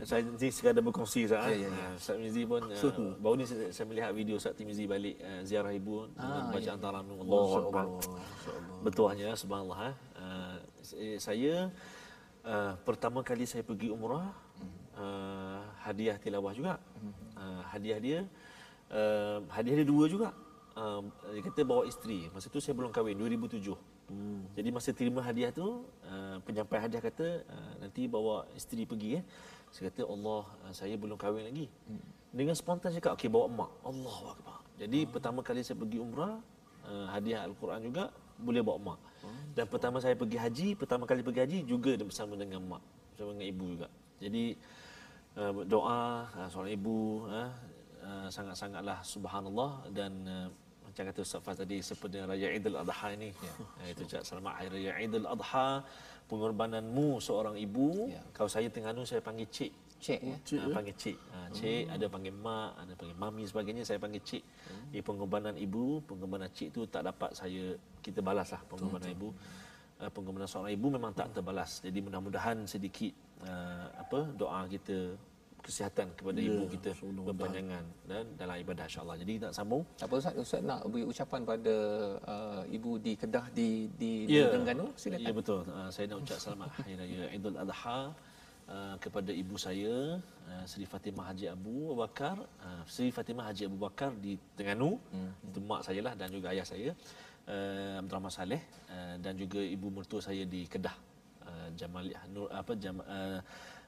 Saya 0.06 0.22
ni 0.22 0.48
sekadar 0.54 0.82
berkongsi 0.86 1.26
Ustaz. 1.26 1.50
Ya, 1.50 1.66
ya, 1.66 1.68
ya. 1.68 1.70
Ah, 1.74 1.92
Ustaz 1.98 2.16
Mizi 2.22 2.42
pun 2.46 2.62
uh, 2.62 3.12
baru 3.18 3.34
ni 3.34 3.44
saya, 3.44 3.66
saya 3.74 3.86
melihat 3.90 4.10
video 4.14 4.34
Ustaz 4.38 4.54
Timizi 4.54 4.86
balik 4.86 5.18
uh, 5.20 5.42
ziarah 5.42 5.74
ibu 5.74 6.06
dengan 6.14 6.42
Ah, 6.46 6.52
bacaan 6.54 6.78
ya. 6.78 6.84
taranum 6.84 7.16
Allahu 7.26 7.52
Akbar. 7.66 7.84
Betuahnya 8.86 9.28
subhanallah. 9.34 9.92
Uh, 10.14 10.56
saya 11.18 11.54
uh, 12.46 12.72
pertama 12.86 13.20
kali 13.20 13.44
saya 13.44 13.66
pergi 13.66 13.90
umrah 13.90 14.30
uh, 14.94 15.47
hadiah 15.84 16.16
tilawah 16.18 16.52
juga. 16.54 16.74
Uh, 17.38 17.62
hadiah 17.70 17.98
dia 18.02 18.18
uh, 18.90 19.42
hadiah 19.52 19.82
dia 19.82 19.86
dua 19.86 20.04
juga. 20.10 20.30
Uh, 20.78 21.02
dia 21.34 21.42
kata 21.42 21.60
bawa 21.66 21.82
isteri. 21.90 22.30
Masa 22.30 22.46
tu 22.50 22.62
saya 22.62 22.74
belum 22.78 22.94
kahwin 22.94 23.18
2007. 23.18 23.74
Hmm. 24.08 24.40
Jadi 24.56 24.68
masa 24.72 24.88
terima 24.96 25.20
hadiah 25.20 25.52
tu 25.52 25.84
uh, 25.84 26.36
penyampai 26.46 26.80
hadiah 26.80 27.02
kata 27.02 27.44
uh, 27.44 27.72
nanti 27.84 28.08
bawa 28.08 28.48
isteri 28.56 28.88
pergi 28.88 29.20
eh. 29.20 29.24
Saya 29.68 29.92
kata 29.92 30.08
Allah 30.08 30.42
uh, 30.64 30.72
saya 30.72 30.94
belum 30.96 31.20
kahwin 31.20 31.44
lagi. 31.44 31.66
Hmm. 31.84 32.00
Dengan 32.32 32.54
spontan 32.56 32.94
saya 32.94 33.04
cakap 33.04 33.20
okey 33.20 33.28
bawa 33.28 33.46
mak. 33.50 33.70
Allahu 33.84 34.24
akbar. 34.32 34.58
Jadi 34.80 34.98
hmm. 35.04 35.10
pertama 35.12 35.40
kali 35.44 35.60
saya 35.60 35.76
pergi 35.76 35.98
umrah 36.00 36.40
uh, 36.88 37.06
hadiah 37.12 37.44
al-Quran 37.44 37.80
juga 37.84 38.04
boleh 38.38 38.62
bawa 38.64 38.78
mak. 38.94 39.00
Dan 39.52 39.66
pertama 39.66 39.98
saya 39.98 40.14
pergi 40.14 40.38
haji, 40.38 40.68
pertama 40.78 41.04
kali 41.04 41.20
pergi 41.26 41.40
haji 41.42 41.58
juga 41.66 41.90
bersama 41.98 42.38
dengan 42.38 42.62
mak, 42.62 42.82
bersama 43.12 43.34
dengan 43.34 43.48
ibu 43.50 43.64
juga. 43.74 43.88
Jadi 44.22 44.44
uh, 45.38 45.52
doa 45.64 46.26
uh, 46.26 46.48
seorang 46.50 46.72
ibu 46.74 47.24
uh, 47.30 47.50
uh, 48.02 48.28
sangat-sangatlah 48.28 48.98
subhanallah 49.06 49.86
dan 49.94 50.12
uh, 50.26 50.48
macam 50.84 51.02
kata 51.14 51.20
Ustaz 51.22 51.40
Faz 51.46 51.56
tadi 51.62 51.78
seperti 51.78 52.18
raya 52.26 52.48
Idul 52.50 52.74
Adha 52.74 53.06
ini 53.14 53.30
ya. 53.30 53.52
uh, 53.54 53.88
itu 53.88 54.02
cak 54.10 54.22
selamat 54.26 54.52
hari 54.58 54.68
raya 54.74 54.92
Idul 54.98 55.28
Adha 55.30 55.86
pengorbananmu 56.28 57.22
seorang 57.22 57.56
ibu 57.56 58.10
Ya. 58.10 58.20
kalau 58.36 58.50
saya 58.50 58.66
Terengganu 58.68 59.06
saya 59.06 59.22
panggil 59.22 59.48
cik 59.48 59.72
ya 59.98 60.36
Cik, 60.46 60.58
ha, 60.62 60.66
ya? 60.70 60.74
panggil 60.78 60.94
cik. 60.94 61.16
Ha, 61.34 61.38
cik 61.50 61.84
ada 61.90 62.06
panggil 62.06 62.30
mak, 62.30 62.70
ada 62.78 62.92
panggil 62.94 63.16
mami 63.18 63.42
sebagainya 63.50 63.82
saya 63.82 63.98
panggil 63.98 64.22
cik. 64.22 64.42
Hmm. 64.46 64.94
Eh, 64.94 65.02
pengorbanan 65.02 65.58
ibu, 65.58 65.98
pengorbanan 66.06 66.46
cik 66.54 66.70
tu 66.70 66.86
tak 66.86 67.02
dapat 67.02 67.34
saya 67.34 67.74
kita 67.98 68.22
balaslah 68.22 68.62
pengorbanan 68.70 69.10
ibu. 69.10 69.34
Uh, 69.98 70.06
pengorbanan 70.14 70.46
seorang 70.46 70.70
ibu 70.70 70.86
memang 70.94 71.10
tak 71.10 71.34
terbalas. 71.34 71.82
Jadi 71.82 71.98
mudah-mudahan 71.98 72.62
sedikit 72.70 73.10
uh, 73.42 73.90
apa 73.98 74.30
doa 74.38 74.70
kita 74.70 75.18
kesihatan 75.68 76.08
kepada 76.16 76.38
Ya, 76.40 76.48
ibu 76.48 76.64
kita 76.72 76.90
berpanjangan 77.28 77.84
dan 78.08 78.24
dalam 78.40 78.56
ibadah 78.64 78.84
insya-Allah. 78.88 79.16
Jadi 79.20 79.32
nak 79.44 79.52
sambung 79.52 79.82
tak 80.00 80.08
apa 80.08 80.14
Ustaz 80.16 80.34
Ustaz 80.40 80.60
nak 80.64 80.80
beri 80.88 81.04
ucapan 81.04 81.40
pada 81.44 81.74
uh, 82.24 82.62
ibu 82.72 82.96
di 82.96 83.12
Kedah 83.20 83.44
di 83.52 83.68
di 84.00 84.12
Ya, 84.24 84.48
Terengganu 84.48 84.88
ya 84.88 84.96
silakan 84.96 85.32
betul. 85.36 85.60
Uh, 85.68 85.88
saya 85.92 86.04
nak 86.08 86.18
ucap 86.24 86.38
selamat 86.40 86.68
Hari 86.80 86.92
Raya 86.96 87.22
Idul 87.36 87.56
Adha 87.60 88.00
uh, 88.72 88.94
kepada 89.04 89.30
ibu 89.42 89.54
saya 89.60 89.94
uh, 90.48 90.64
Seri 90.64 90.88
Fatimah 90.88 91.24
Haji 91.28 91.46
Abu 91.52 91.92
Bakar, 92.00 92.36
uh, 92.64 92.82
Seri 92.88 93.12
Fatimah 93.12 93.44
Haji 93.52 93.68
Abu 93.68 93.78
Bakar 93.80 94.10
di 94.16 94.40
Terengganu. 94.56 94.96
Hmm. 95.12 95.32
Itu 95.52 95.60
mak 95.68 95.84
saya 95.84 96.00
lah 96.00 96.14
dan 96.16 96.32
juga 96.32 96.56
ayah 96.56 96.64
saya. 96.64 96.96
Uh, 97.48 98.00
Abdul 98.00 98.16
Rahman 98.16 98.32
Saleh 98.32 98.60
uh, 98.92 99.16
dan 99.24 99.32
juga 99.36 99.60
ibu 99.60 99.88
mertua 99.88 100.20
saya 100.20 100.44
di 100.44 100.64
Kedah. 100.68 100.96
Uh, 101.48 101.68
Jamaliah 101.80 102.20
Nur 102.28 102.48
apa 102.52 102.76
jam 102.76 103.00
uh, 103.00 103.40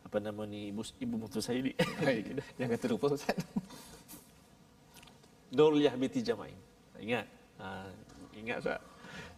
apa 0.07 0.17
nama 0.19 0.43
ni 0.49 0.75
ibu 0.75 0.83
ibu 0.99 1.15
mertua 1.21 1.43
saya 1.45 1.61
Kedah. 1.63 2.47
jangan 2.59 2.79
terlupa 2.81 3.07
Ustaz 3.15 3.37
Nurliah 5.51 5.95
binti 5.99 6.23
Jamain. 6.23 6.55
Ingat. 7.03 7.27
Uh, 7.59 7.91
ingat 8.39 8.63
Ustaz. 8.63 8.81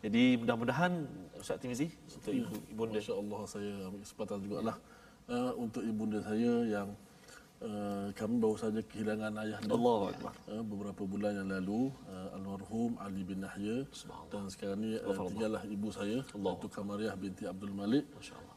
Jadi 0.05 0.37
mudah-mudahan 0.37 0.93
Ustaz 1.41 1.57
Timizi 1.63 1.89
untuk 1.89 2.33
ibu 2.35 2.55
ibunda 2.69 3.01
Masya 3.01 3.15
Allah 3.17 3.41
saya 3.49 3.73
ambil 3.89 4.01
kesempatan 4.05 4.39
juga 4.45 4.59
lah 4.61 4.77
uh, 5.33 5.53
untuk 5.57 5.83
ibunda 5.87 6.19
saya 6.21 6.53
yang 6.69 6.89
uh, 7.65 8.11
kami 8.13 8.35
baru 8.43 8.57
saja 8.59 8.81
kehilangan 8.85 9.33
ayah 9.47 9.59
dia. 9.63 9.73
Akbar. 9.73 10.35
Uh, 10.51 10.63
beberapa 10.67 11.03
bulan 11.07 11.33
yang 11.39 11.49
lalu 11.49 11.89
uh, 12.11 12.37
almarhum 12.37 12.99
Ali 13.01 13.23
bin 13.25 13.41
Nahya 13.41 13.89
dan 14.29 14.51
sekarang 14.53 14.85
ni 14.85 14.99
uh, 15.01 15.17
tinggallah 15.17 15.63
ibu 15.65 15.89
saya 15.95 16.21
iaitu 16.21 16.67
Kamariah 16.69 17.15
binti 17.17 17.49
Abdul 17.49 17.73
Malik 17.73 18.05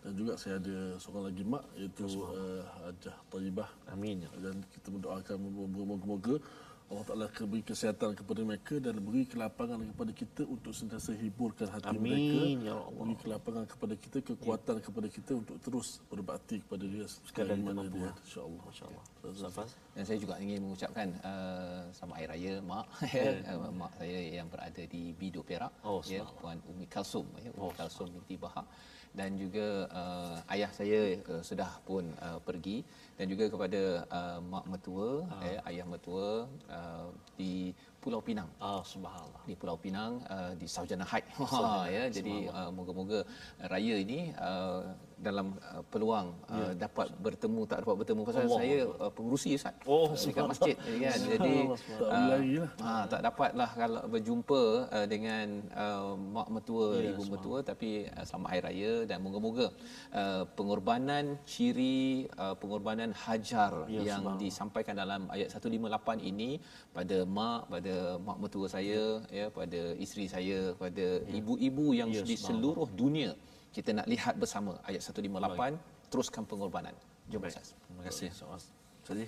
dan 0.05 0.13
juga 0.13 0.37
saya 0.37 0.61
ada 0.61 1.01
seorang 1.01 1.33
lagi 1.33 1.41
mak 1.41 1.65
iaitu 1.73 2.05
uh, 2.21 2.61
Hajah 2.85 3.17
Taibah 3.25 3.69
Amin 3.89 4.21
ya 4.21 4.29
dan 4.37 4.61
kita 4.69 4.93
mendoakan 4.93 5.35
moga-moga 5.65 6.37
Allah 6.85 7.01
Ta'ala 7.01 7.25
beri 7.49 7.65
kesihatan 7.65 8.13
kepada 8.13 8.45
mereka 8.45 8.77
dan 8.77 9.01
beri 9.01 9.25
kelapangan 9.25 9.81
kepada 9.89 10.13
kita 10.13 10.45
untuk 10.45 10.69
sentiasa 10.69 11.17
hiburkan 11.17 11.65
hati 11.73 11.89
Amin, 11.89 12.13
mereka. 12.13 12.69
ya 12.69 12.73
Allah. 12.77 12.93
Beri 13.01 13.15
kelapangan 13.25 13.65
kepada 13.65 13.93
kita, 13.97 14.17
kekuatan 14.21 14.75
kepada 14.85 15.07
kita 15.09 15.31
untuk 15.33 15.57
terus 15.65 15.97
berbakti 16.05 16.61
kepada 16.61 16.85
dia 16.85 17.09
Sekadar 17.09 17.57
kita 17.57 17.65
mana 17.65 17.81
mampu. 17.89 17.97
dia. 17.97 18.13
InsyaAllah. 18.21 18.61
Masya-Allah. 18.69 19.03
Safas. 19.33 19.69
Dan 19.97 20.03
saya 20.05 20.17
juga 20.21 20.37
ingin 20.37 20.61
mengucapkan 20.61 21.07
uh, 21.25 21.89
selamat 21.89 22.15
hari 22.21 22.27
raya 22.37 22.53
mak 22.61 22.85
ya. 23.17 23.33
uh, 23.49 23.73
mak 23.73 23.91
saya 23.97 24.17
yang 24.37 24.45
berada 24.45 24.83
di 24.85 25.01
Bido 25.17 25.41
Perak 25.41 25.73
Oh, 25.81 26.05
ya. 26.05 26.21
Puan 26.37 26.61
Umi 26.69 26.85
Kalsum 26.85 27.25
ya 27.41 27.49
Umi 27.57 27.73
Kalsum 27.73 28.13
binti 28.13 28.37
Bahak 28.37 28.69
dan 29.15 29.39
juga 29.39 29.87
uh, 29.89 30.35
ayah 30.53 30.71
saya 30.75 30.99
uh, 31.31 31.39
sudah 31.39 31.71
pun 31.87 32.03
uh, 32.19 32.39
pergi 32.43 32.83
dan 33.15 33.25
juga 33.31 33.47
kepada 33.47 33.81
uh, 34.11 34.39
mak 34.51 34.65
mertua 34.67 35.23
ya 35.39 35.59
ayah 35.71 35.85
mertua 35.87 36.45
uh, 36.67 37.07
di 37.39 37.71
Pulau 38.03 38.21
Pinang 38.21 38.45
Ah, 38.61 38.85
subhanallah. 38.85 39.41
di 39.49 39.55
Pulau 39.57 39.77
Pinang 39.81 40.21
uh, 40.29 40.53
di 40.53 40.67
Saujana 40.69 41.01
Height. 41.09 41.25
Ha 41.41 41.89
ya 41.95 42.03
jadi 42.11 42.35
uh, 42.53 42.69
moga-moga 42.69 43.25
raya 43.71 43.95
ini 43.97 44.29
uh, 44.37 44.85
dalam 45.15 45.55
uh, 45.71 45.83
peluang 45.87 46.27
uh, 46.51 46.71
dapat 46.75 47.07
bertemu 47.23 47.61
tak 47.69 47.77
dapat 47.83 47.95
bertemu. 48.03 48.21
Pasal 48.27 48.43
Allah. 48.45 48.59
saya 48.59 48.77
uh, 48.99 49.11
pengurusi 49.11 49.49
Ustaz. 49.55 49.75
Oh, 49.87 50.11
dekat 50.11 50.43
masjid 50.51 50.75
kan. 50.75 51.19
Jadi 51.31 51.55
Tak 51.71 52.09
boleh 52.09 52.29
lagi 52.35 52.53
lah. 52.59 52.71
Ha, 52.83 52.91
tak 53.07 53.21
dapatlah 53.27 53.69
kalau 53.75 54.03
berjumpa 54.11 54.61
uh, 54.91 55.07
dengan 55.07 55.47
uh, 55.71 56.13
mak 56.35 56.47
mertua, 56.51 56.87
Ya, 56.95 57.11
ibu 57.11 57.23
mertua 57.27 57.57
tapi 57.65 58.07
uh, 58.11 58.23
selamat 58.27 58.49
hari 58.51 58.61
raya 58.67 58.93
dan 59.09 59.17
moga-moga 59.25 59.67
uh, 60.15 60.43
pengorbanan 60.57 61.39
ciri 61.47 62.27
uh, 62.39 62.55
pengorbanan 62.57 63.11
hajar 63.15 63.73
Ya, 63.85 64.01
yang 64.15 64.23
disampaikan 64.41 64.95
dalam 64.97 65.27
ayat 65.29 65.53
158 65.53 66.21
ini 66.31 66.57
pada 66.95 67.17
mak 67.37 67.69
pada 67.71 67.95
mak 68.25 68.37
mertua 68.41 68.67
saya 68.71 69.21
ya 69.29 69.47
pada 69.59 69.81
isteri 70.05 70.25
saya 70.35 70.59
pada 70.83 71.21
ibu-ibu 71.39 71.93
yang 71.93 72.09
Ya, 72.15 72.21
di 72.21 72.37
seluruh 72.39 72.87
dunia 73.01 73.33
kita 73.74 73.90
nak 73.94 74.06
lihat 74.10 74.34
bersama 74.34 74.78
ayat 74.88 75.02
158 75.02 76.10
teruskan 76.10 76.42
pengorbanan 76.42 76.94
jom 77.30 77.40
Baik. 77.42 77.54
Ustaz 77.54 77.74
Terima 77.74 78.02
kasih 78.06 78.28
Ustaz. 78.34 78.64
Jadi, 79.06 79.26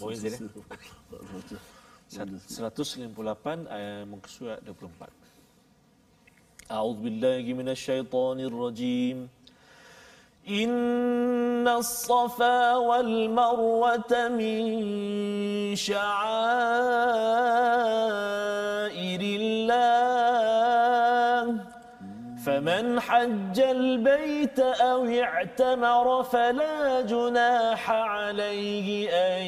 mau 0.00 0.08
izin 0.10 0.32
ya. 0.32 0.38
Baca. 1.10 1.56
198 2.10 3.70
ayat 3.70 4.02
muka 4.10 4.28
surat 4.30 4.58
24. 4.66 5.30
أعوذ 6.70 6.98
بالله 7.02 7.42
من 7.58 7.68
الشيطان 7.74 8.38
الرجيم 8.46 9.26
إن 10.48 11.66
الصفا 11.68 12.76
والمروة 12.76 14.12
من 14.38 14.62
شعائر 15.74 16.80
الله 19.20 20.43
فمن 22.45 22.99
حج 22.99 23.59
البيت 23.59 24.59
أو 24.59 25.05
اعتمر 25.05 26.23
فلا 26.23 27.01
جناح 27.01 27.91
عليه 27.91 29.09
أن 29.09 29.43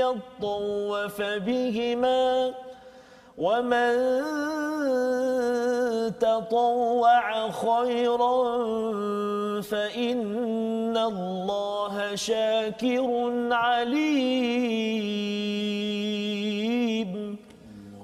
يطوف 0.00 1.22
بهما 1.22 2.54
ومن 3.38 3.94
تطوع 6.20 7.50
خيرا 7.50 8.42
فإن 9.60 10.96
الله 10.96 12.14
شاكر 12.14 13.32
عليم. 13.52 14.64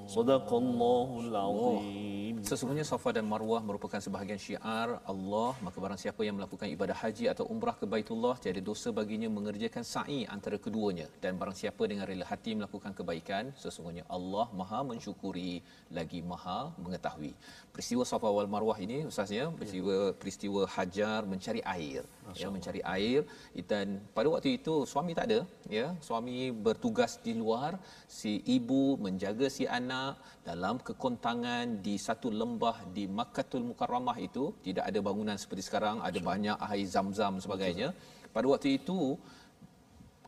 صدق 0.07 0.53
الله 0.53 1.19
العظيم. 1.25 2.10
Sesungguhnya 2.51 2.83
Safa 2.83 3.09
dan 3.15 3.25
Marwah 3.31 3.63
merupakan 3.67 3.99
sebahagian 4.05 4.39
syiar 4.45 4.89
Allah, 5.11 5.51
maka 5.65 5.77
barang 5.83 5.99
siapa 6.03 6.21
yang 6.27 6.35
melakukan 6.39 6.67
ibadah 6.75 6.97
haji 7.01 7.25
atau 7.33 7.45
umrah 7.53 7.75
ke 7.81 7.85
Baitullah, 7.91 8.33
tiada 8.43 8.59
dosa 8.69 8.91
baginya 8.97 9.29
mengerjakan 9.35 9.83
sa'i 9.91 10.27
antara 10.35 10.57
keduanya. 10.65 11.07
Dan 11.23 11.39
barang 11.41 11.55
siapa 11.61 11.87
dengan 11.91 12.03
rela 12.09 12.27
hati 12.31 12.51
melakukan 12.59 12.91
kebaikan, 12.97 13.55
sesungguhnya 13.61 14.03
Allah 14.17 14.51
Maha 14.61 14.79
mensyukuri 14.89 15.63
lagi 15.97 16.19
Maha 16.31 16.59
mengetahui. 16.83 17.31
Peristiwa 17.71 18.03
Safa 18.11 18.27
wal 18.37 18.51
Marwah 18.51 18.75
ini 18.85 19.07
ustaznya 19.11 19.47
peristiwa 19.55 20.11
peristiwa 20.19 20.61
Hajar 20.75 21.23
mencari 21.23 21.63
air, 21.75 22.03
ya 22.41 22.51
mencari 22.55 22.83
air 22.95 23.23
dan 23.71 24.03
pada 24.15 24.27
waktu 24.33 24.59
itu 24.59 24.83
suami 24.83 25.15
tak 25.15 25.31
ada, 25.31 25.39
ya. 25.77 25.87
Suami 26.03 26.51
bertugas 26.51 27.15
di 27.23 27.31
luar, 27.41 27.79
si 28.19 28.43
ibu 28.57 28.99
menjaga 28.99 29.47
si 29.47 29.63
anak 29.79 30.19
dalam 30.43 30.83
kekontangan 30.87 31.79
di 31.85 31.95
satu 31.95 32.27
lembah 32.41 32.77
di 32.95 33.03
Makkahul 33.19 33.65
Mukarramah 33.69 34.17
itu 34.27 34.43
tidak 34.65 34.85
ada 34.89 34.99
bangunan 35.07 35.37
seperti 35.41 35.63
sekarang 35.67 35.97
ada 36.07 36.19
banyak 36.29 36.57
air 36.69 36.87
zam-zam 36.95 37.35
sebagainya. 37.45 37.89
Pada 38.35 38.45
waktu 38.51 38.69
itu 38.79 38.99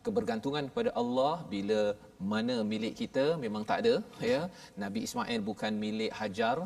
kebergantungan 0.05 0.63
kepada 0.69 0.91
Allah 1.01 1.33
bila 1.53 1.79
mana 2.31 2.55
milik 2.71 2.93
kita 3.01 3.25
memang 3.43 3.63
tak 3.69 3.77
ada 3.83 3.93
ya. 4.31 4.41
Nabi 4.83 4.99
Ismail 5.07 5.41
bukan 5.49 5.73
milik 5.83 6.11
Hajar 6.19 6.57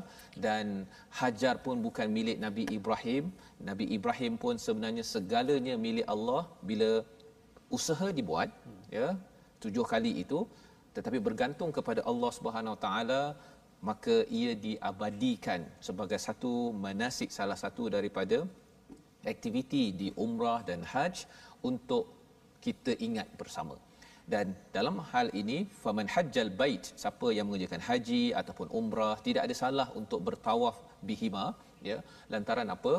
dan 0.46 0.66
Hajar 1.20 1.56
pun 1.66 1.78
bukan 1.88 2.08
milik 2.18 2.38
Nabi 2.46 2.64
Ibrahim. 2.78 3.24
Nabi 3.70 3.86
Ibrahim 3.98 4.34
pun 4.44 4.56
sebenarnya 4.66 5.06
segalanya 5.14 5.76
milik 5.86 6.08
Allah 6.16 6.44
bila 6.70 6.92
usaha 7.78 8.10
dibuat 8.20 8.50
ya 9.00 9.08
tujuh 9.64 9.86
kali 9.94 10.14
itu. 10.26 10.42
Tetapi 10.98 11.18
bergantung 11.28 11.70
kepada 11.78 12.02
Allah 12.12 12.32
Subhanahu 12.38 12.74
Wa 12.76 12.82
Taala 12.86 13.22
maka 13.82 14.26
ia 14.40 14.52
diabadikan 14.58 15.62
sebagai 15.88 16.18
satu 16.18 16.74
manasik 16.86 17.30
salah 17.30 17.58
satu 17.64 17.94
daripada 17.96 18.38
aktiviti 19.34 19.84
di 20.02 20.08
umrah 20.26 20.60
dan 20.70 20.82
haj 20.94 21.28
untuk 21.70 22.06
kita 22.66 22.94
ingat 23.08 23.28
bersama. 23.38 23.76
Dan 24.28 24.52
dalam 24.76 25.00
hal 25.12 25.28
ini 25.42 25.58
faman 25.82 26.08
hajjal 26.14 26.50
bait 26.52 26.84
siapa 27.02 27.28
yang 27.36 27.48
mengerjakan 27.48 27.80
haji 27.80 28.24
ataupun 28.40 28.68
umrah 28.80 29.16
tidak 29.28 29.48
ada 29.48 29.56
salah 29.56 29.88
untuk 30.00 30.20
bertawaf 30.28 30.76
bihima 31.08 31.56
ya. 31.90 32.04
Lantaran 32.34 32.68
apa? 32.68 32.94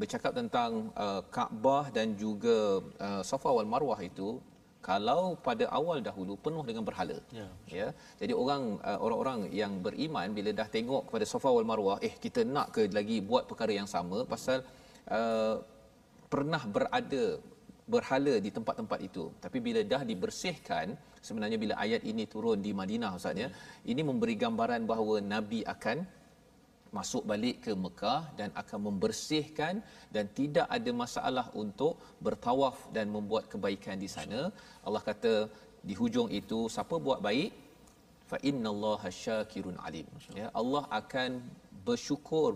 Bercakap 0.00 0.32
tentang 0.34 0.90
uh, 1.04 1.22
Kaabah 1.36 1.94
dan 1.94 2.18
juga 2.18 2.82
uh, 3.06 3.22
Safa 3.22 3.50
wal 3.54 3.70
Marwah 3.70 4.00
itu 4.02 4.42
kalau 4.88 5.22
pada 5.46 5.64
awal 5.78 5.98
dahulu 6.08 6.34
penuh 6.44 6.64
dengan 6.68 6.84
berhala. 6.88 7.18
Ya, 7.38 7.46
ya. 7.78 7.88
jadi 8.20 8.32
orang 8.42 8.62
uh, 8.90 8.98
orang-orang 9.04 9.40
yang 9.60 9.72
beriman 9.86 10.28
bila 10.38 10.50
dah 10.60 10.68
tengok 10.76 11.02
kepada 11.08 11.24
Safa 11.32 11.50
wal 11.56 11.68
Marwah 11.70 11.98
eh 12.08 12.14
kita 12.24 12.42
nak 12.54 12.68
ke 12.74 12.84
lagi 12.98 13.18
buat 13.30 13.46
perkara 13.50 13.72
yang 13.80 13.88
sama? 13.94 14.18
Pasal 14.34 14.58
uh, 15.18 15.56
pernah 16.32 16.62
berada 16.74 17.24
berhala 17.94 18.34
di 18.44 18.50
tempat-tempat 18.56 18.98
itu. 19.08 19.24
Tapi 19.44 19.58
bila 19.66 19.80
dah 19.92 20.02
dibersihkan 20.10 20.86
sebenarnya 21.26 21.58
bila 21.62 21.74
ayat 21.84 22.02
ini 22.12 22.24
turun 22.34 22.58
di 22.66 22.72
Madinah 22.80 23.10
ustaz 23.18 23.38
ya. 23.44 23.48
ini 23.92 24.02
memberi 24.08 24.34
gambaran 24.42 24.82
bahawa 24.90 25.22
nabi 25.34 25.60
akan 25.74 25.98
masuk 26.98 27.22
balik 27.30 27.56
ke 27.64 27.72
Mekah 27.84 28.22
dan 28.38 28.48
akan 28.62 28.78
membersihkan 28.86 29.74
dan 30.14 30.24
tidak 30.38 30.66
ada 30.76 30.90
masalah 31.02 31.46
untuk 31.62 31.96
bertawaf 32.26 32.76
dan 32.96 33.08
membuat 33.16 33.44
kebaikan 33.52 33.96
di 34.04 34.08
sana. 34.16 34.40
Allah 34.86 35.02
kata 35.10 35.34
di 35.88 35.94
hujung 36.00 36.28
itu 36.40 36.58
siapa 36.74 36.96
buat 37.06 37.20
baik 37.28 37.50
fa 38.30 38.38
innallaha 38.50 39.08
syakirun 39.24 39.76
alim. 39.88 40.08
Ya, 40.40 40.48
Allah 40.60 40.84
akan 41.00 41.30
bersyukur 41.88 42.50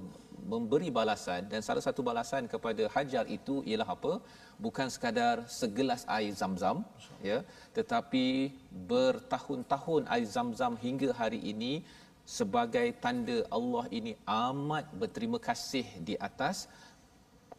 memberi 0.52 0.88
balasan 0.98 1.42
dan 1.52 1.60
salah 1.68 1.82
satu 1.86 2.00
balasan 2.08 2.44
kepada 2.52 2.84
Hajar 2.94 3.24
itu 3.36 3.54
ialah 3.70 3.88
apa? 3.96 4.12
Bukan 4.64 4.88
sekadar 4.94 5.36
segelas 5.60 6.02
air 6.16 6.32
Zam-Zam 6.40 6.78
ya, 7.30 7.38
tetapi 7.76 8.26
bertahun-tahun 8.92 10.02
air 10.14 10.28
Zam-Zam 10.36 10.74
hingga 10.84 11.10
hari 11.20 11.40
ini 11.52 11.72
sebagai 12.26 12.86
tanda 13.04 13.38
Allah 13.56 13.84
ini 13.98 14.12
amat 14.26 14.84
berterima 15.00 15.38
kasih 15.38 15.86
di 16.08 16.14
atas 16.28 16.66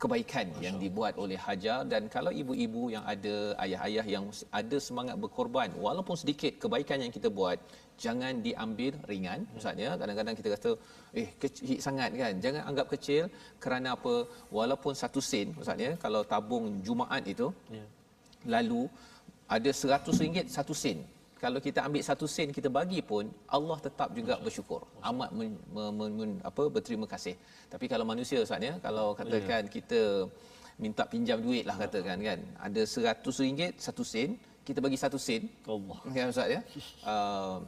kebaikan 0.01 0.47
Masya 0.53 0.63
yang 0.65 0.75
dibuat 0.83 1.13
oleh 1.23 1.39
Hajar. 1.45 1.79
Dan 1.91 2.03
kalau 2.15 2.31
ibu-ibu 2.41 2.81
yang 2.93 3.03
ada 3.13 3.35
ayah-ayah 3.65 4.05
yang 4.13 4.25
ada 4.59 4.77
semangat 4.87 5.15
berkorban 5.23 5.69
walaupun 5.85 6.15
sedikit 6.21 6.53
kebaikan 6.63 7.01
yang 7.03 7.13
kita 7.17 7.29
buat 7.39 7.57
jangan 8.03 8.45
diambil 8.45 8.93
ringan 9.09 9.39
maksudnya 9.53 9.89
kadang-kadang 9.99 10.35
kita 10.39 10.49
kata 10.55 10.71
eh 11.21 11.27
kecil 11.41 11.79
sangat 11.87 12.09
kan? 12.21 12.33
Jangan 12.45 12.61
anggap 12.69 12.87
kecil 12.93 13.23
kerana 13.63 13.97
apa? 13.97 14.15
Walaupun 14.57 14.93
satu 15.01 15.23
sen 15.31 15.49
maksudnya 15.57 15.91
kalau 16.03 16.21
tabung 16.33 16.65
jumaat 16.85 17.23
itu 17.33 17.49
ya. 17.73 17.85
lalu 18.53 18.85
ada 19.55 19.71
seratus 19.81 20.15
ringgit 20.21 20.45
satu 20.57 20.75
sen 20.83 20.99
kalau 21.43 21.59
kita 21.61 21.79
ambil 21.87 22.01
satu 22.01 22.25
sen 22.25 22.49
kita 22.57 22.69
bagi 22.77 22.99
pun 23.09 23.29
Allah 23.57 23.77
tetap 23.77 24.09
juga 24.17 24.35
bersyukur. 24.45 24.81
Amat 25.09 25.29
men, 25.37 25.53
men, 25.69 26.11
men, 26.17 26.31
apa 26.49 26.65
berterima 26.75 27.05
kasih. 27.13 27.37
Tapi 27.69 27.85
kalau 27.91 28.05
manusia 28.11 28.41
ustaz 28.41 28.61
ya 28.69 28.73
kalau 28.81 29.13
katakan 29.19 29.69
ya. 29.69 29.73
kita 29.77 30.01
minta 30.81 31.03
pinjam 31.05 31.37
duit 31.41 31.63
lah 31.69 31.77
katakan 31.77 32.17
kan. 32.27 32.39
Ada 32.67 32.81
seratus 32.93 33.37
ringgit 33.45 33.73
satu 33.77 34.01
sen 34.01 34.33
kita 34.67 34.79
bagi 34.81 34.97
satu 34.97 35.17
sen. 35.21 35.45
Allah. 35.69 35.99
Ya 36.17 36.23
ustaz 36.33 36.49
ya. 36.55 36.61
Uh, 37.05 37.61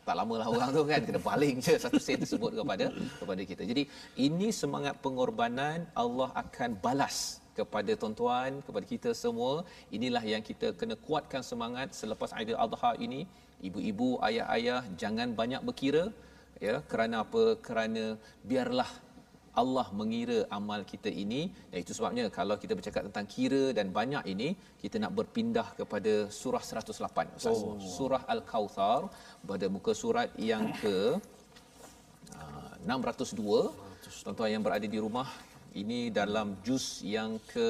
tak 0.00 0.14
lamalah 0.16 0.48
orang 0.48 0.70
tu 0.72 0.82
kan. 0.88 1.00
Kena 1.04 1.20
paling 1.20 1.56
je 1.60 1.74
satu 1.84 2.00
sen 2.00 2.16
tersebut 2.24 2.52
kepada 2.56 2.86
kepada 3.20 3.42
kita. 3.44 3.62
Jadi 3.68 3.82
ini 4.16 4.48
semangat 4.48 4.96
pengorbanan 5.04 5.84
Allah 5.92 6.32
akan 6.42 6.70
balas 6.80 7.16
kepada 7.60 7.92
tuan-tuan, 8.00 8.50
kepada 8.66 8.86
kita 8.92 9.10
semua. 9.22 9.52
Inilah 9.96 10.24
yang 10.32 10.42
kita 10.50 10.68
kena 10.80 10.96
kuatkan 11.06 11.44
semangat 11.50 11.88
selepas 12.00 12.32
Aidil 12.38 12.60
Adha 12.66 12.92
ini. 13.06 13.22
Ibu-ibu, 13.68 14.10
ayah-ayah 14.28 14.80
jangan 15.02 15.30
banyak 15.40 15.62
berkira 15.68 16.04
ya 16.66 16.76
kerana 16.90 17.16
apa? 17.24 17.44
Kerana 17.66 18.04
biarlah 18.50 18.90
Allah 19.60 19.86
mengira 19.98 20.38
amal 20.58 20.80
kita 20.92 21.10
ini. 21.10 21.42
Dan 21.70 21.78
itu 21.84 21.92
sebabnya 21.98 22.24
kalau 22.38 22.56
kita 22.62 22.72
bercakap 22.78 23.02
tentang 23.08 23.26
kira 23.34 23.62
dan 23.78 23.86
banyak 23.98 24.24
ini, 24.32 24.48
kita 24.82 24.96
nak 25.02 25.12
berpindah 25.18 25.68
kepada 25.80 26.12
surah 26.40 26.62
108. 26.62 27.50
Oh. 27.50 27.76
Surah 27.96 28.22
Al-Kautsar 28.34 29.10
pada 29.50 29.66
muka 29.74 29.92
surat 30.02 30.30
yang 30.50 30.70
ke 30.82 30.96
uh, 32.38 32.72
602. 32.86 33.90
Tuan-tuan 34.24 34.50
yang 34.54 34.62
berada 34.66 34.86
di 34.94 34.98
rumah, 35.04 35.28
ini 35.74 36.10
dalam 36.10 36.58
juz 36.66 37.00
yang 37.06 37.38
ke 37.52 37.68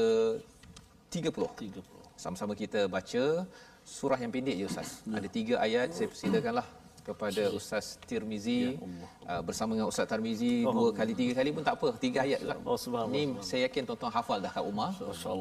30. 1.12 1.32
30. 1.32 1.84
Sama-sama 2.16 2.52
kita 2.56 2.86
baca 2.86 3.44
surah 3.84 4.18
yang 4.20 4.32
pendek 4.32 4.56
je 4.60 4.64
Ustaz. 4.68 5.02
Ya. 5.04 5.18
Ada 5.18 5.28
tiga 5.28 5.54
ayat, 5.58 5.88
saya 5.96 6.08
persilakanlah 6.12 6.66
kepada 7.00 7.42
Ustaz 7.58 7.96
Tirmizi 8.04 8.76
ya 8.76 8.78
uh, 9.24 9.42
bersama 9.42 9.72
dengan 9.74 9.88
Ustaz 9.88 10.04
Tirmizi 10.04 10.68
oh. 10.68 10.72
dua 10.76 10.88
kali 10.92 11.12
tiga 11.16 11.32
kali 11.40 11.50
pun 11.50 11.64
tak 11.64 11.74
apa 11.80 11.88
tiga 11.96 12.18
ayat 12.22 12.40
lah. 12.44 12.56
Oh, 12.62 12.76
Ini 13.08 13.40
saya 13.40 13.66
yakin 13.66 13.82
tuan-tuan 13.88 14.12
hafal 14.12 14.38
dah 14.38 14.52
kat 14.52 14.62
rumah. 14.62 14.92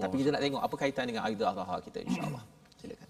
Tapi 0.04 0.16
kita 0.24 0.30
nak 0.34 0.42
tengok 0.42 0.62
apa 0.64 0.76
kaitan 0.80 1.06
dengan 1.12 1.22
Aidul 1.28 1.48
Adha 1.52 1.78
kita 1.84 1.98
insya-Allah. 2.08 2.44
Silakan. 2.80 3.08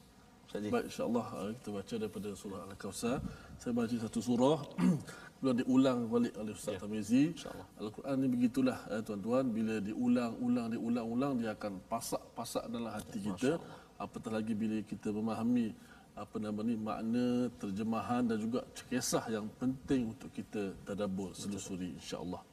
Baik 0.73 0.85
insya-Allah 0.89 1.25
uh, 1.37 1.49
kita 1.61 1.69
baca 1.77 1.95
daripada 2.01 2.29
surah 2.33 2.61
Al-Kautsar. 2.73 3.17
Saya 3.61 3.71
baca 3.77 3.95
satu 4.01 4.19
surah 4.19 4.59
Kemudian 5.39 5.63
diulang 5.63 6.11
balik 6.11 6.35
oleh 6.35 6.51
Ustaz 6.51 6.75
ya. 6.75 6.83
Tamizi. 6.83 7.31
Al-Quran 7.79 8.15
ni 8.19 8.27
begitulah 8.27 8.75
eh, 8.91 8.99
tuan-tuan. 8.99 9.47
Bila 9.47 9.79
diulang-ulang, 9.79 10.75
diulang-ulang, 10.75 11.39
dia 11.39 11.55
akan 11.55 11.79
pasak-pasak 11.87 12.67
dalam 12.67 12.91
hati 12.91 13.23
kita. 13.23 13.55
Apatah 13.95 14.35
lagi 14.35 14.51
bila 14.51 14.83
kita 14.83 15.15
memahami 15.15 15.71
apa 16.11 16.35
nama 16.43 16.59
ni 16.59 16.75
makna 16.75 17.47
terjemahan 17.55 18.27
dan 18.27 18.35
juga 18.35 18.67
kisah 18.91 19.23
yang 19.31 19.47
penting 19.55 20.11
untuk 20.11 20.27
kita 20.35 20.75
tadabbur 20.83 21.31
selusuri 21.31 21.95
insya-Allah. 21.95 22.43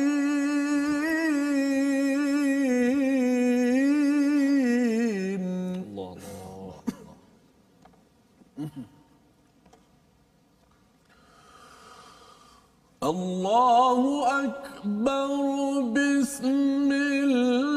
الله 5.83 6.73
الله 13.03 14.01
أكبر 14.45 15.29
بسم 15.93 16.91
الله. 16.93 17.72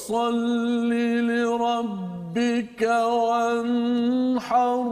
فصل 0.00 0.90
لربك 1.26 2.82
وانحر. 2.82 4.84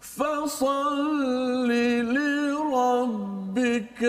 فصل 0.00 1.68
لربك 2.12 4.02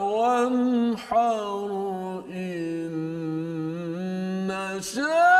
وانحر. 0.00 1.70
إن 2.30 4.50
شانئك 4.80 5.39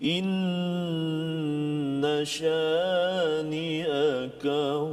إن 0.02 1.05
شانئك 2.35 4.43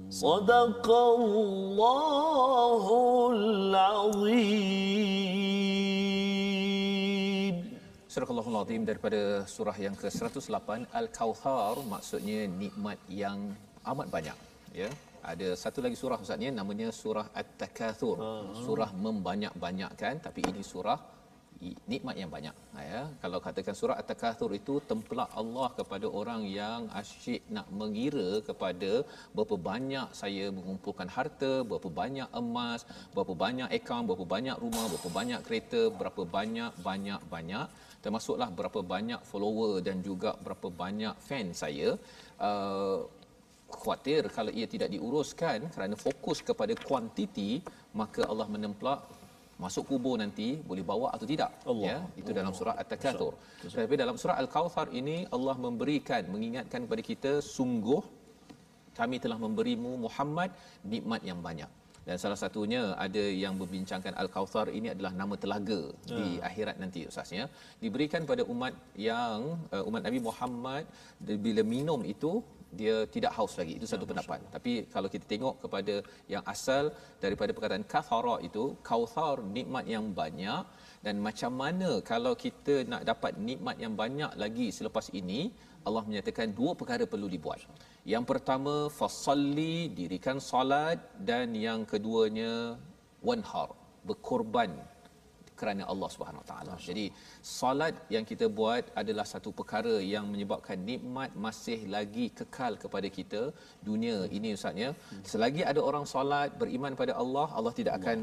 صدق 0.09 0.85
الله 1.19 2.85
العظيم 6.27 7.55
Surah 8.07 8.29
Allahul 8.33 8.57
Azim 8.65 8.81
daripada 8.81 9.45
surah 9.45 9.77
yang 9.77 9.93
ke-108 10.01 10.89
Al-Kauthar 10.99 11.77
maksudnya 11.85 12.49
nikmat 12.61 12.97
yang 13.05 13.53
amat 13.85 14.07
banyak 14.15 14.33
ya 14.73 14.89
ada 15.21 15.47
satu 15.63 15.79
lagi 15.85 15.93
surah 16.01 16.17
ustaz 16.23 16.41
ni 16.41 16.49
namanya 16.49 16.89
surah 16.89 17.29
At-Takatsur 17.41 18.17
surah 18.65 18.89
membanyak-banyakkan 19.05 20.13
tapi 20.25 20.41
ini 20.49 20.65
surah 20.65 20.97
i- 20.97 21.05
nikmat 21.92 22.16
yang 22.20 22.30
banyak 22.34 22.54
ya. 22.90 23.02
Kalau 23.22 23.38
katakan 23.46 23.74
surah 23.78 23.96
At-Takatsur 24.00 24.50
itu 24.60 24.74
tempelak 24.90 25.30
Allah 25.40 25.68
kepada 25.78 26.06
orang 26.20 26.42
yang 26.60 26.80
asyik 27.00 27.42
nak 27.56 27.68
mengira 27.80 28.28
kepada 28.48 28.90
berapa 29.36 29.56
banyak 29.70 30.08
saya 30.20 30.44
mengumpulkan 30.56 31.08
harta 31.16 31.52
berapa 31.70 31.88
banyak 32.00 32.28
emas 32.42 32.82
berapa 33.14 33.34
banyak 33.44 33.68
akaun 33.78 34.04
berapa 34.10 34.26
banyak 34.34 34.56
rumah 34.64 34.84
berapa 34.92 35.10
banyak 35.18 35.40
kereta 35.46 35.82
berapa 36.00 36.24
banyak 36.36 36.72
banyak 36.88 37.20
banyak. 37.34 37.66
Termasuklah 38.04 38.50
berapa 38.58 38.80
banyak 38.94 39.20
follower 39.30 39.74
dan 39.88 39.98
juga 40.08 40.30
berapa 40.44 40.68
banyak 40.82 41.14
fan 41.28 41.48
saya. 41.62 41.90
Uh, 42.48 43.06
khawatir 43.80 44.22
kalau 44.36 44.52
ia 44.58 44.66
tidak 44.74 44.88
diuruskan 44.94 45.58
kerana 45.74 45.96
fokus 46.06 46.38
kepada 46.48 46.74
kuantiti 46.86 47.50
maka 48.00 48.22
Allah 48.30 48.48
menempelak 48.54 49.00
masuk 49.64 49.84
kubur 49.90 50.16
nanti 50.22 50.48
boleh 50.70 50.84
bawa 50.90 51.08
atau 51.16 51.26
tidak? 51.32 51.50
Allah. 51.70 51.86
ya 51.90 51.96
itu 52.20 52.30
dalam 52.38 52.52
surah 52.58 52.74
at-takatsur 52.82 53.32
tapi 53.82 53.96
dalam 54.02 54.16
surah 54.20 54.36
al-kautsar 54.42 54.86
ini 55.00 55.16
Allah 55.36 55.56
memberikan 55.66 56.22
mengingatkan 56.34 56.80
kepada 56.86 57.02
kita 57.10 57.32
sungguh 57.56 58.02
kami 58.98 59.16
telah 59.24 59.38
memberimu 59.44 59.92
Muhammad 60.06 60.50
nikmat 60.92 61.22
yang 61.30 61.40
banyak. 61.46 61.70
Dan 62.06 62.16
salah 62.22 62.38
satunya 62.42 62.80
ada 63.04 63.24
yang 63.42 63.54
membincangkan 63.60 64.14
al-kautsar 64.22 64.66
ini 64.78 64.88
adalah 64.94 65.12
nama 65.20 65.34
telaga 65.42 65.80
di 66.02 66.26
akhirat 66.48 66.76
nanti 66.82 67.00
ustaznya 67.10 67.44
diberikan 67.82 68.26
pada 68.30 68.42
umat 68.54 68.74
yang 69.08 69.54
uh, 69.74 69.86
umat 69.88 70.02
Nabi 70.06 70.18
Muhammad 70.28 70.82
bila 71.46 71.62
minum 71.74 72.02
itu 72.14 72.32
dia 72.80 72.94
tidak 73.14 73.32
haus 73.36 73.54
lagi. 73.60 73.72
Itu 73.78 73.86
satu 73.92 74.04
pendapat. 74.10 74.40
tapi 74.54 74.72
kalau 74.94 75.08
kita 75.14 75.24
tengok 75.32 75.54
kepada 75.64 75.94
yang 76.34 76.44
asal 76.54 76.84
daripada 77.24 77.50
perkataan 77.56 77.84
kathara 77.92 78.36
itu 78.48 78.64
kautsar 78.88 79.36
nikmat 79.56 79.84
yang 79.94 80.06
banyak. 80.20 80.64
Dan 81.06 81.14
macam 81.26 81.52
mana 81.62 81.90
kalau 82.12 82.32
kita 82.44 82.74
nak 82.92 83.02
dapat 83.10 83.32
nikmat 83.48 83.76
yang 83.84 83.94
banyak 84.02 84.32
lagi 84.42 84.68
selepas 84.78 85.06
ini 85.20 85.40
Allah 85.86 86.02
menyatakan 86.08 86.48
dua 86.58 86.72
perkara 86.80 87.04
perlu 87.12 87.28
dibuat. 87.34 87.60
Yang 88.12 88.24
pertama 88.30 88.74
fasalli 88.98 89.76
dirikan 89.98 90.38
salat 90.50 90.98
dan 91.30 91.54
yang 91.66 91.82
keduanya 91.92 92.52
wanhar 93.28 93.68
berkorban 94.08 94.70
kerana 95.62 95.82
Allah 95.92 96.08
Subhanahu 96.14 96.44
Taala. 96.50 96.74
Jadi 96.88 97.04
solat 97.58 97.94
yang 98.14 98.24
kita 98.30 98.46
buat 98.58 98.84
adalah 99.02 99.26
satu 99.32 99.50
perkara 99.58 99.94
yang 100.14 100.26
menyebabkan 100.32 100.78
nikmat 100.90 101.30
masih 101.46 101.80
lagi 101.94 102.26
kekal 102.40 102.74
kepada 102.84 103.10
kita 103.18 103.42
dunia 103.88 104.16
ini 104.38 104.50
ustaznya. 104.58 104.88
Selagi 105.32 105.62
ada 105.72 105.80
orang 105.90 106.06
solat 106.14 106.50
beriman 106.62 106.94
pada 107.02 107.14
Allah, 107.22 107.46
Allah 107.58 107.74
tidak 107.80 107.94
akan 108.00 108.18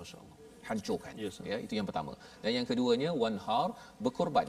Masya-Allah. 0.00 0.36
hancurkan. 0.68 1.14
Yes, 1.24 1.34
sir. 1.38 1.46
ya, 1.52 1.56
itu 1.64 1.74
yang 1.78 1.88
pertama. 1.90 2.12
Dan 2.42 2.50
yang 2.58 2.66
keduanya 2.70 3.10
wanhar 3.22 3.66
berkorban. 4.04 4.48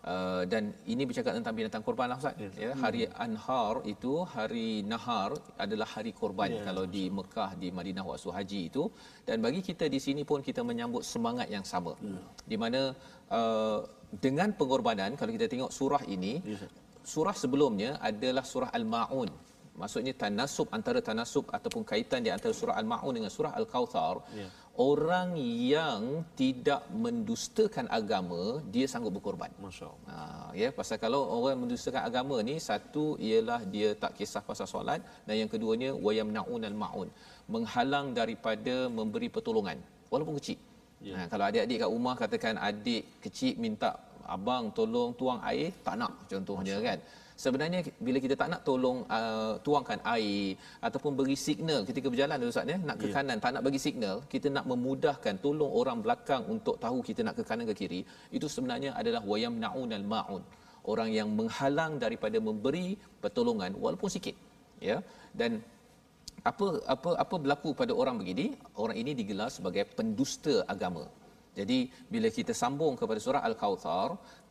Uh, 0.00 0.48
dan 0.48 0.72
ini 0.92 1.04
bercakap 1.08 1.36
tentang 1.36 1.52
binatang 1.52 1.82
korban 1.84 2.08
lah 2.08 2.16
Ustaz. 2.16 2.32
Yes. 2.40 2.56
Ya, 2.56 2.70
hari 2.82 3.04
Anhar 3.24 3.84
itu 3.84 4.24
hari 4.34 4.80
Nahar 4.90 5.36
adalah 5.64 5.88
hari 5.94 6.12
korban 6.20 6.48
Yes. 6.56 6.64
kalau 6.64 6.84
di 6.88 7.04
Mekah 7.12 7.50
di 7.62 7.68
Madinah 7.68 8.04
waktu 8.08 8.32
haji 8.32 8.60
itu 8.72 8.84
dan 9.28 9.44
bagi 9.44 9.60
kita 9.60 9.92
di 9.94 10.00
sini 10.06 10.24
pun 10.30 10.40
kita 10.48 10.64
menyambut 10.64 11.04
semangat 11.04 11.52
yang 11.52 11.64
sama. 11.72 11.92
Di 12.50 12.56
mana 12.62 12.96
uh, 13.28 13.84
dengan 14.24 14.56
pengorbanan 14.56 15.20
kalau 15.20 15.36
kita 15.36 15.52
tengok 15.52 15.68
surah 15.78 16.02
ini 16.08 16.32
sir. 16.48 16.70
surah 17.12 17.36
sebelumnya 17.36 18.00
adalah 18.00 18.44
surah 18.52 18.72
Al-Maun. 18.72 19.28
Maksudnya 19.80 20.12
tanasub 20.22 20.68
antara 20.76 21.00
tanasub 21.08 21.44
ataupun 21.56 21.84
kaitan 21.90 22.20
di 22.24 22.32
antara 22.32 22.56
surah 22.56 22.76
Al-Maun 22.80 23.12
dengan 23.20 23.32
surah 23.36 23.52
Al-Kautsar. 23.60 24.16
Ya. 24.32 24.48
Orang 24.80 25.30
yang 25.74 26.02
tidak 26.40 26.82
mendustakan 27.04 27.86
agama 27.98 28.42
dia 28.74 28.86
sanggup 28.92 29.12
berkorban. 29.16 29.52
Masya-Allah. 29.64 30.08
Ha, 30.12 30.48
ya 30.62 30.68
pasal 30.78 30.96
kalau 31.04 31.20
orang 31.36 31.58
mendustakan 31.62 32.02
agama 32.08 32.36
ni 32.48 32.54
satu 32.68 33.04
ialah 33.28 33.60
dia 33.74 33.88
tak 34.02 34.12
kisah 34.18 34.42
pasal 34.50 34.68
solat 34.74 35.00
dan 35.26 35.34
yang 35.40 35.50
keduanya 35.54 35.90
wayamnaun 36.06 36.64
al-maun 36.70 37.08
menghalang 37.54 38.08
daripada 38.20 38.76
memberi 38.98 39.28
pertolongan 39.36 39.80
walaupun 40.12 40.36
kecil. 40.40 40.58
Yeah. 41.08 41.16
Ha, 41.16 41.28
kalau 41.32 41.44
adik-adik 41.50 41.78
kat 41.82 41.90
rumah 41.96 42.14
katakan 42.22 42.54
adik 42.70 43.04
kecil 43.24 43.54
minta 43.64 43.90
abang 44.36 44.64
tolong 44.78 45.10
tuang 45.20 45.40
air 45.50 45.68
tak 45.86 45.94
nak 46.00 46.12
contohnya 46.32 46.76
Masya. 46.78 46.86
kan 46.88 46.98
sebenarnya 47.44 47.80
bila 48.06 48.18
kita 48.24 48.34
tak 48.40 48.48
nak 48.52 48.62
tolong 48.68 48.98
uh, 49.18 49.54
tuangkan 49.66 50.00
air 50.14 50.58
ataupun 50.86 51.12
beri 51.18 51.36
signal 51.46 51.80
ketika 51.88 52.06
berjalan 52.12 52.46
ustaz 52.52 52.72
ya 52.72 52.78
nak 52.88 52.96
ke 53.02 53.06
yeah. 53.08 53.14
kanan 53.16 53.38
tak 53.44 53.52
nak 53.56 53.62
bagi 53.66 53.80
signal 53.86 54.16
kita 54.32 54.48
nak 54.56 54.64
memudahkan 54.72 55.34
tolong 55.44 55.72
orang 55.80 55.98
belakang 56.04 56.42
untuk 56.54 56.76
tahu 56.84 56.98
kita 57.08 57.20
nak 57.26 57.36
ke 57.38 57.44
kanan 57.50 57.66
ke 57.70 57.76
kiri 57.82 58.00
itu 58.38 58.46
sebenarnya 58.56 58.92
adalah 59.02 59.22
wayam 59.32 59.56
naunal 59.64 60.06
maun 60.14 60.42
orang 60.92 61.10
yang 61.18 61.28
menghalang 61.38 61.94
daripada 62.04 62.38
memberi 62.48 62.86
pertolongan 63.22 63.72
walaupun 63.84 64.10
sikit 64.16 64.36
ya. 64.88 64.98
Dan 65.40 65.60
apa 66.50 66.66
apa 66.94 67.10
apa 67.22 67.34
berlaku 67.42 67.70
pada 67.80 67.92
orang 68.02 68.16
begini? 68.20 68.46
Orang 68.82 68.96
ini 69.02 69.12
digelar 69.20 69.50
sebagai 69.56 69.84
pendusta 69.98 70.54
agama. 70.74 71.04
Jadi 71.58 71.78
bila 72.12 72.28
kita 72.36 72.52
sambung 72.62 72.94
kepada 73.00 73.20
surah 73.24 73.42
al-kautsar 73.48 74.08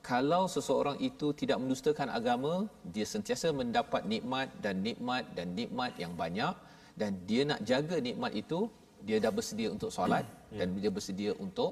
kalau 0.10 0.44
seseorang 0.56 0.98
itu 1.10 1.28
tidak 1.40 1.58
mendustakan 1.62 2.10
agama 2.20 2.54
dia 2.96 3.06
sentiasa 3.14 3.48
mendapat 3.62 4.02
nikmat 4.14 4.48
dan 4.64 4.76
nikmat 4.88 5.24
dan 5.38 5.48
nikmat 5.60 5.92
yang 6.04 6.14
banyak 6.22 6.54
dan 7.00 7.12
dia 7.30 7.42
nak 7.50 7.62
jaga 7.72 7.98
nikmat 8.08 8.32
itu 8.42 8.60
dia 9.08 9.18
dah 9.24 9.32
bersedia 9.38 9.70
untuk 9.76 9.92
solat 9.98 10.26
hmm. 10.26 10.58
dan 10.60 10.68
dia 10.82 10.92
bersedia 10.98 11.32
untuk 11.46 11.72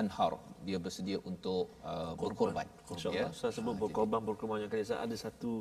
anhar 0.00 0.32
dia 0.66 0.78
bersedia 0.84 1.18
untuk 1.30 1.70
uh, 1.90 2.12
berkorban 2.18 2.66
insyaallah 2.90 3.30
ya? 3.30 3.38
saya 3.40 3.52
sebut 3.56 3.74
berkorban 3.82 4.20
berkorban 4.28 4.58
yang 4.64 4.70
kali 4.72 4.82
saya 4.90 5.00
ada 5.06 5.16
satu 5.24 5.52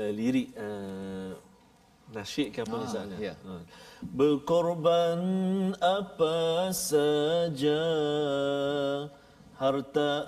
uh, 0.00 0.10
lirik 0.18 0.48
uh, 0.66 1.30
nasyid 2.10 2.48
ke 2.54 2.66
apa 2.66 2.76
ah, 2.82 3.06
ya. 3.22 3.34
ha. 3.46 3.62
berkorban 4.02 5.20
apa 5.78 6.36
saja 6.74 7.82
harta 9.60 10.24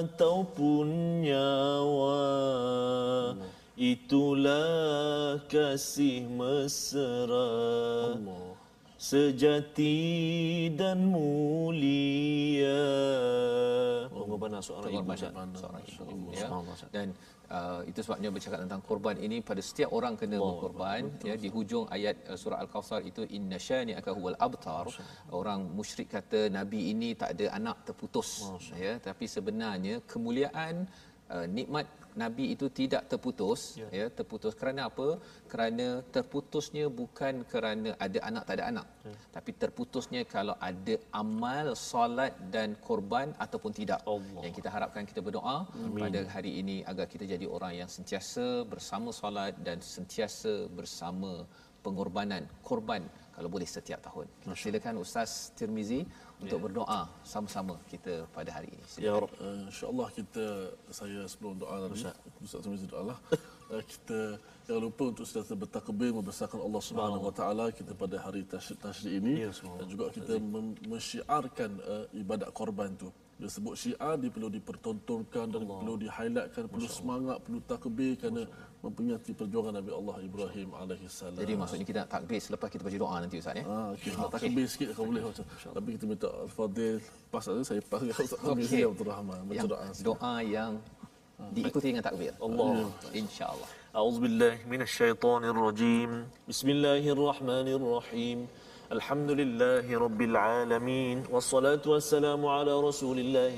ataupun 0.00 0.88
nyawa. 1.28 2.24
Itulah 3.76 5.44
kasih 5.44 6.24
mesra. 6.24 7.52
Allah. 8.16 8.48
sejati 9.00 9.96
dan 10.76 11.08
mulia. 11.08 12.84
Pengorbanan 14.12 14.60
seorang 14.60 14.92
ibu 14.92 15.08
seorang 15.16 15.48
ibu. 15.88 16.28
Ya. 16.36 16.48
Dan 16.92 17.16
Uh, 17.50 17.82
itu 17.90 17.98
sebabnya 18.06 18.30
bercakap 18.30 18.62
tentang 18.62 18.78
korban 18.88 19.16
ini 19.26 19.42
pada 19.42 19.58
setiap 19.68 19.90
orang 19.98 20.14
kena 20.14 20.38
oh, 20.38 20.54
berkorban 20.54 21.10
betul, 21.10 21.28
ya 21.28 21.34
di 21.34 21.48
hujung 21.50 21.84
ayat 21.96 22.16
uh, 22.30 22.38
surah 22.38 22.62
al-kautsar 22.62 23.00
itu 23.10 23.26
inna 23.36 23.58
syani 23.58 23.92
aka 23.98 24.14
huwal 24.14 24.38
abtar. 24.46 24.86
Orang 25.34 25.66
musyrik 25.78 26.14
kata 26.14 26.46
nabi 26.46 26.94
ini 26.94 27.08
tak 27.18 27.34
ada 27.34 27.46
anak 27.58 27.82
terputus 27.90 28.46
ya 28.84 29.02
tapi 29.02 29.26
sebenarnya 29.26 29.98
kemuliaan 30.06 30.86
uh, 31.34 31.46
nikmat 31.56 31.90
nabi 32.22 32.44
itu 32.54 32.66
tidak 32.78 33.02
terputus 33.12 33.60
ya. 33.80 33.88
ya 33.98 34.06
terputus 34.18 34.52
kerana 34.60 34.80
apa 34.90 35.08
kerana 35.52 35.86
terputusnya 36.14 36.84
bukan 37.00 37.44
kerana 37.52 37.90
ada 38.06 38.18
anak 38.28 38.42
tak 38.48 38.54
ada 38.58 38.64
anak 38.72 38.86
ya. 39.08 39.14
tapi 39.36 39.50
terputusnya 39.62 40.22
kalau 40.34 40.54
ada 40.70 40.94
amal 41.22 41.66
solat 41.90 42.34
dan 42.54 42.76
korban 42.88 43.30
ataupun 43.44 43.72
tidak 43.80 44.00
Allah. 44.14 44.42
yang 44.44 44.54
kita 44.58 44.70
harapkan 44.76 45.04
kita 45.10 45.22
berdoa 45.26 45.58
Amin. 45.66 46.02
pada 46.02 46.20
hari 46.34 46.52
ini 46.62 46.76
agar 46.92 47.06
kita 47.12 47.24
jadi 47.34 47.46
orang 47.56 47.74
yang 47.80 47.90
sentiasa 47.96 48.46
bersama 48.72 49.10
solat 49.20 49.54
dan 49.66 49.78
sentiasa 49.94 50.54
bersama 50.78 51.32
pengorbanan 51.84 52.44
korban 52.68 53.02
kalau 53.40 53.48
boleh 53.56 53.64
setiap 53.64 54.04
tahun. 54.04 54.28
Silakan 54.52 55.00
Ustaz 55.00 55.48
Tirmizi 55.56 56.04
untuk 56.44 56.60
ya. 56.60 56.64
berdoa 56.68 57.00
sama-sama 57.24 57.80
kita 57.88 58.28
pada 58.36 58.52
hari 58.52 58.68
ini. 58.68 58.84
Silakan. 58.84 59.08
Ya 59.08 59.12
Rabb, 59.16 59.32
uh, 59.40 59.56
insya-Allah 59.72 60.08
kita 60.12 60.44
saya 60.92 61.20
sebelum 61.24 61.56
doa 61.56 61.88
tadi 61.88 62.04
Ustaz 62.44 62.60
Tirmizi 62.60 62.84
doalah 62.84 63.16
uh, 63.72 63.80
kita 63.80 64.36
jangan 64.68 64.82
lupa 64.84 65.02
untuk 65.08 65.24
sentiasa 65.24 65.56
bertakbir 65.56 66.12
membesarkan 66.12 66.60
Allah 66.60 66.82
Subhanahu 66.84 67.24
Wa 67.32 67.34
Taala 67.40 67.64
kita 67.72 67.96
pada 67.96 68.20
hari 68.20 68.44
tasyrik 68.44 69.08
ini 69.08 69.48
ya, 69.48 69.50
dan 69.56 69.86
juga 69.88 70.04
kita 70.12 70.36
mensyiarkan 70.84 71.70
uh, 71.80 72.04
ibadat 72.12 72.52
korban 72.52 72.92
tu 72.92 73.08
dia 73.40 73.48
sebut 73.48 73.72
syiar 73.72 74.20
dia 74.20 74.28
perlu 74.28 74.52
dipertontonkan 74.52 75.48
dan 75.48 75.64
Allah. 75.64 75.80
perlu 75.80 75.94
di-highlightkan 75.96 76.64
perlu 76.68 76.88
semangat 76.92 77.40
perlu 77.40 77.60
takbir 77.64 78.12
kerana 78.20 78.44
mempunyai 78.80 79.20
perjuangan 79.20 79.76
Nabi 79.76 79.92
Allah 79.92 80.16
Ibrahim 80.24 80.68
alaihi 80.72 81.04
salam. 81.12 81.36
Jadi 81.36 81.52
maksudnya 81.52 81.84
kita 81.84 81.98
nak 82.02 82.10
takbir 82.16 82.40
selepas 82.40 82.68
kita 82.72 82.82
baca 82.88 82.96
doa 82.96 83.16
nanti 83.20 83.36
ustaz 83.36 83.60
ya. 83.60 83.64
Ah, 83.68 83.92
ha, 83.92 83.92
okay. 83.92 84.40
takbir 84.40 84.66
sikit 84.72 84.88
kalau 84.96 85.06
boleh 85.12 85.22
ustaz. 85.28 85.44
Tapi 85.76 85.88
kita 85.96 86.04
minta 86.08 86.28
al-fadil 86.44 86.96
pas 87.28 87.44
ada 87.44 87.60
saya 87.60 87.80
pas 87.84 88.00
dengan 88.00 88.16
ustaz. 88.16 88.40
Abdul 88.40 89.08
Rahman 89.12 89.38
baca 89.44 89.66
doa. 89.68 89.84
Doa 90.00 90.34
yang 90.40 90.72
ah. 91.36 91.52
diikuti 91.52 91.92
dengan 91.92 92.04
takbir. 92.08 92.32
Allah 92.40 92.88
insyaallah. 93.12 93.68
A'udzu 93.92 94.18
billahi 94.24 94.64
minasyaitonir 94.64 95.56
rajim. 95.56 96.24
Bismillahirrahmanirrahim. 96.48 98.48
الحمد 98.90 99.30
لله 99.30 99.86
رب 99.86 100.20
العالمين 100.30 101.30
والصلاه 101.30 101.84
والسلام 101.86 102.42
على 102.42 102.74
رسول 102.74 103.22
الله 103.22 103.54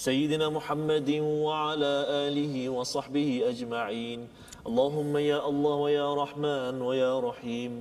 سيدنا 0.00 0.52
محمد 0.52 1.10
وعلى 1.24 1.92
آله 2.28 2.54
وصحبه 2.68 3.28
أجمعين 3.48 4.20
اللهم 4.68 5.12
يا 5.16 5.38
الله 5.48 5.74
ويا 5.74 6.08
رحمن 6.14 6.74
ويا 6.82 7.12
رحيم 7.20 7.72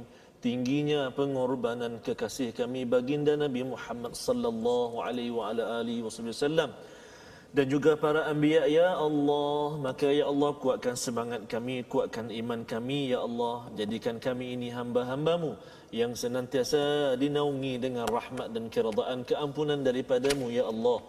tingginya 0.46 1.10
pengorbanan 1.10 1.98
kekasih 2.06 2.54
kami 2.54 2.86
baginda 2.86 3.34
Nabi 3.34 3.66
Muhammad 3.66 4.14
sallallahu 4.14 5.02
alaihi 5.02 5.34
wa 5.34 5.50
ala 5.50 5.82
alihi 5.82 6.06
wasallam 6.06 6.70
dan 7.56 7.66
juga 7.72 7.98
para 7.98 8.30
anbiya 8.30 8.70
ya 8.70 8.94
Allah 8.94 9.80
maka 9.82 10.06
ya 10.12 10.30
Allah 10.30 10.54
kuatkan 10.60 10.94
semangat 10.94 11.50
kami 11.50 11.82
kuatkan 11.90 12.30
iman 12.30 12.62
kami 12.62 13.16
ya 13.16 13.26
Allah 13.26 13.66
jadikan 13.80 14.22
kami 14.22 14.54
ini 14.54 14.70
hamba-hambamu 14.70 15.58
yang 15.90 16.12
senantiasa 16.14 17.16
dinaungi 17.16 17.80
dengan 17.80 18.06
rahmat 18.06 18.52
dan 18.52 18.68
keredaan 18.68 19.24
keampunan 19.24 19.82
daripadamu 19.82 20.52
ya 20.52 20.70
Allah 20.70 21.00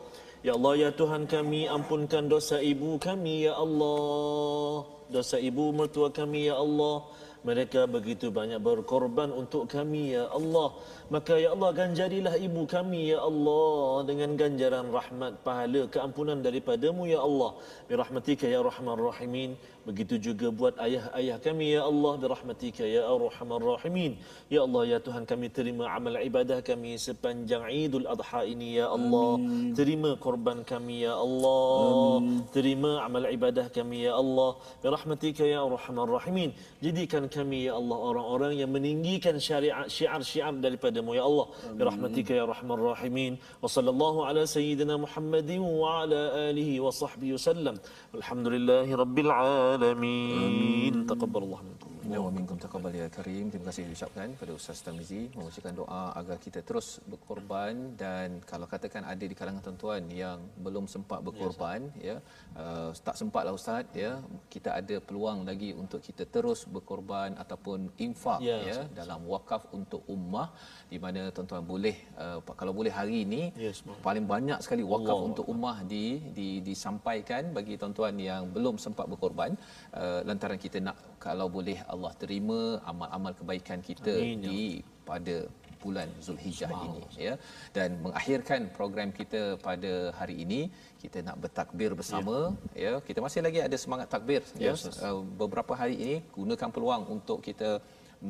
ya 0.41 0.57
Allah 0.57 0.73
ya 0.77 0.89
Tuhan 0.93 1.25
kami 1.29 1.69
ampunkan 1.69 2.29
dosa 2.29 2.57
ibu 2.61 2.97
kami 2.97 3.49
ya 3.49 3.57
Allah. 3.57 4.85
Dosa 5.11 5.37
ibu 5.37 5.73
mertua 5.73 6.09
kami 6.13 6.49
ya 6.49 6.57
Allah. 6.57 7.05
Mereka 7.41 7.89
begitu 7.89 8.29
banyak 8.29 8.61
berkorban 8.61 9.33
untuk 9.33 9.65
kami 9.65 10.13
ya 10.13 10.29
Allah 10.29 10.77
maka 11.11 11.35
ya 11.43 11.51
Allah 11.51 11.69
ganjarilah 11.75 12.35
ibu 12.39 12.63
kami 12.63 13.11
ya 13.11 13.19
Allah 13.19 14.07
dengan 14.07 14.39
ganjaran 14.39 14.87
rahmat 14.95 15.43
pahala 15.43 15.83
keampunan 15.91 16.39
daripadamu 16.39 17.03
ya 17.13 17.19
Allah. 17.27 17.51
Bi 17.91 17.99
rahmatika 17.99 18.47
ya 18.47 18.63
rahman 18.63 18.95
rahimin. 18.95 19.59
Begitu 19.81 20.15
juga 20.21 20.47
buat 20.53 20.77
ayah-ayah 20.85 21.37
kami 21.43 21.75
ya 21.75 21.81
Allah. 21.91 22.13
Bi 22.21 22.25
rahmatika 22.31 22.87
ya 22.87 23.03
arhamar 23.11 23.59
rahimin. 23.59 24.15
Ya 24.47 24.63
Allah 24.63 24.83
ya 24.87 24.97
Tuhan 25.03 25.27
kami 25.27 25.51
terima 25.51 25.91
amal 25.91 26.15
ibadah 26.15 26.63
kami 26.63 26.95
sepanjang 26.95 27.67
Idul 27.67 28.07
Adha 28.07 28.47
ini 28.47 28.79
ya 28.79 28.87
Allah. 28.95 29.35
Amin. 29.35 29.75
terima 29.75 30.15
korban 30.15 30.63
kami 30.63 31.03
ya 31.03 31.19
Allah. 31.19 32.23
Amin. 32.23 32.47
terima 32.55 33.03
amal 33.03 33.27
ibadah 33.27 33.67
kami 33.67 34.07
ya 34.07 34.15
Allah. 34.15 34.55
Bi 34.79 34.87
rahmatika 34.95 35.43
ya 35.43 35.59
arhamar 35.67 36.07
rahimin. 36.07 36.55
Jadikan 36.79 37.27
kami 37.27 37.67
ya 37.67 37.75
Allah 37.75 37.99
orang-orang 37.99 38.53
yang 38.63 38.71
meninggikan 38.71 39.35
syariat 39.41 39.91
syiar-syiar 39.91 40.55
daripada 40.61 41.00
kepadamu 41.01 41.17
ya 41.17 41.23
Allah 41.25 41.47
bi 41.73 41.81
rahmatika 41.83 42.31
ya 42.37 42.45
rahman 42.45 42.77
rahimin 42.79 43.33
wa 43.61 43.67
sallallahu 43.67 44.25
ala 44.29 44.45
sayyidina 44.45 44.97
Muhammadin 45.01 45.61
wa 45.61 46.05
ala 46.05 46.49
alihi 46.53 46.77
wa 46.79 46.93
sahbihi 46.93 47.33
wasallam 47.33 47.75
alhamdulillahi 48.13 48.93
rabbil 48.93 49.31
alamin 49.33 50.93
taqabbalallahu 51.09 51.65
Ya 52.09 52.17
wa 52.17 52.31
minkum 52.33 52.57
taqabbal 52.57 52.95
ya 52.97 53.07
karim. 53.13 53.53
Terima 53.53 53.69
kasih 53.69 53.85
diucapkan 53.85 54.33
kepada 54.33 54.51
Ustaz 54.57 54.81
Tamizi 54.85 55.29
membacakan 55.37 55.73
doa 55.79 56.03
agar 56.17 56.37
kita 56.45 56.59
terus 56.65 56.87
berkorban 57.11 57.93
dan 57.93 58.41
kalau 58.51 58.65
katakan 58.65 59.05
ada 59.05 59.21
di 59.21 59.35
kalangan 59.37 59.61
tuan-tuan 59.61 60.09
yang 60.09 60.41
belum 60.65 60.89
sempat 60.89 61.21
berkorban 61.27 61.93
ya, 62.01 62.17
ya 62.17 62.61
uh, 62.63 62.89
tak 63.07 63.15
sempatlah 63.21 63.53
ustaz 63.53 63.85
ya 63.93 64.11
kita 64.53 64.69
ada 64.79 64.95
peluang 65.07 65.45
lagi 65.49 65.69
untuk 65.81 66.01
kita 66.07 66.25
terus 66.35 66.65
berkorban 66.65 67.37
ataupun 67.43 67.93
infak 68.05 68.41
ya, 68.49 68.57
ya 68.69 68.79
dalam 68.99 69.21
wakaf 69.33 69.69
untuk 69.77 70.01
ummah 70.15 70.47
di 70.91 70.97
mana 70.97 71.29
tuan-tuan 71.35 71.63
boleh 71.73 71.95
uh, 72.17 72.39
kalau 72.57 72.73
boleh 72.73 72.93
hari 72.99 73.29
ini 73.29 73.53
yes, 73.65 73.85
paling 74.07 74.25
banyak 74.33 74.57
sekali 74.65 74.81
wakaf 74.81 75.15
Allah 75.15 75.29
untuk 75.29 75.45
ummah 75.53 75.77
di, 75.93 76.05
di 76.33 76.49
disampaikan 76.65 77.53
bagi 77.53 77.77
tuan-tuan 77.77 78.17
yang 78.17 78.49
belum 78.49 78.75
sempat 78.81 79.05
berkorban. 79.05 79.53
Uh, 79.93 80.19
lantaran 80.25 80.57
kita 80.57 80.77
nak 80.81 81.10
kalau 81.25 81.47
boleh 81.57 81.77
Allah 81.93 82.13
terima 82.21 82.59
amal-amal 82.91 83.33
kebaikan 83.39 83.79
kita 83.89 84.13
Amin, 84.17 84.41
ya 84.41 84.49
di 84.49 84.61
pada 85.09 85.35
bulan 85.81 86.07
Zulhijjah 86.25 86.69
ini 86.85 87.01
ya 87.27 87.33
dan 87.75 87.97
mengakhirkan 88.03 88.69
program 88.77 89.09
kita 89.19 89.41
pada 89.67 89.91
hari 90.19 90.35
ini 90.45 90.61
kita 91.01 91.25
nak 91.27 91.37
bertakbir 91.43 91.91
bersama 91.99 92.53
ya, 92.77 92.83
ya. 92.85 92.93
kita 93.07 93.19
masih 93.25 93.41
lagi 93.47 93.59
ada 93.67 93.77
semangat 93.83 94.07
takbir 94.13 94.41
ya, 94.65 94.73
ya. 94.77 94.91
Uh, 95.09 95.25
beberapa 95.41 95.73
hari 95.81 95.95
ini 96.05 96.15
gunakan 96.37 96.69
peluang 96.75 97.03
untuk 97.15 97.41
kita 97.47 97.71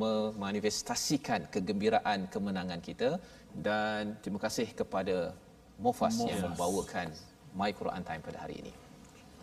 memanifestasikan 0.04 1.52
kegembiraan 1.54 2.32
kemenangan 2.34 2.80
kita 2.80 3.20
dan 3.68 4.16
terima 4.24 4.39
kasih 4.39 4.68
kepada 4.82 5.36
Mofas, 5.76 6.16
Mofas. 6.16 6.30
yang 6.32 6.39
membawakan 6.48 7.08
My 7.52 7.72
Quran 7.76 8.04
Time 8.08 8.24
pada 8.24 8.39
hari 8.48 8.64
ini. 8.64 8.74